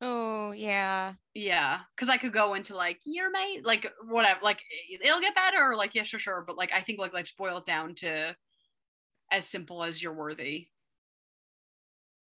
Oh, 0.00 0.52
yeah. 0.52 1.16
Yeah. 1.34 1.80
Cause 1.96 2.08
I 2.08 2.16
could 2.16 2.32
go 2.32 2.54
into 2.54 2.74
like, 2.74 3.00
you're 3.04 3.30
my, 3.30 3.60
like, 3.62 3.92
whatever, 4.04 4.40
like, 4.42 4.62
it'll 4.90 5.20
get 5.20 5.34
better. 5.34 5.74
Like, 5.76 5.94
yeah, 5.94 6.02
sure, 6.02 6.20
sure. 6.20 6.44
But 6.46 6.56
like, 6.56 6.72
I 6.72 6.80
think 6.82 6.98
like, 6.98 7.12
let's 7.12 7.32
boil 7.32 7.58
it 7.58 7.66
down 7.66 7.94
to 7.96 8.36
as 9.30 9.46
simple 9.46 9.82
as 9.82 10.02
you're 10.02 10.12
worthy. 10.12 10.68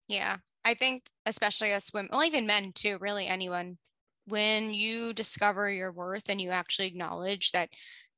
Yeah. 0.08 0.38
I 0.66 0.74
think, 0.74 1.10
especially 1.26 1.74
us 1.74 1.94
women, 1.94 2.10
well, 2.12 2.24
even 2.24 2.46
men 2.46 2.74
too, 2.74 2.98
really 3.00 3.28
anyone, 3.28 3.78
when 4.26 4.74
you 4.74 5.14
discover 5.14 5.70
your 5.72 5.92
worth 5.92 6.30
and 6.30 6.42
you 6.42 6.50
actually 6.52 6.88
acknowledge 6.88 7.52
that 7.52 7.70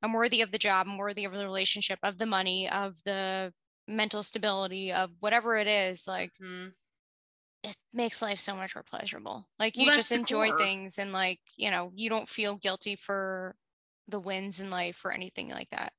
I'm 0.02 0.14
worthy 0.14 0.42
of 0.42 0.52
the 0.52 0.58
job, 0.58 0.88
I'm 0.90 0.98
worthy 0.98 1.26
of 1.26 1.34
the 1.34 1.46
relationship, 1.46 2.00
of 2.04 2.18
the 2.18 2.26
money, 2.26 2.70
of 2.70 3.02
the 3.04 3.54
mental 3.88 4.24
stability, 4.24 4.92
of 4.92 5.12
whatever 5.20 5.56
it 5.56 5.68
is, 5.68 6.08
like, 6.08 6.32
mm-hmm 6.42 6.70
it 7.64 7.76
makes 7.94 8.22
life 8.22 8.40
so 8.40 8.56
much 8.56 8.76
more 8.76 8.84
pleasurable. 8.84 9.48
Like 9.60 9.76
well, 9.76 9.86
you 9.86 9.92
just 9.92 10.12
enjoy 10.12 10.48
core. 10.48 10.58
things 10.58 10.98
and 10.98 11.14
like, 11.14 11.40
you 11.56 11.70
know, 11.70 11.92
you 11.96 12.10
don't 12.10 12.28
feel 12.28 12.56
guilty 12.56 12.96
for 12.96 13.56
the 14.08 14.20
wins 14.20 14.60
in 14.60 14.70
life 14.70 15.06
or 15.06 15.12
anything 15.12 15.50
like 15.50 15.70
that. 15.70 15.94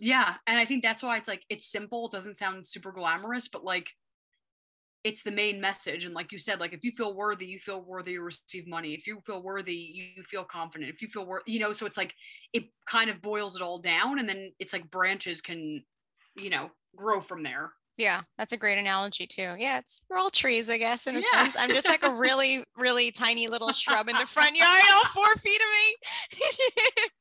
Yeah. 0.00 0.34
And 0.46 0.58
I 0.58 0.64
think 0.64 0.82
that's 0.82 1.02
why 1.02 1.18
it's 1.18 1.28
like 1.28 1.44
it's 1.50 1.70
simple, 1.70 2.06
it 2.06 2.12
doesn't 2.12 2.38
sound 2.38 2.66
super 2.66 2.90
glamorous, 2.90 3.48
but 3.48 3.64
like 3.64 3.90
it's 5.04 5.22
the 5.22 5.30
main 5.30 5.60
message. 5.60 6.06
And 6.06 6.14
like 6.14 6.32
you 6.32 6.38
said, 6.38 6.58
like 6.58 6.72
if 6.72 6.82
you 6.82 6.90
feel 6.90 7.14
worthy, 7.14 7.46
you 7.46 7.58
feel 7.58 7.82
worthy 7.82 8.14
to 8.14 8.22
receive 8.22 8.66
money. 8.66 8.94
If 8.94 9.06
you 9.06 9.20
feel 9.26 9.42
worthy, 9.42 9.74
you 10.16 10.22
feel 10.24 10.44
confident. 10.44 10.90
If 10.90 11.02
you 11.02 11.08
feel 11.08 11.26
worthy, 11.26 11.52
you 11.52 11.60
know, 11.60 11.74
so 11.74 11.84
it's 11.84 11.98
like 11.98 12.14
it 12.54 12.64
kind 12.88 13.10
of 13.10 13.20
boils 13.20 13.56
it 13.56 13.62
all 13.62 13.78
down 13.78 14.18
and 14.18 14.28
then 14.28 14.52
it's 14.58 14.72
like 14.72 14.90
branches 14.90 15.42
can, 15.42 15.84
you 16.34 16.48
know, 16.48 16.70
grow 16.96 17.20
from 17.20 17.42
there. 17.42 17.72
Yeah, 17.98 18.22
that's 18.38 18.54
a 18.54 18.56
great 18.56 18.78
analogy 18.78 19.26
too. 19.26 19.54
Yeah, 19.58 19.78
it's 19.78 20.00
we're 20.08 20.16
all 20.16 20.30
trees, 20.30 20.70
I 20.70 20.78
guess, 20.78 21.06
in 21.06 21.16
a 21.16 21.20
yeah. 21.20 21.42
sense. 21.42 21.56
I'm 21.58 21.68
just 21.68 21.86
like 21.86 22.02
a 22.02 22.10
really, 22.10 22.64
really 22.78 23.10
tiny 23.10 23.46
little 23.46 23.72
shrub 23.72 24.08
in 24.08 24.16
the 24.16 24.24
front 24.24 24.56
yard, 24.56 24.82
all 24.94 25.04
four 25.04 25.34
feet 25.36 25.60
of 25.60 26.38
me. 26.38 27.04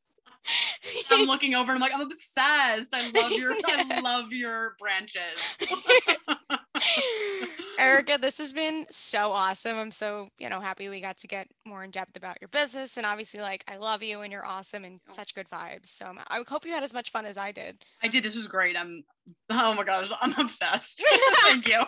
I'm 1.11 1.27
looking 1.27 1.55
over 1.55 1.71
and 1.71 1.77
I'm 1.77 1.81
like, 1.81 1.93
I'm 1.93 2.01
obsessed. 2.01 2.93
I 2.93 3.09
love 3.11 3.31
your 3.31 3.53
I 3.65 3.99
love 4.01 4.31
your 4.31 4.75
branches. 4.79 5.57
Erica, 7.79 8.17
this 8.21 8.37
has 8.39 8.53
been 8.53 8.85
so 8.89 9.31
awesome. 9.31 9.77
I'm 9.77 9.91
so, 9.91 10.29
you 10.37 10.49
know, 10.49 10.59
happy 10.59 10.89
we 10.89 11.01
got 11.01 11.17
to 11.17 11.27
get 11.27 11.47
more 11.65 11.83
in 11.83 11.91
depth 11.91 12.17
about 12.17 12.37
your 12.41 12.49
business. 12.49 12.97
And 12.97 13.05
obviously, 13.05 13.41
like, 13.41 13.63
I 13.67 13.77
love 13.77 14.03
you 14.03 14.21
and 14.21 14.31
you're 14.31 14.45
awesome 14.45 14.83
and 14.83 14.99
such 15.07 15.33
good 15.33 15.47
vibes. 15.49 15.87
So 15.87 16.07
um, 16.07 16.19
I 16.27 16.41
hope 16.47 16.65
you 16.65 16.73
had 16.73 16.83
as 16.83 16.93
much 16.93 17.11
fun 17.11 17.25
as 17.25 17.37
I 17.37 17.51
did. 17.51 17.83
I 18.03 18.07
did. 18.07 18.23
This 18.23 18.35
was 18.35 18.47
great. 18.47 18.75
I'm, 18.75 19.03
oh 19.49 19.73
my 19.73 19.83
gosh, 19.83 20.11
I'm 20.19 20.33
obsessed. 20.37 21.03
Thank 21.43 21.67
you. 21.69 21.81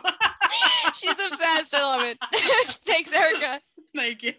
She's 0.94 1.12
obsessed. 1.12 1.76
I 1.76 1.82
love 1.82 2.08
it. 2.08 2.18
Thanks, 2.86 3.14
Erica. 3.14 3.62
Thank 3.96 4.24
you. 4.24 4.34